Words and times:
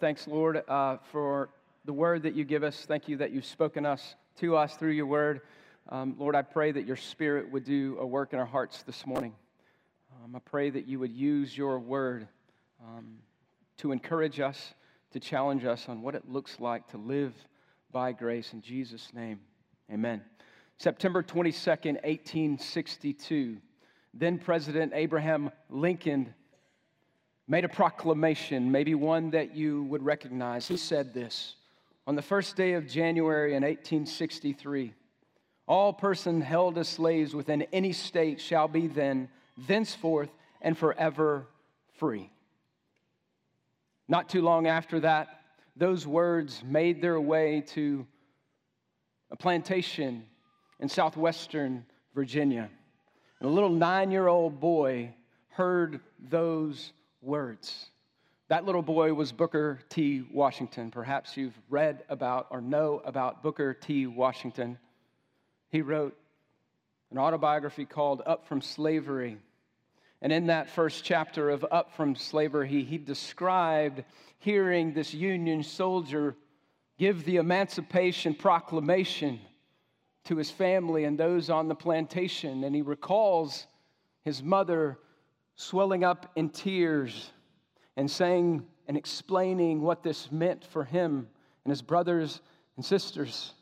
Thanks, 0.00 0.28
Lord, 0.28 0.62
uh, 0.68 0.98
for 1.10 1.48
the 1.84 1.92
word 1.92 2.22
that 2.22 2.36
you 2.36 2.44
give 2.44 2.62
us. 2.62 2.84
Thank 2.86 3.08
you 3.08 3.16
that 3.16 3.32
you've 3.32 3.44
spoken 3.44 3.84
us 3.84 4.14
to 4.38 4.56
us 4.56 4.76
through 4.76 4.92
your 4.92 5.06
word. 5.06 5.40
Um, 5.88 6.14
Lord, 6.16 6.36
I 6.36 6.42
pray 6.42 6.70
that 6.70 6.86
your 6.86 6.94
spirit 6.94 7.50
would 7.50 7.64
do 7.64 7.96
a 7.98 8.06
work 8.06 8.32
in 8.32 8.38
our 8.38 8.46
hearts 8.46 8.84
this 8.84 9.04
morning. 9.04 9.34
Um, 10.22 10.36
I 10.36 10.38
pray 10.38 10.70
that 10.70 10.86
you 10.86 11.00
would 11.00 11.10
use 11.10 11.58
your 11.58 11.80
word 11.80 12.28
um, 12.80 13.16
to 13.78 13.90
encourage 13.90 14.38
us, 14.38 14.72
to 15.14 15.18
challenge 15.18 15.64
us 15.64 15.88
on 15.88 16.00
what 16.00 16.14
it 16.14 16.28
looks 16.28 16.60
like 16.60 16.86
to 16.92 16.96
live 16.96 17.34
by 17.90 18.12
grace. 18.12 18.52
In 18.52 18.62
Jesus' 18.62 19.12
name, 19.12 19.40
amen. 19.92 20.22
September 20.76 21.24
22nd, 21.24 21.94
1862, 22.04 23.56
then 24.14 24.38
President 24.38 24.92
Abraham 24.94 25.50
Lincoln 25.68 26.34
made 27.48 27.64
a 27.64 27.68
proclamation, 27.68 28.70
maybe 28.70 28.94
one 28.94 29.30
that 29.30 29.56
you 29.56 29.84
would 29.84 30.04
recognize. 30.04 30.68
He 30.68 30.76
said 30.76 31.14
this 31.14 31.56
On 32.06 32.14
the 32.14 32.22
first 32.22 32.56
day 32.56 32.74
of 32.74 32.86
January 32.86 33.54
in 33.54 33.62
1863, 33.62 34.92
all 35.66 35.92
persons 35.92 36.44
held 36.44 36.78
as 36.78 36.88
slaves 36.88 37.34
within 37.34 37.62
any 37.72 37.92
state 37.92 38.40
shall 38.40 38.68
be 38.68 38.86
then, 38.86 39.28
thenceforth, 39.66 40.30
and 40.60 40.76
forever 40.76 41.46
free. 41.94 42.30
Not 44.08 44.28
too 44.28 44.42
long 44.42 44.66
after 44.66 45.00
that, 45.00 45.28
those 45.76 46.06
words 46.06 46.62
made 46.64 47.00
their 47.00 47.20
way 47.20 47.62
to 47.68 48.06
a 49.30 49.36
plantation 49.36 50.24
in 50.80 50.88
southwestern 50.88 51.84
Virginia. 52.14 52.68
And 53.40 53.48
a 53.48 53.52
little 53.52 53.70
nine 53.70 54.10
year 54.10 54.26
old 54.26 54.60
boy 54.60 55.14
heard 55.50 56.00
those 56.18 56.92
words. 57.22 57.86
That 58.48 58.64
little 58.64 58.82
boy 58.82 59.12
was 59.12 59.30
Booker 59.30 59.80
T. 59.90 60.24
Washington. 60.32 60.90
Perhaps 60.90 61.36
you've 61.36 61.58
read 61.68 62.02
about 62.08 62.46
or 62.50 62.60
know 62.60 63.02
about 63.04 63.42
Booker 63.42 63.74
T. 63.74 64.06
Washington. 64.06 64.78
He 65.70 65.82
wrote 65.82 66.16
an 67.10 67.18
autobiography 67.18 67.84
called 67.84 68.22
Up 68.24 68.46
from 68.46 68.62
Slavery. 68.62 69.36
And 70.22 70.32
in 70.32 70.46
that 70.46 70.70
first 70.70 71.04
chapter 71.04 71.50
of 71.50 71.64
Up 71.70 71.94
from 71.94 72.16
Slavery, 72.16 72.68
he, 72.68 72.84
he 72.84 72.98
described 72.98 74.02
hearing 74.38 74.94
this 74.94 75.12
Union 75.12 75.62
soldier 75.62 76.34
give 76.98 77.24
the 77.24 77.36
Emancipation 77.36 78.34
Proclamation 78.34 79.40
to 80.24 80.36
his 80.36 80.50
family 80.50 81.04
and 81.04 81.18
those 81.18 81.50
on 81.50 81.68
the 81.68 81.74
plantation. 81.74 82.64
And 82.64 82.74
he 82.74 82.82
recalls 82.82 83.66
his 84.24 84.42
mother 84.42 84.98
swelling 85.58 86.04
up 86.04 86.30
in 86.36 86.48
tears 86.48 87.32
and 87.96 88.08
saying 88.08 88.64
and 88.86 88.96
explaining 88.96 89.82
what 89.82 90.04
this 90.04 90.30
meant 90.30 90.64
for 90.64 90.84
him 90.84 91.28
and 91.64 91.70
his 91.70 91.82
brothers 91.82 92.40
and 92.76 92.84
sisters. 92.84 93.52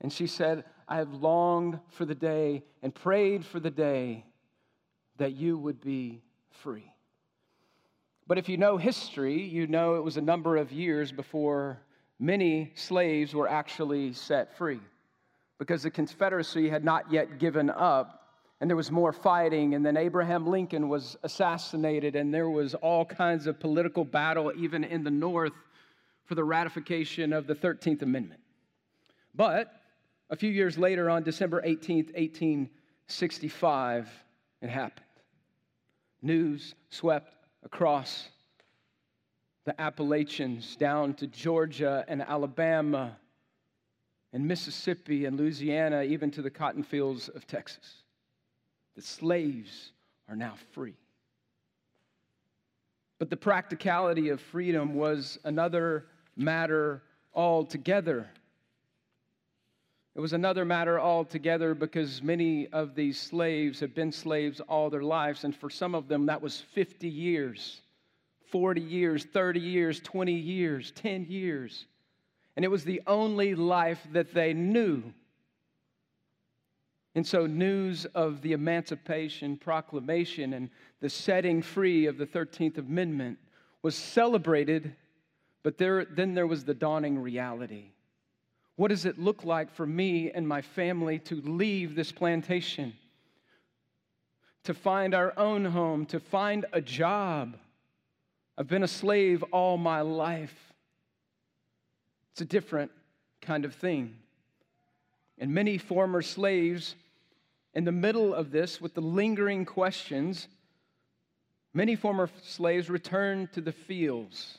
And 0.00 0.12
she 0.12 0.26
said, 0.26 0.64
I 0.88 0.96
have 0.96 1.14
longed 1.14 1.78
for 1.90 2.04
the 2.04 2.14
day 2.14 2.64
and 2.82 2.92
prayed 2.92 3.46
for 3.46 3.60
the 3.60 3.70
day 3.70 4.26
that 5.16 5.32
you 5.32 5.56
would 5.56 5.80
be 5.80 6.20
free. 6.50 6.92
But 8.26 8.38
if 8.38 8.48
you 8.48 8.56
know 8.56 8.76
history, 8.76 9.42
you 9.42 9.68
know 9.68 9.94
it 9.94 10.02
was 10.02 10.16
a 10.16 10.22
number 10.22 10.56
of 10.56 10.72
years 10.72 11.12
before 11.12 11.78
many 12.18 12.72
slaves 12.74 13.32
were 13.32 13.48
actually 13.48 14.12
set 14.12 14.56
free 14.58 14.80
because 15.58 15.84
the 15.84 15.90
Confederacy 15.90 16.68
had 16.68 16.84
not 16.84 17.12
yet 17.12 17.38
given 17.38 17.70
up 17.70 18.23
and 18.60 18.70
there 18.70 18.76
was 18.76 18.90
more 18.90 19.12
fighting, 19.12 19.74
and 19.74 19.84
then 19.84 19.96
Abraham 19.96 20.46
Lincoln 20.46 20.88
was 20.88 21.16
assassinated, 21.22 22.16
and 22.16 22.32
there 22.32 22.48
was 22.48 22.74
all 22.74 23.04
kinds 23.04 23.46
of 23.46 23.58
political 23.58 24.04
battle, 24.04 24.52
even 24.56 24.84
in 24.84 25.04
the 25.04 25.10
North, 25.10 25.52
for 26.24 26.34
the 26.34 26.44
ratification 26.44 27.32
of 27.32 27.46
the 27.46 27.54
13th 27.54 28.02
Amendment. 28.02 28.40
But 29.34 29.72
a 30.30 30.36
few 30.36 30.50
years 30.50 30.78
later, 30.78 31.10
on 31.10 31.22
December 31.22 31.60
18th, 31.62 32.14
1865, 32.14 34.08
it 34.62 34.70
happened. 34.70 35.04
News 36.22 36.74
swept 36.88 37.34
across 37.64 38.30
the 39.64 39.78
Appalachians 39.80 40.76
down 40.76 41.14
to 41.14 41.26
Georgia 41.26 42.04
and 42.08 42.22
Alabama 42.22 43.16
and 44.32 44.46
Mississippi 44.46 45.26
and 45.26 45.36
Louisiana, 45.38 46.02
even 46.02 46.30
to 46.30 46.42
the 46.42 46.50
cotton 46.50 46.82
fields 46.82 47.28
of 47.28 47.46
Texas. 47.46 48.03
The 48.96 49.02
slaves 49.02 49.92
are 50.28 50.36
now 50.36 50.54
free. 50.72 50.94
But 53.18 53.30
the 53.30 53.36
practicality 53.36 54.28
of 54.28 54.40
freedom 54.40 54.94
was 54.94 55.38
another 55.44 56.06
matter 56.36 57.02
altogether. 57.32 58.28
It 60.14 60.20
was 60.20 60.32
another 60.32 60.64
matter 60.64 61.00
altogether 61.00 61.74
because 61.74 62.22
many 62.22 62.68
of 62.68 62.94
these 62.94 63.20
slaves 63.20 63.80
have 63.80 63.94
been 63.94 64.12
slaves 64.12 64.60
all 64.60 64.88
their 64.88 65.02
lives, 65.02 65.42
and 65.42 65.56
for 65.56 65.68
some 65.70 65.94
of 65.94 66.06
them, 66.06 66.26
that 66.26 66.40
was 66.40 66.60
50 66.72 67.08
years, 67.08 67.80
40 68.50 68.80
years, 68.80 69.24
30 69.24 69.58
years, 69.58 70.00
20 70.00 70.32
years, 70.32 70.92
10 70.92 71.26
years. 71.28 71.86
And 72.56 72.64
it 72.64 72.68
was 72.68 72.84
the 72.84 73.02
only 73.08 73.56
life 73.56 74.06
that 74.12 74.32
they 74.32 74.52
knew. 74.52 75.02
And 77.14 77.26
so, 77.26 77.46
news 77.46 78.06
of 78.06 78.42
the 78.42 78.52
Emancipation 78.52 79.56
Proclamation 79.56 80.52
and 80.52 80.68
the 81.00 81.08
setting 81.08 81.62
free 81.62 82.06
of 82.06 82.18
the 82.18 82.26
13th 82.26 82.78
Amendment 82.78 83.38
was 83.82 83.94
celebrated, 83.94 84.96
but 85.62 85.78
there, 85.78 86.04
then 86.04 86.34
there 86.34 86.46
was 86.46 86.64
the 86.64 86.74
dawning 86.74 87.18
reality. 87.18 87.92
What 88.76 88.88
does 88.88 89.04
it 89.04 89.18
look 89.18 89.44
like 89.44 89.72
for 89.72 89.86
me 89.86 90.32
and 90.32 90.48
my 90.48 90.60
family 90.60 91.20
to 91.20 91.40
leave 91.42 91.94
this 91.94 92.10
plantation, 92.10 92.94
to 94.64 94.74
find 94.74 95.14
our 95.14 95.32
own 95.38 95.64
home, 95.64 96.06
to 96.06 96.18
find 96.18 96.66
a 96.72 96.80
job? 96.80 97.56
I've 98.58 98.66
been 98.66 98.82
a 98.82 98.88
slave 98.88 99.44
all 99.52 99.76
my 99.76 100.00
life. 100.00 100.72
It's 102.32 102.40
a 102.40 102.44
different 102.44 102.90
kind 103.40 103.64
of 103.64 103.74
thing. 103.74 104.16
And 105.38 105.54
many 105.54 105.78
former 105.78 106.22
slaves 106.22 106.96
in 107.74 107.84
the 107.84 107.92
middle 107.92 108.32
of 108.32 108.50
this, 108.50 108.80
with 108.80 108.94
the 108.94 109.00
lingering 109.00 109.64
questions, 109.64 110.48
many 111.72 111.96
former 111.96 112.30
slaves 112.42 112.88
returned 112.88 113.52
to 113.52 113.60
the 113.60 113.72
fields 113.72 114.58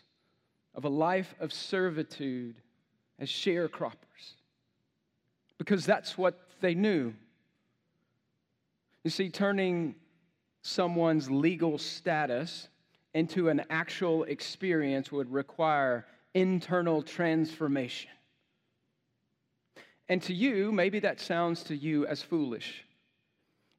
of 0.74 0.84
a 0.84 0.90
life 0.90 1.34
of 1.40 1.54
servitude 1.54 2.56
as 3.18 3.30
sharecroppers 3.30 4.36
because 5.58 5.86
that's 5.86 6.18
what 6.18 6.40
they 6.62 6.76
knew. 6.76 7.14
You 9.04 9.12
see, 9.12 9.30
turning 9.30 9.96
someone's 10.62 11.30
legal 11.30 11.78
status 11.78 12.68
into 13.14 13.50
an 13.50 13.64
actual 13.70 14.24
experience 14.24 15.12
would 15.12 15.32
require 15.32 16.06
internal 16.34 17.02
transformation. 17.02 18.12
And 20.10 20.22
to 20.24 20.34
you, 20.34 20.72
maybe 20.72 21.00
that 21.00 21.20
sounds 21.20 21.64
to 21.64 21.76
you 21.76 22.06
as 22.06 22.22
foolish. 22.22 22.85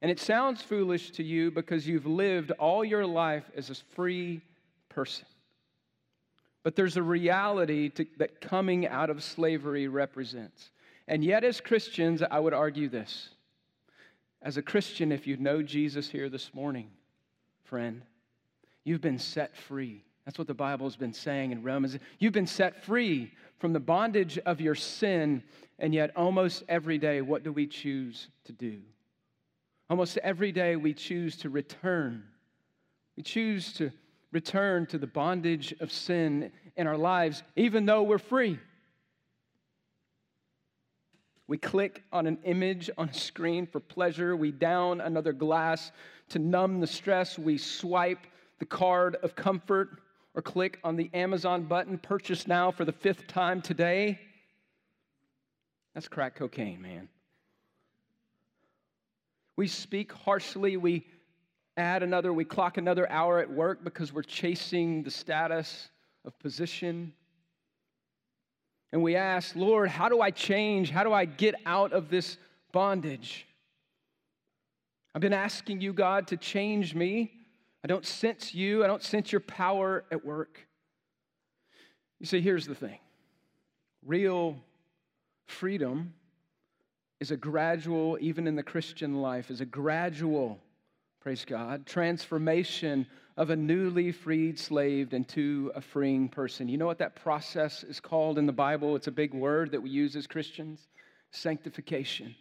And 0.01 0.11
it 0.11 0.19
sounds 0.19 0.61
foolish 0.61 1.11
to 1.11 1.23
you 1.23 1.49
because 1.49 1.87
you've 1.87 2.05
lived 2.05 2.51
all 2.51 2.85
your 2.85 3.05
life 3.05 3.45
as 3.55 3.69
a 3.69 3.75
free 3.95 4.41
person. 4.89 5.25
But 6.63 6.75
there's 6.75 6.97
a 6.97 7.03
reality 7.03 7.89
to, 7.89 8.05
that 8.17 8.41
coming 8.41 8.87
out 8.87 9.09
of 9.09 9.23
slavery 9.23 9.87
represents. 9.87 10.71
And 11.07 11.23
yet, 11.23 11.43
as 11.43 11.61
Christians, 11.61 12.21
I 12.21 12.39
would 12.39 12.53
argue 12.53 12.89
this. 12.89 13.29
As 14.41 14.57
a 14.57 14.61
Christian, 14.61 15.11
if 15.11 15.25
you 15.25 15.37
know 15.37 15.61
Jesus 15.61 16.09
here 16.09 16.29
this 16.29 16.53
morning, 16.53 16.89
friend, 17.63 18.01
you've 18.83 19.01
been 19.01 19.17
set 19.17 19.55
free. 19.55 20.03
That's 20.25 20.37
what 20.37 20.47
the 20.47 20.53
Bible 20.53 20.85
has 20.85 20.97
been 20.97 21.13
saying 21.13 21.51
in 21.51 21.63
Romans. 21.63 21.97
You've 22.19 22.33
been 22.33 22.45
set 22.45 22.83
free 22.83 23.31
from 23.59 23.73
the 23.73 23.79
bondage 23.79 24.37
of 24.39 24.61
your 24.61 24.75
sin, 24.75 25.41
and 25.79 25.93
yet 25.93 26.11
almost 26.15 26.63
every 26.67 26.97
day, 26.97 27.21
what 27.21 27.43
do 27.43 27.51
we 27.51 27.65
choose 27.65 28.27
to 28.43 28.51
do? 28.51 28.81
Almost 29.89 30.17
every 30.17 30.51
day 30.51 30.75
we 30.75 30.93
choose 30.93 31.37
to 31.37 31.49
return. 31.49 32.23
We 33.15 33.23
choose 33.23 33.73
to 33.73 33.91
return 34.31 34.85
to 34.87 34.97
the 34.97 35.07
bondage 35.07 35.73
of 35.79 35.91
sin 35.91 36.51
in 36.75 36.87
our 36.87 36.97
lives, 36.97 37.43
even 37.55 37.85
though 37.85 38.03
we're 38.03 38.17
free. 38.17 38.59
We 41.47 41.57
click 41.57 42.03
on 42.11 42.27
an 42.27 42.39
image 42.43 42.89
on 42.97 43.07
a 43.07 43.13
screen 43.13 43.65
for 43.65 43.79
pleasure. 43.79 44.35
We 44.35 44.51
down 44.51 44.99
another 44.99 45.31
glass 45.31 45.91
to 46.29 46.39
numb 46.39 46.81
the 46.81 46.87
stress. 46.87 47.39
We 47.39 47.57
swipe 47.57 48.27
the 48.59 48.65
card 48.65 49.15
of 49.23 49.35
comfort 49.35 50.01
or 50.35 50.41
click 50.41 50.79
on 50.83 50.97
the 50.97 51.09
Amazon 51.13 51.63
button, 51.63 51.97
purchase 51.97 52.47
now 52.47 52.71
for 52.71 52.83
the 52.83 52.91
fifth 52.91 53.27
time 53.27 53.61
today. 53.61 54.19
That's 55.93 56.09
crack 56.09 56.35
cocaine, 56.35 56.81
man. 56.81 57.07
We 59.57 59.67
speak 59.67 60.13
harshly. 60.13 60.77
We 60.77 61.05
add 61.75 62.03
another, 62.03 62.31
we 62.31 62.45
clock 62.45 62.77
another 62.77 63.09
hour 63.09 63.39
at 63.39 63.51
work 63.51 63.83
because 63.83 64.13
we're 64.13 64.23
chasing 64.23 65.03
the 65.03 65.11
status 65.11 65.89
of 66.23 66.37
position. 66.39 67.11
And 68.93 69.03
we 69.03 69.15
ask, 69.15 69.55
Lord, 69.55 69.89
how 69.89 70.07
do 70.07 70.21
I 70.21 70.31
change? 70.31 70.91
How 70.91 71.03
do 71.03 71.11
I 71.11 71.25
get 71.25 71.55
out 71.65 71.91
of 71.91 72.09
this 72.09 72.37
bondage? 72.71 73.45
I've 75.13 75.21
been 75.21 75.33
asking 75.33 75.81
you, 75.81 75.93
God, 75.93 76.27
to 76.27 76.37
change 76.37 76.93
me. 76.93 77.31
I 77.83 77.87
don't 77.87 78.05
sense 78.05 78.53
you, 78.53 78.83
I 78.83 78.87
don't 78.87 79.03
sense 79.03 79.31
your 79.31 79.41
power 79.41 80.03
at 80.11 80.25
work. 80.25 80.59
You 82.19 82.25
see, 82.25 82.41
here's 82.41 82.67
the 82.67 82.75
thing 82.75 82.99
real 84.05 84.57
freedom 85.45 86.13
is 87.19 87.31
a 87.31 87.37
gradual, 87.37 88.17
even 88.21 88.47
in 88.47 88.55
the 88.55 88.63
Christian 88.63 89.21
life, 89.21 89.49
is 89.49 89.61
a 89.61 89.65
gradual, 89.65 90.59
praise 91.19 91.45
God, 91.45 91.85
transformation 91.85 93.07
of 93.37 93.49
a 93.49 93.55
newly 93.55 94.11
freed 94.11 94.59
slave 94.59 95.13
into 95.13 95.71
a 95.75 95.81
freeing 95.81 96.29
person. 96.29 96.67
You 96.67 96.77
know 96.77 96.85
what 96.85 96.99
that 96.99 97.15
process 97.15 97.83
is 97.83 97.99
called 97.99 98.37
in 98.37 98.45
the 98.45 98.51
Bible? 98.51 98.95
It's 98.95 99.07
a 99.07 99.11
big 99.11 99.33
word 99.33 99.71
that 99.71 99.81
we 99.81 99.89
use 99.89 100.15
as 100.15 100.27
Christians 100.27 100.87
sanctification. 101.31 102.35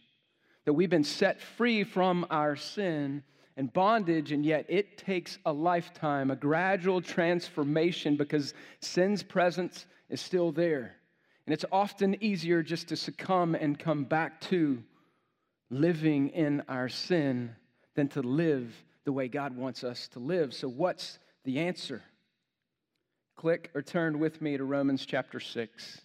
That 0.65 0.73
we've 0.73 0.91
been 0.91 1.05
set 1.05 1.41
free 1.41 1.85
from 1.85 2.27
our 2.31 2.57
sin 2.57 3.23
and 3.57 3.73
bondage, 3.73 4.33
and 4.33 4.45
yet 4.45 4.67
it 4.69 4.99
takes 4.99 5.39
a 5.47 5.53
lifetime, 5.53 6.31
a 6.31 6.37
gradual 6.37 7.01
transformation 7.01 8.17
because 8.17 8.53
sin's 8.81 9.23
presence 9.23 9.87
is 10.11 10.21
still 10.21 10.53
there. 10.53 10.97
And 11.47 11.53
it's 11.53 11.65
often 11.71 12.23
easier 12.23 12.63
just 12.63 12.89
to 12.89 12.97
succumb 12.97 13.55
and 13.55 13.79
come 13.79 14.05
back 14.05 14.41
to 14.43 14.83
living 15.71 16.29
in 16.31 16.63
our 16.69 16.89
sin 16.89 17.55
than 17.95 18.09
to 18.09 18.23
live 18.23 18.75
the 19.05 19.13
way 19.13 19.29
God 19.29 19.57
wants 19.57 19.85
us 19.85 20.09
to 20.09 20.19
live. 20.19 20.53
So, 20.53 20.69
what's 20.69 21.19
the 21.45 21.61
answer? 21.61 22.03
Click 23.37 23.71
or 23.75 23.83
turn 23.83 24.19
with 24.19 24.43
me 24.43 24.57
to 24.57 24.65
Romans 24.65 25.07
chapter 25.07 25.39
6. 25.39 26.01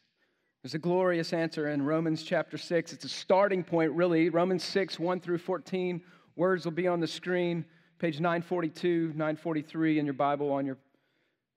There's 0.61 0.75
a 0.75 0.79
glorious 0.79 1.33
answer 1.33 1.69
in 1.69 1.81
Romans 1.81 2.21
chapter 2.21 2.57
6. 2.57 2.93
It's 2.93 3.05
a 3.05 3.09
starting 3.09 3.63
point, 3.63 3.93
really. 3.93 4.29
Romans 4.29 4.63
6, 4.63 4.99
1 4.99 5.19
through 5.21 5.39
14. 5.39 6.01
Words 6.35 6.65
will 6.65 6.71
be 6.71 6.87
on 6.87 6.99
the 6.99 7.07
screen, 7.07 7.65
page 7.97 8.19
942, 8.19 9.13
943 9.15 9.97
in 9.97 10.05
your 10.05 10.13
Bible 10.13 10.51
on 10.51 10.67
your 10.67 10.77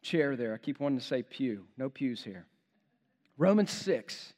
chair 0.03 0.37
there. 0.37 0.55
I 0.55 0.59
keep 0.59 0.81
wanting 0.81 0.99
to 0.99 1.05
say 1.05 1.23
pew. 1.23 1.65
No 1.77 1.91
pews 1.91 2.25
here. 2.25 2.47
Romans 3.37 3.71
6. 3.71 4.33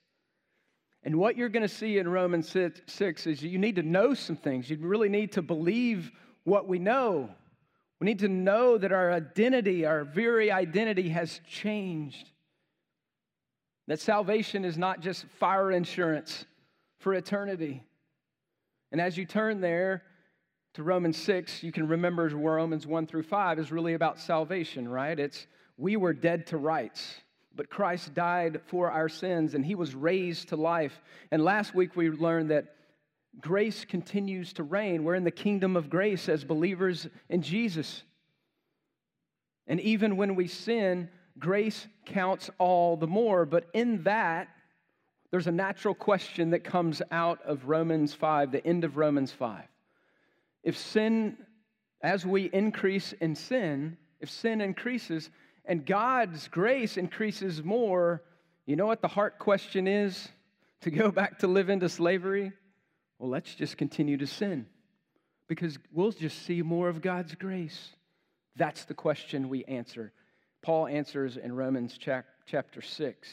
And 1.02 1.16
what 1.16 1.36
you're 1.36 1.48
going 1.48 1.62
to 1.62 1.68
see 1.68 1.98
in 1.98 2.08
Romans 2.08 2.48
6 2.86 3.26
is 3.26 3.42
you 3.42 3.58
need 3.58 3.76
to 3.76 3.82
know 3.82 4.14
some 4.14 4.36
things. 4.36 4.68
You 4.68 4.76
really 4.80 5.08
need 5.08 5.32
to 5.32 5.42
believe 5.42 6.10
what 6.44 6.66
we 6.66 6.78
know. 6.78 7.30
We 8.00 8.06
need 8.06 8.18
to 8.20 8.28
know 8.28 8.76
that 8.76 8.92
our 8.92 9.12
identity, 9.12 9.86
our 9.86 10.04
very 10.04 10.50
identity, 10.50 11.10
has 11.10 11.40
changed. 11.48 12.30
That 13.86 14.00
salvation 14.00 14.64
is 14.64 14.76
not 14.76 15.00
just 15.00 15.26
fire 15.38 15.70
insurance 15.70 16.44
for 16.98 17.14
eternity. 17.14 17.84
And 18.90 19.00
as 19.00 19.16
you 19.16 19.24
turn 19.24 19.60
there 19.60 20.02
to 20.74 20.82
Romans 20.82 21.16
6, 21.16 21.62
you 21.62 21.70
can 21.72 21.86
remember 21.86 22.28
Romans 22.28 22.86
1 22.86 23.06
through 23.06 23.22
5 23.22 23.58
is 23.58 23.70
really 23.70 23.94
about 23.94 24.18
salvation, 24.18 24.88
right? 24.88 25.18
It's 25.18 25.46
we 25.78 25.96
were 25.96 26.12
dead 26.12 26.48
to 26.48 26.56
rights, 26.56 27.20
but 27.56 27.70
Christ 27.70 28.14
died 28.14 28.60
for 28.66 28.90
our 28.90 29.08
sins 29.08 29.54
and 29.54 29.64
he 29.64 29.74
was 29.74 29.94
raised 29.94 30.48
to 30.48 30.56
life. 30.56 31.00
And 31.30 31.42
last 31.42 31.74
week 31.74 31.96
we 31.96 32.10
learned 32.10 32.50
that 32.50 32.74
grace 33.40 33.84
continues 33.84 34.52
to 34.54 34.62
reign. 34.62 35.04
We're 35.04 35.14
in 35.14 35.24
the 35.24 35.30
kingdom 35.30 35.76
of 35.76 35.90
grace 35.90 36.28
as 36.28 36.44
believers 36.44 37.08
in 37.28 37.42
Jesus. 37.42 38.02
And 39.66 39.80
even 39.80 40.16
when 40.16 40.34
we 40.34 40.46
sin, 40.46 41.08
grace 41.38 41.86
counts 42.04 42.50
all 42.58 42.96
the 42.96 43.06
more. 43.06 43.44
But 43.44 43.66
in 43.74 44.02
that, 44.04 44.48
there's 45.30 45.46
a 45.46 45.52
natural 45.52 45.94
question 45.94 46.50
that 46.50 46.64
comes 46.64 47.02
out 47.10 47.42
of 47.42 47.66
Romans 47.66 48.14
5, 48.14 48.52
the 48.52 48.66
end 48.66 48.84
of 48.84 48.96
Romans 48.96 49.32
5. 49.32 49.64
If 50.62 50.78
sin, 50.78 51.36
as 52.00 52.24
we 52.24 52.44
increase 52.44 53.12
in 53.14 53.34
sin, 53.34 53.96
if 54.20 54.30
sin 54.30 54.60
increases 54.60 55.30
and 55.66 55.84
God's 55.84 56.48
grace 56.48 56.96
increases 56.96 57.62
more, 57.62 58.22
you 58.64 58.76
know 58.76 58.86
what 58.86 59.02
the 59.02 59.08
heart 59.08 59.38
question 59.38 59.86
is? 59.86 60.28
To 60.82 60.90
go 60.90 61.10
back 61.10 61.40
to 61.40 61.46
live 61.46 61.70
into 61.70 61.88
slavery? 61.88 62.52
Well, 63.18 63.30
let's 63.30 63.54
just 63.54 63.76
continue 63.76 64.16
to 64.18 64.26
sin 64.26 64.66
because 65.48 65.78
we'll 65.92 66.12
just 66.12 66.44
see 66.44 66.62
more 66.62 66.88
of 66.88 67.00
God's 67.00 67.34
grace. 67.34 67.90
That's 68.56 68.84
the 68.84 68.94
question 68.94 69.48
we 69.48 69.64
answer. 69.64 70.12
Paul 70.62 70.86
answers 70.86 71.36
in 71.36 71.54
Romans 71.54 71.98
chapter 71.98 72.82
6. 72.82 73.28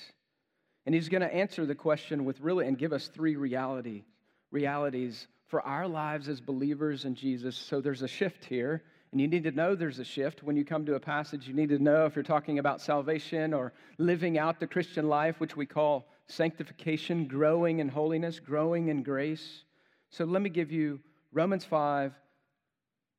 And 0.86 0.94
he's 0.94 1.09
going 1.09 1.21
to 1.21 1.33
answer 1.33 1.65
the 1.65 1.75
question 1.75 2.25
with 2.25 2.39
really 2.41 2.68
and 2.68 2.77
give 2.77 2.94
us 2.94 3.07
three 3.07 3.36
reality, 3.36 4.03
realities 4.51 5.27
for 5.47 5.62
our 5.62 5.88
lives 5.88 6.27
as 6.27 6.41
believers 6.41 7.06
in 7.06 7.15
Jesus. 7.15 7.56
So 7.56 7.81
there's 7.81 8.01
a 8.01 8.07
shift 8.07 8.45
here. 8.45 8.83
And 9.13 9.21
you 9.21 9.27
need 9.27 9.44
to 9.44 9.51
know 9.51 9.75
there's 9.75 10.00
a 10.00 10.04
shift. 10.04 10.42
When 10.42 10.56
you 10.56 10.65
come 10.65 10.88
to 10.88 10.95
a 10.95 11.00
passage, 11.00 11.48
you 11.48 11.54
need 11.54 11.69
to 11.69 11.77
know 11.77 12.07
if 12.07 12.15
you're 12.15 12.24
talking 12.24 12.57
about 12.57 12.81
salvation 12.81 13.54
or 13.54 13.71
living 14.00 14.39
out 14.39 14.60
the 14.60 14.65
Christian 14.65 15.07
life, 15.07 15.39
which 15.39 15.56
we 15.56 15.68
call 15.68 16.07
sanctification, 16.25 17.27
growing 17.27 17.77
in 17.77 17.89
holiness, 17.89 18.39
growing 18.39 18.88
in 18.88 19.04
grace. 19.04 19.65
So 20.10 20.25
let 20.25 20.42
me 20.42 20.50
give 20.50 20.71
you 20.71 21.00
Romans 21.31 21.63
5. 21.63 22.12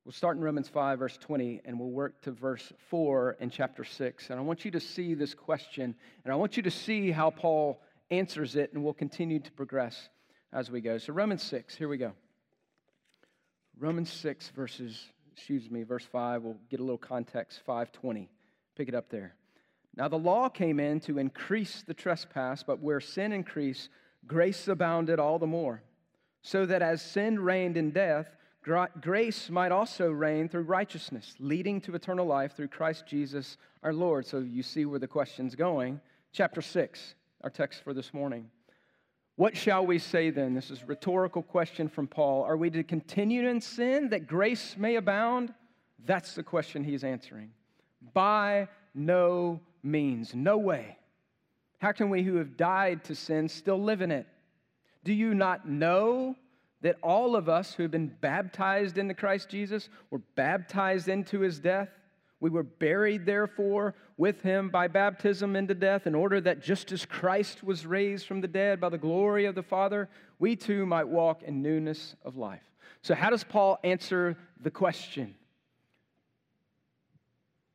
We'll 0.05 0.11
start 0.11 0.37
in 0.37 0.43
Romans 0.43 0.69
5, 0.69 0.99
verse 0.99 1.17
20, 1.17 1.61
and 1.65 1.79
we'll 1.79 1.93
work 1.93 2.21
to 2.23 2.33
verse 2.33 2.73
4 2.89 3.37
in 3.39 3.49
chapter 3.49 3.85
6. 3.85 4.31
And 4.31 4.39
I 4.41 4.43
want 4.43 4.65
you 4.65 4.73
to 4.73 4.81
see 4.81 5.15
this 5.15 5.33
question, 5.33 5.95
and 6.25 6.33
I 6.33 6.35
want 6.35 6.57
you 6.57 6.65
to 6.65 6.73
see 6.73 7.13
how 7.13 7.31
Paul 7.31 7.81
answers 8.11 8.57
it, 8.57 8.73
and 8.73 8.83
we'll 8.83 8.95
continue 8.95 9.39
to 9.39 9.53
progress 9.53 10.09
as 10.53 10.73
we 10.73 10.81
go. 10.81 10.99
So, 10.99 11.13
Romans 11.13 11.45
6, 11.45 11.77
here 11.77 11.87
we 11.87 11.99
go. 11.99 12.15
Romans 13.79 14.13
6, 14.13 14.49
verses, 14.51 15.13
excuse 15.37 15.71
me, 15.71 15.83
verse 15.83 16.05
5, 16.05 16.43
we'll 16.43 16.57
get 16.71 16.81
a 16.81 16.83
little 16.83 16.99
context, 16.99 17.61
520. 17.67 18.29
Pick 18.77 18.89
it 18.89 18.95
up 18.95 19.09
there. 19.11 19.35
Now, 19.97 20.09
the 20.09 20.19
law 20.19 20.49
came 20.49 20.81
in 20.81 21.01
to 21.01 21.19
increase 21.19 21.85
the 21.87 21.95
trespass, 21.95 22.63
but 22.63 22.81
where 22.81 23.01
sin 23.01 23.33
increased, 23.33 23.89
grace 24.27 24.69
abounded 24.69 25.19
all 25.19 25.39
the 25.39 25.47
more 25.47 25.83
so 26.45 26.67
that 26.67 26.83
as 26.83 27.01
sin 27.01 27.41
reigned 27.41 27.79
in 27.79 27.91
death, 27.91 28.37
grace 29.01 29.49
might 29.49 29.73
also 29.73 30.11
reign 30.11 30.47
through 30.47 30.63
righteousness, 30.63 31.35
leading 31.39 31.81
to 31.81 31.95
eternal 31.95 32.27
life 32.27 32.55
through 32.55 32.69
Christ 32.69 33.07
Jesus 33.07 33.57
our 33.83 33.95
Lord. 33.95 34.27
So 34.27 34.41
you 34.41 34.63
see 34.63 34.85
where 34.85 34.99
the 34.99 35.09
question's 35.09 35.55
going. 35.55 36.01
Chapter 36.33 36.61
6, 36.61 37.15
our 37.43 37.51
text 37.51 37.83
for 37.83 37.95
this 37.95 38.13
morning. 38.13 38.51
What 39.37 39.57
shall 39.57 39.85
we 39.85 39.99
say 39.99 40.31
then? 40.31 40.55
This 40.55 40.71
is 40.71 40.83
a 40.83 40.87
rhetorical 40.87 41.43
question 41.43 41.89
from 41.89 42.07
Paul. 42.07 42.45
Are 42.45 42.57
we 42.57 42.71
to 42.71 42.85
continue 42.85 43.49
in 43.49 43.61
sin 43.61 44.11
that 44.11 44.29
grace 44.29 44.77
may 44.79 44.95
abound? 44.95 45.53
That's 46.05 46.35
the 46.35 46.43
question 46.43 46.85
he's 46.85 47.03
answering. 47.03 47.51
By 48.13 48.69
no 48.95 49.61
means, 49.83 50.35
no 50.35 50.57
way. 50.57 50.99
How 51.79 51.91
can 51.91 52.11
we 52.11 52.23
who 52.23 52.37
have 52.37 52.57
died 52.57 53.03
to 53.05 53.15
sin 53.15 53.49
still 53.49 53.83
live 53.83 54.03
in 54.03 54.13
it? 54.13 54.27
Do 55.03 55.13
you 55.13 55.35
not 55.35 55.69
know 55.69 56.37
that 56.83 56.97
all 57.03 57.35
of 57.35 57.49
us 57.49 57.75
who 57.75 57.83
have 57.83 57.93
been 57.93 58.15
baptized 58.21 58.99
into 58.99 59.15
Christ 59.15 59.49
Jesus 59.49 59.89
were 60.11 60.21
baptized 60.37 61.09
into 61.09 61.41
his 61.41 61.59
death? 61.59 61.89
We 62.41 62.51
were 62.51 62.63
buried, 62.63 63.27
therefore, 63.27 63.95
with 64.17 64.43
him 64.43 64.69
by 64.69 64.87
baptism 64.87 65.57
into 65.57 65.75
death, 65.75 66.07
in 66.07 66.15
order 66.15 66.41
that 66.41 66.63
just 66.63 66.93
as 66.93 67.05
Christ 67.05 67.65
was 67.65 67.85
raised 67.85 68.27
from 68.27 68.41
the 68.41 68.49
dead 68.49 68.81
by 68.81 68.89
the 68.89 68.99
glory 68.99 69.45
of 69.45 69.55
the 69.55 69.63
Father, 69.63 70.09
we 70.39 70.55
too 70.57 70.87
might 70.87 71.09
walk 71.09 71.43
in 71.43 71.63
newness 71.63 72.15
of 72.25 72.37
life. 72.37 72.63
So, 73.03 73.15
how 73.15 73.31
does 73.31 73.45
Paul 73.45 73.79
answer 73.83 74.37
the 74.61 74.71
question? 74.71 75.35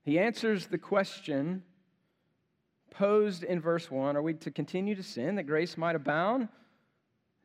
He 0.03 0.17
answers 0.17 0.67
the 0.67 0.77
question 0.77 1.63
posed 2.91 3.43
in 3.43 3.61
verse 3.61 3.91
1 3.91 4.15
Are 4.15 4.21
we 4.21 4.33
to 4.35 4.51
continue 4.51 4.95
to 4.95 5.03
sin 5.03 5.35
that 5.35 5.43
grace 5.43 5.77
might 5.77 5.95
abound? 5.95 6.47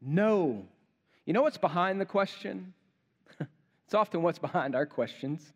No. 0.01 0.67
You 1.27 1.33
know 1.33 1.43
what's 1.43 1.59
behind 1.59 2.01
the 2.01 2.07
question? 2.07 2.75
it's 3.85 3.95
often 3.95 4.23
what's 4.23 4.39
behind 4.39 4.75
our 4.75 4.87
questions. 4.87 5.53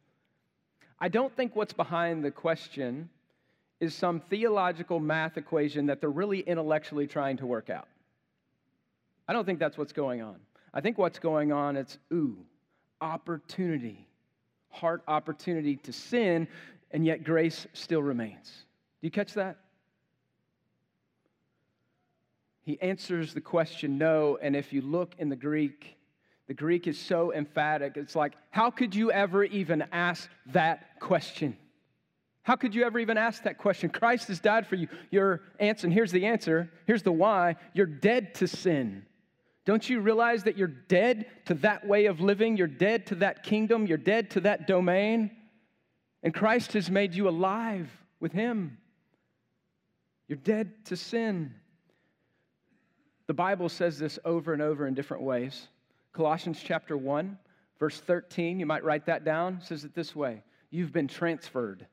I 0.99 1.09
don't 1.09 1.35
think 1.35 1.54
what's 1.54 1.73
behind 1.73 2.25
the 2.25 2.30
question 2.30 3.11
is 3.81 3.95
some 3.95 4.21
theological 4.21 4.99
math 5.01 5.37
equation 5.37 5.87
that 5.87 6.01
they're 6.01 6.11
really 6.11 6.41
intellectually 6.41 7.07
trying 7.07 7.37
to 7.37 7.47
work 7.47 7.71
out. 7.71 7.89
I 9.29 9.33
don't 9.33 9.45
think 9.45 9.59
that's 9.59 9.79
what's 9.79 9.93
going 9.93 10.23
on. 10.23 10.37
I 10.75 10.81
think 10.81 10.99
what's 10.99 11.19
going 11.19 11.53
on 11.53 11.77
is 11.77 11.99
ooh, 12.13 12.37
opportunity, 13.01 14.09
heart 14.71 15.03
opportunity 15.07 15.77
to 15.77 15.93
sin, 15.93 16.49
and 16.91 17.05
yet 17.05 17.25
grace 17.25 17.67
still 17.73 18.03
remains. 18.03 18.65
Do 19.01 19.07
you 19.07 19.11
catch 19.11 19.35
that? 19.35 19.59
he 22.69 22.79
answers 22.83 23.33
the 23.33 23.41
question 23.41 23.97
no. 23.97 24.39
And 24.43 24.55
if 24.55 24.75
you 24.75 24.83
look 24.83 25.15
in 25.19 25.31
the 25.31 25.37
Greek, 25.37 25.97
the 26.49 26.53
Greek 26.53 26.87
is 26.87 26.99
so 26.99 27.33
emphatic. 27.33 27.97
It's 27.97 28.15
like, 28.15 28.35
how 28.51 28.71
could 28.71 28.95
you 28.95 29.11
ever 29.11 29.43
even 29.45 29.85
ask 29.91 30.29
that 30.53 31.01
question? 31.01 31.57
How 32.42 32.57
could 32.57 32.75
you 32.75 32.85
ever 32.85 32.99
even 32.99 33.18
ask 33.18 33.42
that 33.42 33.59
question? 33.59 33.90
Christ 33.90 34.28
has 34.28 34.40
died 34.40 34.66
for 34.66 34.76
you. 34.76 34.88
Your 35.11 35.42
answer, 35.61 35.87
and 35.87 35.92
here's 35.92 36.12
the 36.12 36.26
answer, 36.26 36.71
here's 36.87 37.02
the 37.02 37.12
why 37.12 37.57
you're 37.75 37.87
dead 37.87 38.35
to 38.37 38.49
sin. 38.49 39.04
Don't 39.66 39.87
you 39.87 40.00
realize 40.00 40.45
that 40.45 40.57
you're 40.57 40.66
dead 40.66 41.26
to 41.45 41.54
that 41.54 41.87
way 41.87 42.07
of 42.07 42.21
living? 42.21 42.57
You're 42.57 42.66
dead 42.66 43.04
to 43.09 43.16
that 43.16 43.42
kingdom. 43.42 43.87
You're 43.87 43.99
dead 43.99 44.30
to 44.30 44.40
that 44.40 44.66
domain. 44.66 45.30
And 46.23 46.33
Christ 46.33 46.73
has 46.73 46.90
made 46.90 47.14
you 47.14 47.28
alive 47.28 47.90
with 48.18 48.33
Him. 48.33 48.78
You're 50.26 50.38
dead 50.38 50.87
to 50.87 50.97
sin. 50.97 51.52
The 53.26 53.35
Bible 53.35 53.68
says 53.68 53.99
this 53.99 54.18
over 54.25 54.54
and 54.54 54.62
over 54.62 54.87
in 54.87 54.95
different 54.95 55.23
ways. 55.23 55.68
Colossians 56.14 56.61
chapter 56.64 56.97
1, 56.97 57.38
verse 57.78 58.00
13, 58.00 58.59
you 58.59 58.66
might 58.66 58.85
write 58.85 59.04
that 59.04 59.23
down, 59.25 59.61
says 59.62 59.85
it 59.85 59.95
this 59.95 60.16
way 60.16 60.42
You've 60.71 60.92
been 60.92 61.09
transferred. 61.09 61.87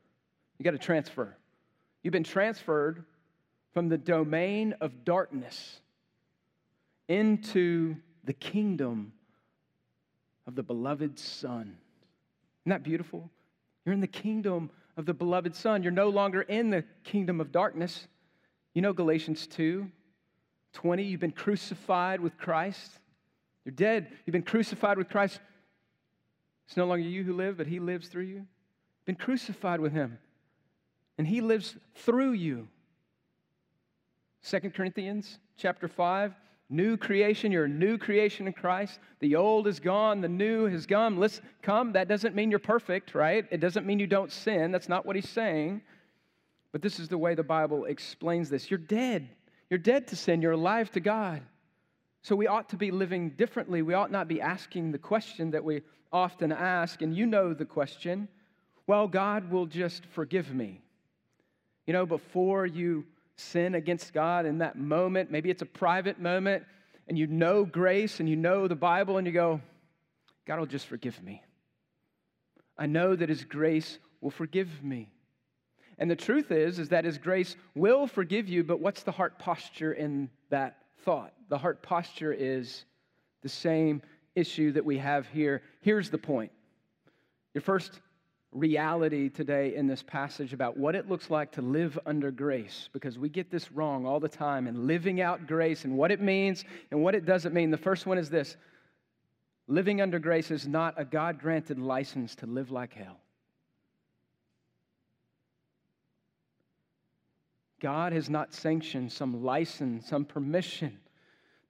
You 0.57 0.63
got 0.63 0.71
to 0.71 0.77
transfer. 0.77 1.35
You've 2.03 2.11
been 2.11 2.23
transferred 2.23 3.03
from 3.73 3.89
the 3.89 3.97
domain 3.97 4.73
of 4.79 5.03
darkness 5.03 5.81
into 7.07 7.95
the 8.23 8.33
kingdom 8.33 9.13
of 10.47 10.55
the 10.55 10.63
beloved 10.63 11.19
Son. 11.19 11.77
Isn't 12.63 12.69
that 12.69 12.83
beautiful? 12.83 13.29
You're 13.85 13.93
in 13.93 14.01
the 14.01 14.07
kingdom 14.07 14.69
of 14.97 15.05
the 15.05 15.13
beloved 15.13 15.55
Son. 15.55 15.83
You're 15.83 15.91
no 15.91 16.09
longer 16.09 16.41
in 16.41 16.69
the 16.69 16.83
kingdom 17.03 17.41
of 17.41 17.51
darkness. 17.51 18.07
You 18.73 18.81
know 18.81 18.93
Galatians 18.93 19.47
2 19.47 19.89
20, 20.73 21.03
you've 21.03 21.21
been 21.21 21.31
crucified 21.31 22.19
with 22.19 22.37
Christ. 22.37 22.99
You're 23.63 23.71
dead. 23.71 24.11
You've 24.25 24.33
been 24.33 24.43
crucified 24.43 24.97
with 24.97 25.07
Christ. 25.07 25.39
It's 26.67 26.75
no 26.75 26.85
longer 26.85 27.07
you 27.07 27.23
who 27.23 27.33
live, 27.33 27.57
but 27.57 27.67
He 27.67 27.79
lives 27.79 28.09
through 28.09 28.25
you. 28.25 28.45
Been 29.05 29.15
crucified 29.15 29.79
with 29.79 29.93
Him, 29.93 30.17
and 31.17 31.27
He 31.27 31.41
lives 31.41 31.75
through 31.95 32.31
you. 32.31 32.67
Second 34.41 34.73
Corinthians 34.73 35.39
chapter 35.57 35.87
5 35.87 36.33
New 36.69 36.97
creation, 36.97 37.51
you're 37.51 37.65
a 37.65 37.69
new 37.69 37.97
creation 37.97 38.47
in 38.47 38.53
Christ. 38.53 38.99
The 39.19 39.35
old 39.35 39.67
is 39.67 39.79
gone, 39.79 40.21
the 40.21 40.27
new 40.27 40.65
has 40.65 40.87
come. 40.87 41.23
Come. 41.61 41.91
That 41.91 42.07
doesn't 42.07 42.33
mean 42.33 42.49
you're 42.49 42.59
perfect, 42.59 43.13
right? 43.13 43.45
It 43.51 43.59
doesn't 43.59 43.85
mean 43.85 43.99
you 43.99 44.07
don't 44.07 44.31
sin. 44.31 44.71
That's 44.71 44.89
not 44.89 45.05
what 45.05 45.15
he's 45.15 45.29
saying. 45.29 45.81
But 46.71 46.81
this 46.81 46.99
is 46.99 47.07
the 47.07 47.19
way 47.19 47.35
the 47.35 47.43
Bible 47.43 47.85
explains 47.85 48.49
this. 48.49 48.71
You're 48.71 48.79
dead. 48.79 49.29
You're 49.69 49.77
dead 49.77 50.07
to 50.07 50.15
sin. 50.15 50.41
You're 50.41 50.53
alive 50.53 50.89
to 50.91 50.99
God. 50.99 51.43
So 52.23 52.35
we 52.35 52.47
ought 52.47 52.69
to 52.69 52.77
be 52.77 52.89
living 52.89 53.29
differently. 53.31 53.83
We 53.83 53.93
ought 53.93 54.11
not 54.11 54.27
be 54.27 54.41
asking 54.41 54.91
the 54.91 54.97
question 54.97 55.51
that 55.51 55.63
we 55.63 55.83
often 56.11 56.51
ask, 56.51 57.03
and 57.03 57.15
you 57.15 57.27
know 57.27 57.53
the 57.53 57.65
question 57.65 58.27
well, 58.87 59.07
God 59.07 59.49
will 59.49 59.65
just 59.65 60.05
forgive 60.05 60.53
me. 60.53 60.79
You 61.87 61.93
know, 61.93 62.05
before 62.05 62.65
you 62.65 63.05
sin 63.37 63.75
against 63.75 64.13
God 64.13 64.45
in 64.45 64.59
that 64.59 64.77
moment. 64.77 65.31
Maybe 65.31 65.49
it's 65.49 65.61
a 65.61 65.67
private 65.67 66.19
moment 66.19 66.63
and 67.07 67.17
you 67.17 67.27
know 67.27 67.65
grace 67.65 68.19
and 68.19 68.29
you 68.29 68.35
know 68.35 68.67
the 68.67 68.75
Bible 68.75 69.17
and 69.17 69.27
you 69.27 69.33
go, 69.33 69.61
God 70.47 70.59
will 70.59 70.65
just 70.65 70.87
forgive 70.87 71.21
me. 71.23 71.43
I 72.77 72.87
know 72.87 73.15
that 73.15 73.29
His 73.29 73.43
grace 73.43 73.99
will 74.21 74.31
forgive 74.31 74.83
me. 74.83 75.09
And 75.97 76.11
the 76.11 76.15
truth 76.15 76.51
is, 76.51 76.79
is 76.79 76.89
that 76.89 77.05
His 77.05 77.17
grace 77.17 77.55
will 77.73 78.07
forgive 78.07 78.49
you, 78.49 78.63
but 78.63 78.79
what's 78.79 79.03
the 79.03 79.11
heart 79.11 79.39
posture 79.39 79.93
in 79.93 80.29
that 80.49 80.77
thought? 81.03 81.33
The 81.49 81.57
heart 81.57 81.81
posture 81.81 82.33
is 82.33 82.85
the 83.43 83.49
same 83.49 84.01
issue 84.35 84.73
that 84.73 84.83
we 84.83 84.97
have 84.97 85.27
here. 85.27 85.61
Here's 85.81 86.09
the 86.09 86.17
point. 86.17 86.51
Your 87.53 87.61
first 87.61 88.01
reality 88.55 89.29
today 89.29 89.75
in 89.75 89.85
this 89.85 90.01
passage 90.01 90.53
about 90.53 90.77
what 90.77 90.95
it 90.95 91.09
looks 91.09 91.29
like 91.29 91.51
to 91.51 91.61
live 91.61 91.99
under 92.05 92.31
grace 92.31 92.89
because 92.93 93.19
we 93.19 93.27
get 93.27 93.51
this 93.51 93.71
wrong 93.71 94.05
all 94.05 94.19
the 94.19 94.29
time 94.29 94.65
and 94.65 94.87
living 94.87 95.19
out 95.19 95.45
grace 95.45 95.83
and 95.83 95.95
what 95.95 96.09
it 96.09 96.21
means 96.21 96.63
and 96.89 97.03
what 97.03 97.13
it 97.13 97.25
doesn't 97.25 97.53
mean. 97.53 97.69
The 97.69 97.77
first 97.77 98.05
one 98.05 98.17
is 98.17 98.29
this 98.29 98.55
living 99.67 100.01
under 100.01 100.19
grace 100.19 100.51
is 100.51 100.67
not 100.67 100.95
a 100.97 101.03
God 101.03 101.39
granted 101.39 101.77
license 101.77 102.35
to 102.35 102.45
live 102.45 102.71
like 102.71 102.93
hell. 102.93 103.19
God 107.81 108.13
has 108.13 108.29
not 108.29 108.53
sanctioned 108.53 109.11
some 109.11 109.43
license, 109.43 110.07
some 110.07 110.23
permission 110.23 110.97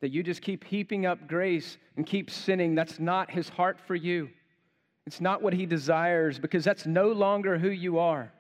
that 0.02 0.12
you 0.12 0.22
just 0.22 0.42
keep 0.42 0.64
heaping 0.64 1.06
up 1.06 1.28
grace 1.28 1.78
and 1.98 2.06
keep 2.06 2.30
sinning. 2.30 2.76
That's 2.76 3.00
not 3.00 3.32
his 3.32 3.50
heart 3.50 3.80
for 3.88 3.96
you. 3.96 4.30
It's 5.06 5.22
not 5.22 5.42
what 5.42 5.54
he 5.54 5.66
desires 5.66 6.40
because 6.40 6.64
that's 6.64 6.86
no 6.86 7.10
longer 7.10 7.58
who 7.58 7.70
you 7.70 8.00
are. 8.00 8.32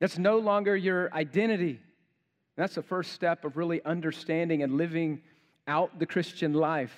That's 0.00 0.18
no 0.18 0.38
longer 0.38 0.76
your 0.76 1.12
identity. 1.12 1.80
That's 2.56 2.74
the 2.74 2.82
first 2.82 3.12
step 3.12 3.44
of 3.44 3.56
really 3.56 3.84
understanding 3.84 4.62
and 4.62 4.76
living 4.76 5.22
out 5.66 5.98
the 5.98 6.06
Christian 6.06 6.52
life 6.52 6.94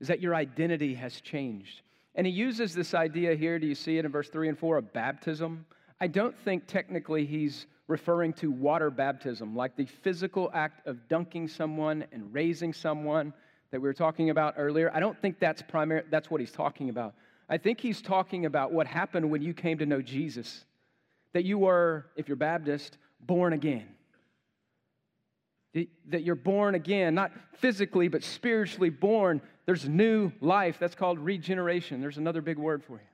is 0.00 0.08
that 0.08 0.20
your 0.20 0.34
identity 0.34 0.94
has 0.94 1.20
changed. 1.20 1.82
And 2.14 2.26
he 2.26 2.32
uses 2.32 2.74
this 2.74 2.94
idea 2.94 3.34
here, 3.34 3.58
do 3.58 3.66
you 3.66 3.74
see 3.74 3.98
it 3.98 4.04
in 4.04 4.12
verse 4.12 4.28
3 4.28 4.48
and 4.48 4.58
4 4.58 4.78
of 4.78 4.92
baptism? 4.92 5.66
I 6.00 6.06
don't 6.06 6.36
think 6.38 6.66
technically 6.66 7.26
he's 7.26 7.66
referring 7.88 8.32
to 8.34 8.50
water 8.50 8.90
baptism, 8.90 9.56
like 9.56 9.76
the 9.76 9.86
physical 9.86 10.50
act 10.54 10.86
of 10.86 11.08
dunking 11.08 11.48
someone 11.48 12.04
and 12.12 12.32
raising 12.32 12.72
someone 12.72 13.32
that 13.70 13.80
we 13.80 13.88
were 13.88 13.94
talking 13.94 14.30
about 14.30 14.54
earlier, 14.56 14.90
I 14.94 15.00
don't 15.00 15.20
think 15.20 15.38
that's 15.38 15.62
primary, 15.62 16.02
that's 16.10 16.30
what 16.30 16.40
he's 16.40 16.52
talking 16.52 16.88
about. 16.88 17.14
I 17.48 17.58
think 17.58 17.80
he's 17.80 18.02
talking 18.02 18.46
about 18.46 18.72
what 18.72 18.86
happened 18.86 19.30
when 19.30 19.42
you 19.42 19.54
came 19.54 19.78
to 19.78 19.86
know 19.86 20.02
Jesus. 20.02 20.64
That 21.32 21.44
you 21.44 21.58
were, 21.58 22.06
if 22.16 22.28
you're 22.28 22.36
Baptist, 22.36 22.98
born 23.20 23.52
again. 23.52 23.86
That 26.08 26.22
you're 26.22 26.34
born 26.34 26.74
again, 26.74 27.14
not 27.14 27.32
physically, 27.58 28.08
but 28.08 28.24
spiritually 28.24 28.90
born. 28.90 29.40
There's 29.66 29.88
new 29.88 30.32
life. 30.40 30.78
That's 30.80 30.94
called 30.94 31.18
regeneration. 31.18 32.00
There's 32.00 32.16
another 32.16 32.40
big 32.40 32.58
word 32.58 32.82
for 32.82 32.94
you. 32.94 33.06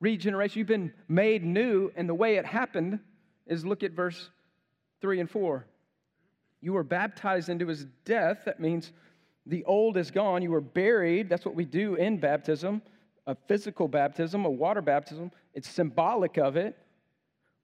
Regeneration. 0.00 0.58
You've 0.58 0.68
been 0.68 0.92
made 1.06 1.44
new, 1.44 1.92
and 1.96 2.08
the 2.08 2.14
way 2.14 2.36
it 2.36 2.46
happened 2.46 3.00
is 3.46 3.64
look 3.64 3.82
at 3.82 3.92
verse 3.92 4.30
3 5.00 5.20
and 5.20 5.30
4. 5.30 5.66
You 6.60 6.72
were 6.72 6.82
baptized 6.82 7.48
into 7.48 7.66
his 7.66 7.86
death. 8.04 8.40
That 8.46 8.58
means 8.58 8.92
the 9.48 9.64
old 9.64 9.96
is 9.96 10.10
gone. 10.10 10.42
You 10.42 10.50
were 10.50 10.60
buried. 10.60 11.28
That's 11.28 11.44
what 11.44 11.54
we 11.54 11.64
do 11.64 11.94
in 11.96 12.18
baptism 12.18 12.82
a 13.28 13.36
physical 13.46 13.88
baptism, 13.88 14.46
a 14.46 14.50
water 14.50 14.80
baptism. 14.80 15.30
It's 15.52 15.68
symbolic 15.68 16.38
of 16.38 16.56
it. 16.56 16.74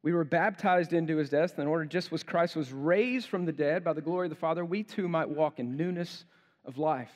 We 0.02 0.12
were 0.12 0.24
baptized 0.24 0.92
into 0.92 1.16
his 1.16 1.30
death 1.30 1.58
in 1.58 1.66
order, 1.66 1.86
just 1.86 2.12
as 2.12 2.22
Christ 2.22 2.54
was 2.54 2.70
raised 2.70 3.28
from 3.28 3.46
the 3.46 3.52
dead 3.52 3.82
by 3.82 3.94
the 3.94 4.02
glory 4.02 4.26
of 4.26 4.30
the 4.30 4.36
Father, 4.36 4.62
we 4.62 4.82
too 4.82 5.08
might 5.08 5.26
walk 5.26 5.58
in 5.58 5.78
newness 5.78 6.26
of 6.66 6.76
life. 6.76 7.10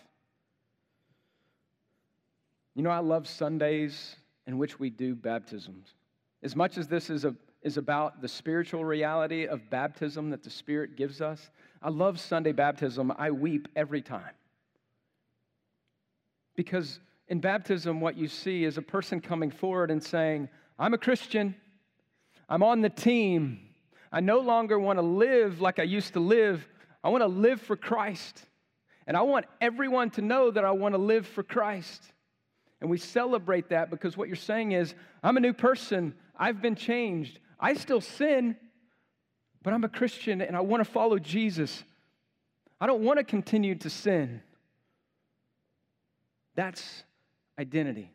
You 2.75 2.83
know, 2.83 2.89
I 2.89 3.01
love 3.01 3.29
Sundays 3.29 4.17
in 4.47 4.57
which 4.57 4.81
we 4.81 4.89
do 4.89 5.15
baptisms. 5.15 5.93
As 6.43 6.57
much 6.57 6.79
as 6.79 6.89
this 6.89 7.11
is, 7.11 7.27
a, 7.27 7.35
is 7.63 7.77
about 7.77 8.23
the 8.23 8.29
spiritual 8.29 8.83
reality 8.83 9.47
of 9.47 9.69
baptism 9.69 10.31
that 10.31 10.43
the 10.43 10.49
Spirit 10.49 10.97
gives 10.97 11.21
us, 11.21 11.51
I 11.83 11.91
love 11.91 12.19
Sunday 12.19 12.53
baptism. 12.53 13.13
I 13.19 13.31
weep 13.31 13.69
every 13.77 14.01
time. 14.01 14.33
Because 16.59 16.99
in 17.29 17.39
baptism, 17.39 18.01
what 18.01 18.17
you 18.17 18.27
see 18.27 18.65
is 18.65 18.79
a 18.79 18.83
person 18.83 19.21
coming 19.21 19.49
forward 19.49 19.93
and 19.93 20.03
saying, 20.03 20.49
I'm 20.77 20.93
a 20.93 20.99
Christian, 20.99 21.55
I'm 22.49 22.65
on 22.65 22.81
the 22.81 22.91
team. 22.91 23.61
I 24.11 24.19
no 24.19 24.41
longer 24.41 24.77
want 24.77 24.99
to 24.99 25.05
live 25.05 25.61
like 25.61 25.79
I 25.79 25.85
used 25.85 26.15
to 26.15 26.21
live. 26.21 26.67
I 27.05 27.11
want 27.11 27.23
to 27.23 27.29
live 27.29 27.61
for 27.61 27.77
Christ. 27.77 28.43
And 29.07 29.17
I 29.17 29.23
want 29.23 29.47
everyone 29.61 30.11
to 30.11 30.21
know 30.21 30.51
that 30.51 30.65
I 30.65 30.73
want 30.73 30.95
to 30.95 30.99
live 30.99 31.29
for 31.29 31.45
Christ. 31.45 32.03
And 32.81 32.91
we 32.91 32.99
celebrate 32.99 33.69
that 33.69 33.89
because 33.89 34.17
what 34.17 34.27
you're 34.27 34.35
saying 34.35 34.73
is, 34.73 34.97
I'm 35.23 35.37
a 35.37 35.41
new 35.41 35.53
person. 35.53 36.13
I've 36.37 36.61
been 36.61 36.75
changed. 36.75 37.39
I 37.61 37.75
still 37.75 38.01
sin, 38.01 38.57
but 39.63 39.73
I'm 39.73 39.85
a 39.85 39.89
Christian 39.89 40.41
and 40.41 40.57
I 40.57 40.61
want 40.63 40.85
to 40.85 40.91
follow 40.91 41.21
Jesus. 41.21 41.85
I 42.81 42.89
don't 42.89 43.05
want 43.05 43.19
to 43.19 43.25
continue 43.25 43.77
to 43.77 43.89
sin. 43.89 44.43
That's 46.59 47.05
identity. 47.57 48.11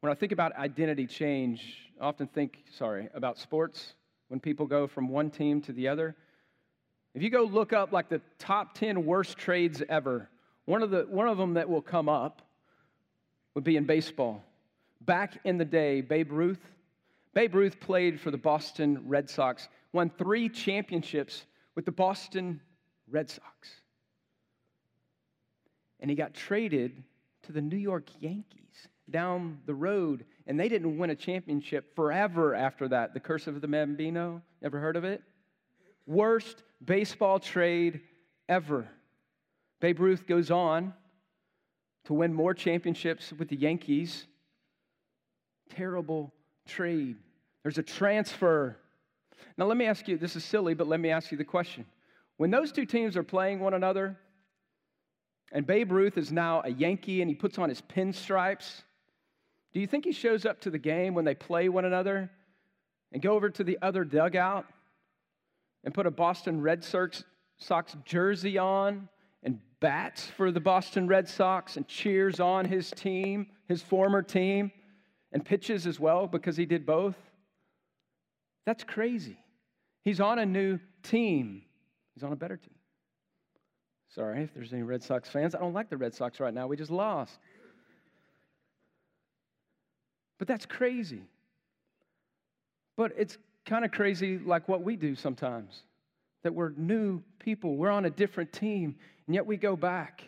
When 0.00 0.10
I 0.10 0.14
think 0.14 0.32
about 0.32 0.56
identity 0.56 1.06
change, 1.06 1.90
I 2.00 2.06
often 2.06 2.28
think, 2.28 2.64
sorry, 2.72 3.10
about 3.12 3.36
sports 3.36 3.92
when 4.28 4.40
people 4.40 4.64
go 4.64 4.86
from 4.86 5.10
one 5.10 5.28
team 5.28 5.60
to 5.60 5.74
the 5.74 5.88
other. 5.88 6.16
If 7.14 7.22
you 7.22 7.28
go 7.28 7.42
look 7.42 7.74
up 7.74 7.92
like 7.92 8.08
the 8.08 8.22
top 8.38 8.72
10 8.72 9.04
worst 9.04 9.36
trades 9.36 9.82
ever, 9.90 10.30
one 10.64 10.82
of, 10.82 10.88
the, 10.88 11.02
one 11.10 11.28
of 11.28 11.36
them 11.36 11.52
that 11.52 11.68
will 11.68 11.82
come 11.82 12.08
up 12.08 12.40
would 13.54 13.64
be 13.64 13.76
in 13.76 13.84
baseball. 13.84 14.42
Back 15.02 15.36
in 15.44 15.58
the 15.58 15.66
day, 15.66 16.00
Babe 16.00 16.32
Ruth, 16.32 16.72
Babe 17.34 17.54
Ruth 17.54 17.78
played 17.80 18.18
for 18.18 18.30
the 18.30 18.38
Boston 18.38 19.02
Red 19.04 19.28
Sox, 19.28 19.68
won 19.92 20.10
three 20.16 20.48
championships 20.48 21.44
with 21.74 21.84
the 21.84 21.92
Boston 21.92 22.62
Red 23.10 23.28
Sox 23.28 23.82
and 26.06 26.10
he 26.12 26.14
got 26.14 26.34
traded 26.34 27.02
to 27.42 27.50
the 27.50 27.60
New 27.60 27.76
York 27.76 28.08
Yankees 28.20 28.86
down 29.10 29.58
the 29.66 29.74
road 29.74 30.24
and 30.46 30.56
they 30.58 30.68
didn't 30.68 30.96
win 30.98 31.10
a 31.10 31.16
championship 31.16 31.96
forever 31.96 32.54
after 32.54 32.86
that. 32.86 33.12
The 33.12 33.18
Curse 33.18 33.48
of 33.48 33.60
the 33.60 33.66
Bambino, 33.66 34.40
ever 34.62 34.78
heard 34.78 34.94
of 34.94 35.02
it? 35.02 35.20
Worst 36.06 36.62
baseball 36.84 37.40
trade 37.40 38.02
ever. 38.48 38.86
Babe 39.80 39.98
Ruth 39.98 40.28
goes 40.28 40.52
on 40.52 40.94
to 42.04 42.14
win 42.14 42.32
more 42.32 42.54
championships 42.54 43.32
with 43.32 43.48
the 43.48 43.56
Yankees. 43.56 44.28
Terrible 45.70 46.32
trade. 46.68 47.16
There's 47.64 47.78
a 47.78 47.82
transfer. 47.82 48.76
Now, 49.58 49.64
let 49.64 49.76
me 49.76 49.86
ask 49.86 50.06
you 50.06 50.16
this 50.16 50.36
is 50.36 50.44
silly, 50.44 50.74
but 50.74 50.86
let 50.86 51.00
me 51.00 51.10
ask 51.10 51.32
you 51.32 51.36
the 51.36 51.42
question. 51.42 51.84
When 52.36 52.52
those 52.52 52.70
two 52.70 52.86
teams 52.86 53.16
are 53.16 53.24
playing 53.24 53.58
one 53.58 53.74
another, 53.74 54.16
and 55.52 55.66
Babe 55.66 55.92
Ruth 55.92 56.18
is 56.18 56.32
now 56.32 56.62
a 56.64 56.70
Yankee 56.70 57.22
and 57.22 57.28
he 57.28 57.34
puts 57.34 57.58
on 57.58 57.68
his 57.68 57.80
pinstripes, 57.80 58.82
do 59.72 59.80
you 59.80 59.86
think 59.86 60.04
he 60.04 60.12
shows 60.12 60.46
up 60.46 60.60
to 60.62 60.70
the 60.70 60.78
game 60.78 61.14
when 61.14 61.24
they 61.24 61.34
play 61.34 61.68
one 61.68 61.84
another 61.84 62.30
and 63.12 63.22
go 63.22 63.34
over 63.34 63.50
to 63.50 63.64
the 63.64 63.78
other 63.82 64.04
dugout 64.04 64.66
and 65.84 65.94
put 65.94 66.06
a 66.06 66.10
Boston 66.10 66.60
Red 66.60 66.82
Sox, 66.82 67.24
jersey 68.04 68.58
on 68.58 69.08
and 69.42 69.60
bats 69.80 70.26
for 70.26 70.50
the 70.50 70.60
Boston 70.60 71.06
Red 71.06 71.28
Sox 71.28 71.76
and 71.76 71.86
cheers 71.86 72.40
on 72.40 72.64
his 72.64 72.90
team, 72.90 73.46
his 73.68 73.82
former 73.82 74.22
team, 74.22 74.72
and 75.32 75.44
pitches 75.44 75.86
as 75.86 76.00
well 76.00 76.26
because 76.26 76.56
he 76.56 76.66
did 76.66 76.86
both? 76.86 77.16
That's 78.64 78.82
crazy. 78.82 79.38
He's 80.02 80.20
on 80.20 80.38
a 80.38 80.46
new 80.46 80.78
team, 81.02 81.62
he's 82.14 82.22
on 82.22 82.32
a 82.32 82.36
better 82.36 82.56
team. 82.56 82.75
Sorry 84.16 84.44
if 84.44 84.54
there's 84.54 84.72
any 84.72 84.82
Red 84.82 85.02
Sox 85.02 85.28
fans. 85.28 85.54
I 85.54 85.58
don't 85.58 85.74
like 85.74 85.90
the 85.90 85.96
Red 85.98 86.14
Sox 86.14 86.40
right 86.40 86.54
now. 86.54 86.66
We 86.66 86.76
just 86.78 86.90
lost. 86.90 87.38
But 90.38 90.48
that's 90.48 90.64
crazy. 90.64 91.20
But 92.96 93.12
it's 93.18 93.36
kind 93.66 93.84
of 93.84 93.90
crazy 93.90 94.38
like 94.38 94.68
what 94.68 94.82
we 94.82 94.96
do 94.96 95.14
sometimes 95.14 95.82
that 96.44 96.54
we're 96.54 96.70
new 96.78 97.20
people, 97.40 97.76
we're 97.76 97.90
on 97.90 98.06
a 98.06 98.10
different 98.10 98.52
team, 98.52 98.96
and 99.26 99.34
yet 99.34 99.44
we 99.44 99.58
go 99.58 99.76
back. 99.76 100.22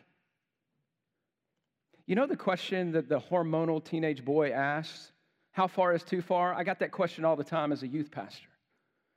You 2.06 2.14
know 2.14 2.26
the 2.26 2.36
question 2.36 2.92
that 2.92 3.08
the 3.08 3.20
hormonal 3.20 3.82
teenage 3.82 4.22
boy 4.22 4.50
asks, 4.50 5.12
How 5.52 5.66
far 5.66 5.94
is 5.94 6.02
too 6.02 6.20
far? 6.20 6.52
I 6.52 6.62
got 6.62 6.78
that 6.80 6.90
question 6.90 7.24
all 7.24 7.36
the 7.36 7.44
time 7.44 7.72
as 7.72 7.82
a 7.82 7.88
youth 7.88 8.10
pastor. 8.10 8.48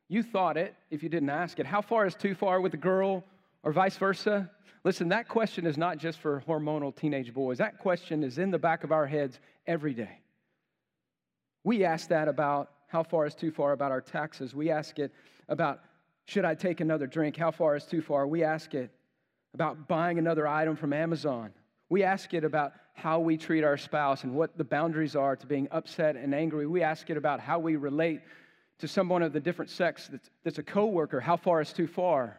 You 0.08 0.24
thought 0.24 0.56
it 0.56 0.76
if 0.92 1.04
you 1.04 1.10
didn't 1.10 1.30
ask 1.30 1.60
it. 1.60 1.66
How 1.66 1.82
far 1.82 2.06
is 2.06 2.16
too 2.16 2.36
far 2.36 2.62
with 2.62 2.74
a 2.74 2.78
girl 2.78 3.26
or 3.64 3.72
vice 3.72 3.98
versa? 3.98 4.50
Listen, 4.84 5.10
that 5.10 5.28
question 5.28 5.68
is 5.68 5.78
not 5.78 5.98
just 5.98 6.20
for 6.20 6.44
hormonal 6.48 6.96
teenage 6.96 7.34
boys. 7.34 7.60
That 7.60 7.78
question 7.78 8.24
is 8.24 8.38
in 8.38 8.52
the 8.52 8.60
back 8.60 8.84
of 8.84 8.92
our 8.92 9.06
heads 9.06 9.40
every 9.68 9.94
day. 9.94 10.20
We 11.64 11.84
ask 11.86 12.10
that 12.10 12.28
about 12.28 12.72
how 12.88 13.04
far 13.04 13.26
is 13.28 13.36
too 13.36 13.52
far 13.52 13.72
about 13.74 13.92
our 13.92 14.02
taxes. 14.02 14.56
We 14.56 14.72
ask 14.72 14.98
it 15.00 15.14
about 15.48 15.82
should 16.26 16.46
I 16.46 16.56
take 16.56 16.80
another 16.80 17.08
drink? 17.08 17.36
How 17.36 17.52
far 17.52 17.76
is 17.76 17.86
too 17.86 18.02
far? 18.02 18.26
We 18.28 18.44
ask 18.44 18.74
it 18.74 18.92
about 19.54 19.88
buying 19.88 20.18
another 20.18 20.48
item 20.48 20.76
from 20.76 20.94
Amazon. 20.94 21.52
We 21.90 22.04
ask 22.04 22.34
it 22.34 22.44
about 22.44 22.74
how 22.94 23.20
we 23.20 23.38
treat 23.38 23.64
our 23.64 23.78
spouse 23.78 24.24
and 24.24 24.34
what 24.34 24.58
the 24.58 24.64
boundaries 24.64 25.16
are 25.16 25.36
to 25.36 25.46
being 25.46 25.68
upset 25.72 26.16
and 26.16 26.34
angry. 26.34 26.68
We 26.68 26.84
ask 26.84 27.10
it 27.10 27.18
about 27.18 27.40
how 27.40 27.60
we 27.60 27.76
relate 27.76 28.22
to 28.80 28.88
someone 28.88 29.24
of 29.24 29.34
the 29.34 29.40
different 29.40 29.72
sex 29.72 30.08
that's, 30.08 30.30
that's 30.44 30.58
a 30.58 30.64
coworker. 30.64 31.20
How 31.20 31.38
far 31.38 31.62
is 31.62 31.74
too 31.74 31.88
far? 31.88 32.38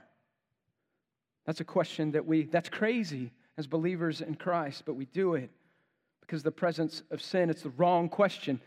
That's 1.47 1.61
a 1.61 1.65
question 1.65 2.13
that 2.13 2.27
we, 2.27 2.45
that's 2.45 2.69
crazy 2.69 3.33
as 3.59 3.67
believers 3.67 4.21
in 4.21 4.35
Christ, 4.35 4.85
but 4.87 4.95
we 4.95 5.07
do 5.07 5.35
it 5.35 5.51
because 6.21 6.43
the 6.43 6.51
presence 6.51 7.03
of 7.11 7.21
sin, 7.21 7.51
it's 7.51 7.63
the 7.63 7.71
wrong 7.71 8.09
question. 8.09 8.61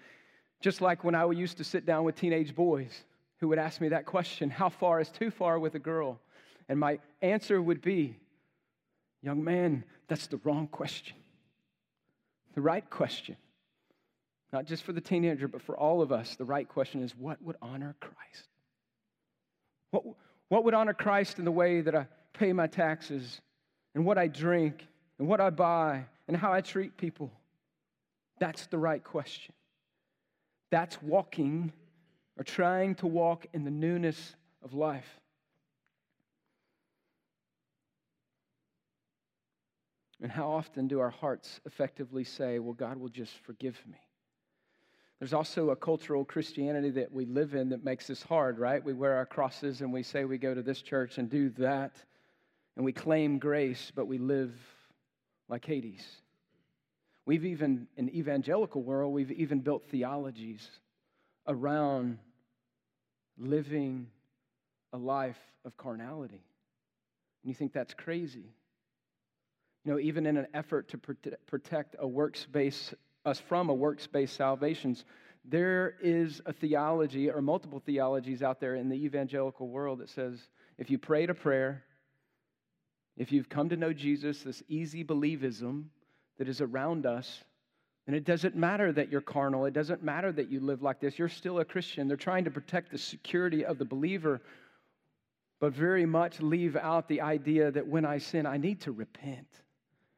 Just 0.62 0.82
like 0.82 1.04
when 1.04 1.16
I 1.16 1.30
used 1.32 1.58
to 1.58 1.64
sit 1.64 1.86
down 1.86 2.04
with 2.04 2.16
teenage 2.16 2.56
boys 2.56 3.04
who 3.40 3.48
would 3.48 3.60
ask 3.60 3.82
me 3.82 3.90
that 3.90 4.06
question 4.06 4.50
How 4.50 4.70
far 4.70 5.00
is 5.00 5.10
too 5.10 5.32
far 5.32 5.60
with 5.60 5.76
a 5.76 5.80
girl? 5.80 6.20
And 6.68 6.80
my 6.80 7.00
answer 7.22 7.62
would 7.62 7.82
be, 7.82 8.18
Young 9.22 9.44
man, 9.44 9.84
that's 10.08 10.28
the 10.28 10.38
wrong 10.44 10.68
question. 10.68 11.16
The 12.54 12.62
right 12.62 12.88
question, 12.90 13.36
not 14.54 14.66
just 14.66 14.84
for 14.84 14.94
the 14.94 15.02
teenager, 15.02 15.48
but 15.48 15.62
for 15.62 15.76
all 15.76 16.02
of 16.02 16.12
us, 16.12 16.36
the 16.36 16.46
right 16.46 16.68
question 16.68 17.02
is 17.04 17.16
what 17.18 17.42
would 17.42 17.58
honor 17.62 17.96
Christ? 18.00 18.48
What, 19.92 20.04
what 20.50 20.64
would 20.64 20.74
honor 20.74 20.94
Christ 20.94 21.40
in 21.40 21.46
the 21.46 21.52
way 21.52 21.82
that 21.82 21.96
I 21.96 22.08
pay 22.36 22.54
my 22.54 22.68
taxes 22.68 23.42
and 23.94 24.06
what 24.06 24.18
I 24.18 24.28
drink 24.28 24.86
and 25.20 25.28
what 25.28 25.42
I 25.42 25.50
buy 25.50 26.06
and 26.28 26.36
how 26.36 26.52
I 26.52 26.62
treat 26.62 26.98
people? 26.98 27.32
That's 28.40 28.68
the 28.68 28.78
right 28.78 29.04
question. 29.04 29.54
That's 30.72 31.02
walking 31.02 31.72
or 32.38 32.44
trying 32.44 32.96
to 32.96 33.08
walk 33.08 33.46
in 33.54 33.64
the 33.64 33.72
newness 33.72 34.36
of 34.64 34.74
life. 34.74 35.22
And 40.22 40.32
how 40.32 40.50
often 40.52 40.88
do 40.88 41.00
our 41.00 41.10
hearts 41.10 41.60
effectively 41.66 42.24
say, 42.24 42.60
Well, 42.60 42.74
God 42.74 42.98
will 42.98 43.10
just 43.10 43.34
forgive 43.46 43.80
me? 43.88 44.00
There's 45.20 45.34
also 45.34 45.70
a 45.70 45.76
cultural 45.76 46.26
Christianity 46.26 46.90
that 46.92 47.12
we 47.12 47.26
live 47.26 47.56
in 47.56 47.70
that 47.70 47.84
makes 47.84 48.08
this 48.08 48.22
hard, 48.22 48.60
right? 48.60 48.84
We 48.84 48.94
wear 48.94 49.16
our 49.16 49.26
crosses 49.26 49.82
and 49.82 49.94
we 49.94 50.04
say 50.04 50.26
we 50.26 50.38
go 50.38 50.54
to 50.54 50.62
this 50.62 50.82
church 50.82 51.18
and 51.18 51.30
do 51.30 51.50
that, 51.52 51.96
and 52.76 52.84
we 52.84 52.92
claim 52.92 53.40
grace, 53.40 53.92
but 53.96 54.08
we 54.08 54.18
live 54.18 54.54
like 55.48 55.66
Hades. 55.66 56.06
We've 57.26 57.46
even, 57.46 57.88
in 57.98 58.10
evangelical 58.10 58.84
world, 58.84 59.14
we've 59.14 59.32
even 59.32 59.60
built 59.60 59.86
theologies 59.90 60.68
around 61.48 62.20
living 63.38 64.08
a 64.94 64.98
life 64.98 65.40
of 65.64 65.76
carnality. 65.78 66.44
And 67.44 67.50
you 67.50 67.54
think 67.54 67.74
that's 67.74 67.94
crazy. 67.94 68.54
You 69.84 69.92
know, 69.92 70.00
even 70.00 70.26
in 70.26 70.38
an 70.38 70.48
effort 70.54 70.90
to 70.90 70.98
protect 71.46 71.96
a 72.00 72.08
works-based, 72.08 72.94
us 73.26 73.40
from 73.40 73.70
a 73.70 73.74
works-based 73.74 74.36
salvations, 74.36 75.06
there 75.44 75.96
is 76.02 76.42
a 76.46 76.54
theology 76.54 77.30
or 77.30 77.42
multiple 77.42 77.80
theologies 77.80 78.42
out 78.42 78.60
there 78.60 78.76
in 78.76 78.90
the 78.90 78.96
evangelical 78.96 79.68
world 79.68 80.00
that 80.00 80.10
says 80.10 80.40
if 80.78 80.90
you 80.90 80.98
prayed 80.98 81.30
a 81.30 81.36
prayer, 81.36 81.84
if 83.18 83.32
you've 83.32 83.50
come 83.50 83.70
to 83.70 83.78
know 83.78 83.94
Jesus, 83.94 84.42
this 84.44 84.64
easy 84.68 85.04
believism 85.04 85.86
that 86.38 86.50
is 86.50 86.62
around 86.62 87.06
us, 87.06 87.44
and 88.08 88.16
it 88.16 88.24
doesn't 88.24 88.56
matter 88.56 88.92
that 88.92 89.12
you're 89.12 89.22
carnal. 89.22 89.66
It 89.66 89.74
doesn't 89.74 90.04
matter 90.04 90.32
that 90.32 90.50
you 90.50 90.60
live 90.60 90.84
like 90.84 91.00
this. 91.00 91.18
You're 91.18 91.30
still 91.30 91.60
a 91.60 91.66
Christian. 91.66 92.08
They're 92.08 92.18
trying 92.18 92.44
to 92.44 92.52
protect 92.52 92.92
the 92.92 92.98
security 92.98 93.66
of 93.66 93.80
the 93.80 93.86
believer, 93.86 94.42
but 95.60 95.74
very 95.74 96.06
much 96.06 96.40
leave 96.40 96.76
out 96.76 97.08
the 97.08 97.22
idea 97.22 97.72
that 97.72 97.88
when 97.88 98.06
I 98.06 98.20
sin, 98.20 98.46
I 98.46 98.58
need 98.58 98.82
to 98.82 98.92
repent. 98.92 99.48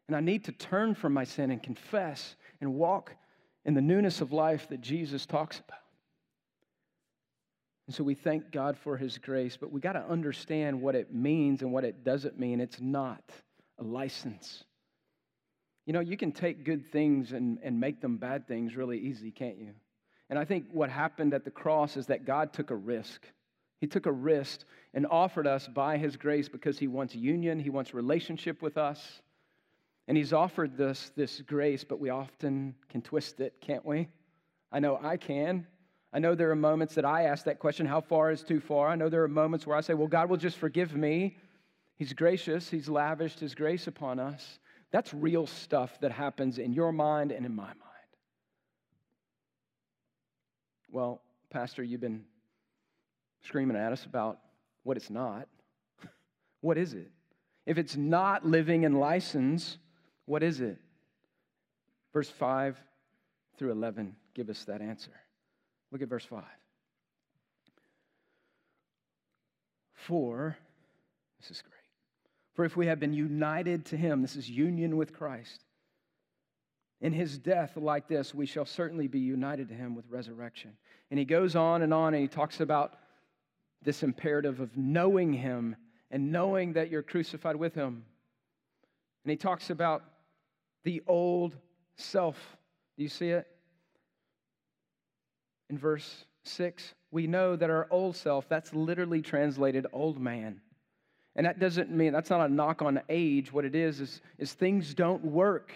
And 0.08 0.18
I 0.18 0.20
need 0.20 0.44
to 0.46 0.52
turn 0.52 0.96
from 0.96 1.14
my 1.14 1.24
sin 1.24 1.52
and 1.52 1.64
confess 1.64 2.36
and 2.60 2.74
walk 2.74 3.14
in 3.64 3.74
the 3.74 3.82
newness 3.82 4.22
of 4.22 4.34
life 4.34 4.68
that 4.70 4.82
Jesus 4.82 5.26
talks 5.26 5.60
about. 5.60 5.80
And 7.88 7.96
so 7.96 8.04
we 8.04 8.16
thank 8.16 8.52
God 8.52 8.78
for 8.78 8.98
his 8.98 9.18
grace, 9.18 9.58
but 9.58 9.72
we 9.72 9.80
got 9.80 9.94
to 9.94 10.06
understand 10.06 10.82
what 10.82 10.94
it 10.94 11.14
means 11.14 11.62
and 11.62 11.72
what 11.72 11.86
it 11.86 12.04
doesn't 12.04 12.38
mean. 12.38 12.60
It's 12.60 12.82
not 12.82 13.24
a 13.80 13.84
license. 13.84 14.66
You 15.86 15.94
know, 15.94 16.02
you 16.02 16.18
can 16.18 16.34
take 16.34 16.66
good 16.66 16.92
things 16.92 17.32
and, 17.32 17.60
and 17.64 17.80
make 17.80 18.02
them 18.02 18.18
bad 18.18 18.46
things 18.46 18.76
really 18.76 19.00
easy, 19.00 19.32
can't 19.32 19.58
you? 19.58 19.72
And 20.30 20.38
I 20.38 20.44
think 20.44 20.66
what 20.72 20.90
happened 20.90 21.34
at 21.34 21.46
the 21.46 21.52
cross 21.52 21.96
is 21.96 22.08
that 22.08 22.26
God 22.26 22.52
took 22.52 22.72
a 22.72 22.76
risk. 22.76 23.26
He 23.80 23.88
took 23.88 24.06
a 24.06 24.12
risk 24.12 24.66
and 24.94 25.08
offered 25.08 25.48
us 25.48 25.68
by 25.68 25.98
His 25.98 26.18
grace 26.18 26.50
because 26.50 26.78
He 26.78 26.88
wants 26.88 27.16
union, 27.16 27.58
He 27.58 27.70
wants 27.70 27.94
relationship 27.94 28.62
with 28.62 28.78
us. 28.78 29.22
And 30.10 30.18
He's 30.18 30.34
offered 30.34 30.80
us 30.82 31.12
this 31.16 31.42
grace, 31.42 31.86
but 31.86 32.02
we 32.02 32.10
often 32.10 32.76
can 32.90 33.02
twist 33.02 33.40
it, 33.40 33.54
can't 33.62 33.86
we? 33.86 34.10
I 34.74 34.82
know 34.82 35.00
I 35.02 35.16
can. 35.16 35.68
I 36.18 36.20
know 36.20 36.34
there 36.34 36.50
are 36.50 36.56
moments 36.56 36.96
that 36.96 37.06
I 37.06 37.26
ask 37.26 37.46
that 37.46 37.60
question 37.60 37.86
how 37.86 38.02
far 38.02 38.32
is 38.32 38.42
too 38.42 38.60
far? 38.60 38.88
I 38.88 38.96
know 38.96 39.08
there 39.08 39.22
are 39.22 39.28
moments 39.28 39.68
where 39.68 39.78
I 39.78 39.82
say, 39.82 39.94
well, 39.94 40.08
God 40.08 40.32
will 40.32 40.38
just 40.38 40.58
forgive 40.58 40.96
me. 40.96 41.38
He's 41.96 42.12
gracious, 42.12 42.72
He's 42.72 42.90
lavished 42.90 43.40
His 43.40 43.54
grace 43.54 43.86
upon 43.86 44.18
us. 44.18 44.58
That's 44.90 45.14
real 45.14 45.46
stuff 45.46 46.00
that 46.02 46.12
happens 46.12 46.58
in 46.58 46.74
your 46.74 46.92
mind 46.92 47.32
and 47.32 47.46
in 47.46 47.56
my 47.56 47.68
mind. 47.68 47.78
Well, 50.90 51.22
Pastor, 51.52 51.84
you've 51.84 52.02
been 52.02 52.24
screaming 53.44 53.78
at 53.78 53.92
us 53.92 54.04
about 54.04 54.40
what 54.82 54.98
it's 54.98 55.12
not. 55.12 55.48
what 56.62 56.80
is 56.80 56.96
it? 56.96 57.12
If 57.68 57.78
it's 57.78 57.96
not 57.96 58.44
living 58.44 58.86
in 58.86 58.94
license, 58.94 59.78
what 60.26 60.42
is 60.42 60.62
it? 60.62 60.80
Verse 62.12 62.32
5 62.32 62.76
through 63.60 63.72
11 63.74 64.16
give 64.34 64.50
us 64.50 64.64
that 64.64 64.82
answer. 64.82 65.12
Look 65.92 66.02
at 66.02 66.10
verse 66.10 66.26
5. 66.26 66.44
For, 69.94 70.58
this 71.40 71.52
is 71.52 71.62
great. 71.62 71.74
For 72.54 72.66
if 72.66 72.76
we 72.76 72.88
have 72.88 73.00
been 73.00 73.14
united 73.14 73.86
to 73.88 73.98
him, 73.98 74.22
this 74.22 74.36
is 74.36 74.50
union 74.50 74.98
with 74.98 75.14
Christ, 75.14 75.64
In 77.00 77.14
his 77.14 77.38
death, 77.38 77.78
like 77.78 78.08
this, 78.08 78.34
we 78.34 78.46
shall 78.48 78.66
certainly 78.66 79.08
be 79.08 79.20
united 79.20 79.70
to 79.70 79.76
him 79.76 79.96
with 79.96 80.10
resurrection. 80.10 80.72
And 81.12 81.20
he 81.20 81.26
goes 81.26 81.56
on 81.56 81.84
and 81.84 81.94
on 81.94 82.14
and 82.14 82.22
he 82.22 82.28
talks 82.28 82.60
about 82.60 82.96
this 83.84 84.02
imperative 84.02 84.60
of 84.60 84.76
knowing 84.76 85.34
him 85.34 85.76
and 86.10 86.32
knowing 86.32 86.74
that 86.74 86.90
you're 86.90 87.04
crucified 87.04 87.56
with 87.56 87.76
him. 87.76 88.04
And 89.24 89.32
he 89.32 89.38
talks 89.38 89.70
about 89.70 90.04
the 90.84 91.04
old 91.06 91.56
self. 91.98 92.58
Do 92.96 93.04
you 93.04 93.10
see 93.10 93.30
it? 93.30 93.48
In 95.70 95.78
verse 95.78 96.26
6, 96.44 96.94
we 97.12 97.28
know 97.28 97.56
that 97.56 97.70
our 97.70 97.88
old 97.92 98.16
self, 98.16 98.48
that's 98.48 98.74
literally 98.74 99.22
translated 99.22 99.86
old 99.92 100.20
man. 100.20 100.62
And 101.36 101.46
that 101.46 101.60
doesn't 101.60 101.92
mean, 101.92 102.14
that's 102.14 102.30
not 102.30 102.50
a 102.50 102.54
knock 102.54 102.82
on 102.82 103.02
age. 103.10 103.54
What 103.54 103.66
it 103.66 103.76
is, 103.76 104.00
is, 104.00 104.22
is 104.38 104.54
things 104.54 104.94
don't 104.94 105.24
work, 105.24 105.72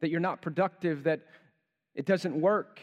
that 0.00 0.10
you're 0.10 0.20
not 0.20 0.42
productive, 0.42 1.04
that 1.04 1.20
it 1.94 2.04
doesn't 2.04 2.38
work. 2.38 2.80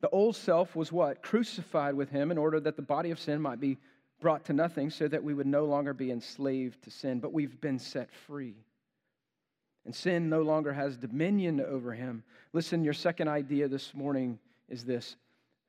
The 0.00 0.08
old 0.08 0.36
self 0.36 0.74
was 0.74 0.90
what? 0.90 1.22
Crucified 1.22 1.94
with 1.94 2.10
him 2.10 2.30
in 2.30 2.38
order 2.38 2.60
that 2.60 2.76
the 2.76 2.82
body 2.82 3.10
of 3.10 3.20
sin 3.20 3.40
might 3.40 3.60
be 3.60 3.78
brought 4.20 4.44
to 4.46 4.52
nothing 4.52 4.88
so 4.88 5.06
that 5.08 5.22
we 5.22 5.34
would 5.34 5.46
no 5.46 5.64
longer 5.64 5.92
be 5.92 6.10
enslaved 6.10 6.82
to 6.84 6.90
sin, 6.90 7.20
but 7.20 7.32
we've 7.32 7.60
been 7.60 7.78
set 7.78 8.12
free. 8.12 8.54
And 9.84 9.94
sin 9.94 10.28
no 10.28 10.42
longer 10.42 10.72
has 10.72 10.96
dominion 10.96 11.60
over 11.60 11.92
him. 11.92 12.22
Listen, 12.52 12.84
your 12.84 12.94
second 12.94 13.28
idea 13.28 13.68
this 13.68 13.94
morning 13.94 14.38
is 14.68 14.84
this. 14.84 15.16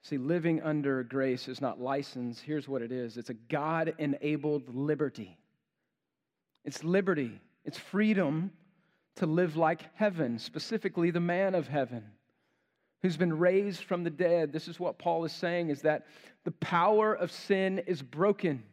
See, 0.03 0.17
living 0.17 0.61
under 0.61 1.03
grace 1.03 1.47
is 1.47 1.61
not 1.61 1.79
license. 1.79 2.39
Here's 2.39 2.67
what 2.67 2.81
it 2.81 2.91
is 2.91 3.17
it's 3.17 3.29
a 3.29 3.35
God 3.35 3.95
enabled 3.97 4.75
liberty. 4.75 5.37
It's 6.65 6.83
liberty, 6.83 7.41
it's 7.65 7.77
freedom 7.77 8.51
to 9.15 9.25
live 9.25 9.55
like 9.55 9.81
heaven, 9.95 10.39
specifically 10.39 11.11
the 11.11 11.19
man 11.19 11.55
of 11.55 11.67
heaven 11.67 12.03
who's 13.01 13.17
been 13.17 13.37
raised 13.37 13.83
from 13.83 14.03
the 14.03 14.09
dead. 14.09 14.51
This 14.51 14.67
is 14.67 14.79
what 14.79 14.97
Paul 14.97 15.25
is 15.25 15.33
saying 15.33 15.69
is 15.69 15.81
that 15.81 16.07
the 16.45 16.51
power 16.51 17.13
of 17.13 17.31
sin 17.31 17.79
is 17.79 18.01
broken. 18.01 18.63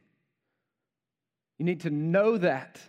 You 1.59 1.65
need 1.65 1.81
to 1.81 1.91
know 1.91 2.39
that. 2.39 2.81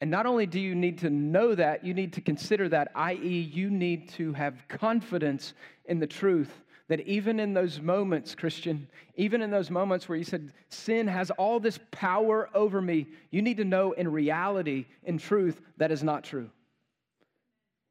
And 0.00 0.10
not 0.10 0.26
only 0.26 0.46
do 0.46 0.60
you 0.60 0.74
need 0.74 0.98
to 0.98 1.10
know 1.10 1.54
that, 1.54 1.84
you 1.84 1.94
need 1.94 2.12
to 2.14 2.20
consider 2.20 2.68
that, 2.68 2.92
i.e., 2.94 3.50
you 3.52 3.70
need 3.70 4.10
to 4.10 4.32
have 4.34 4.66
confidence 4.68 5.54
in 5.86 5.98
the 5.98 6.06
truth 6.06 6.52
that 6.88 7.00
even 7.00 7.40
in 7.40 7.52
those 7.52 7.80
moments, 7.80 8.34
Christian, 8.34 8.86
even 9.16 9.42
in 9.42 9.50
those 9.50 9.70
moments 9.70 10.08
where 10.08 10.16
you 10.16 10.24
said, 10.24 10.52
sin 10.68 11.08
has 11.08 11.30
all 11.32 11.58
this 11.58 11.80
power 11.90 12.48
over 12.54 12.80
me, 12.80 13.06
you 13.30 13.42
need 13.42 13.56
to 13.56 13.64
know 13.64 13.92
in 13.92 14.10
reality, 14.10 14.86
in 15.02 15.18
truth, 15.18 15.60
that 15.78 15.90
is 15.90 16.04
not 16.04 16.22
true. 16.22 16.48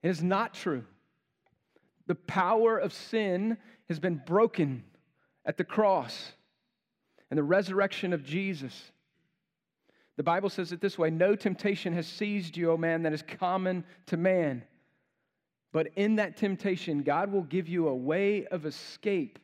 It 0.02 0.10
is 0.10 0.24
not 0.24 0.54
true. 0.54 0.86
The 2.08 2.16
power 2.16 2.78
of 2.78 2.94
sin 2.94 3.58
has 3.90 4.00
been 4.00 4.22
broken 4.26 4.84
at 5.46 5.58
the 5.58 5.64
cross 5.64 6.32
and 7.30 7.38
the 7.38 7.44
resurrection 7.44 8.14
of 8.14 8.24
Jesus. 8.24 8.92
The 10.18 10.24
Bible 10.24 10.50
says 10.50 10.72
it 10.72 10.82
this 10.82 10.98
way 10.98 11.10
No 11.10 11.36
temptation 11.36 11.94
has 11.94 12.08
seized 12.08 12.56
you, 12.58 12.72
O 12.72 12.78
man, 12.78 13.04
that 13.04 13.14
is 13.14 13.22
common 13.22 13.84
to 14.08 14.18
man. 14.18 14.64
But 15.74 15.90
in 15.96 16.16
that 16.16 16.38
temptation, 16.38 17.04
God 17.04 17.32
will 17.32 17.44
give 17.44 17.68
you 17.68 17.90
a 17.90 17.96
way 17.96 18.46
of 18.46 18.66
escape 18.66 19.40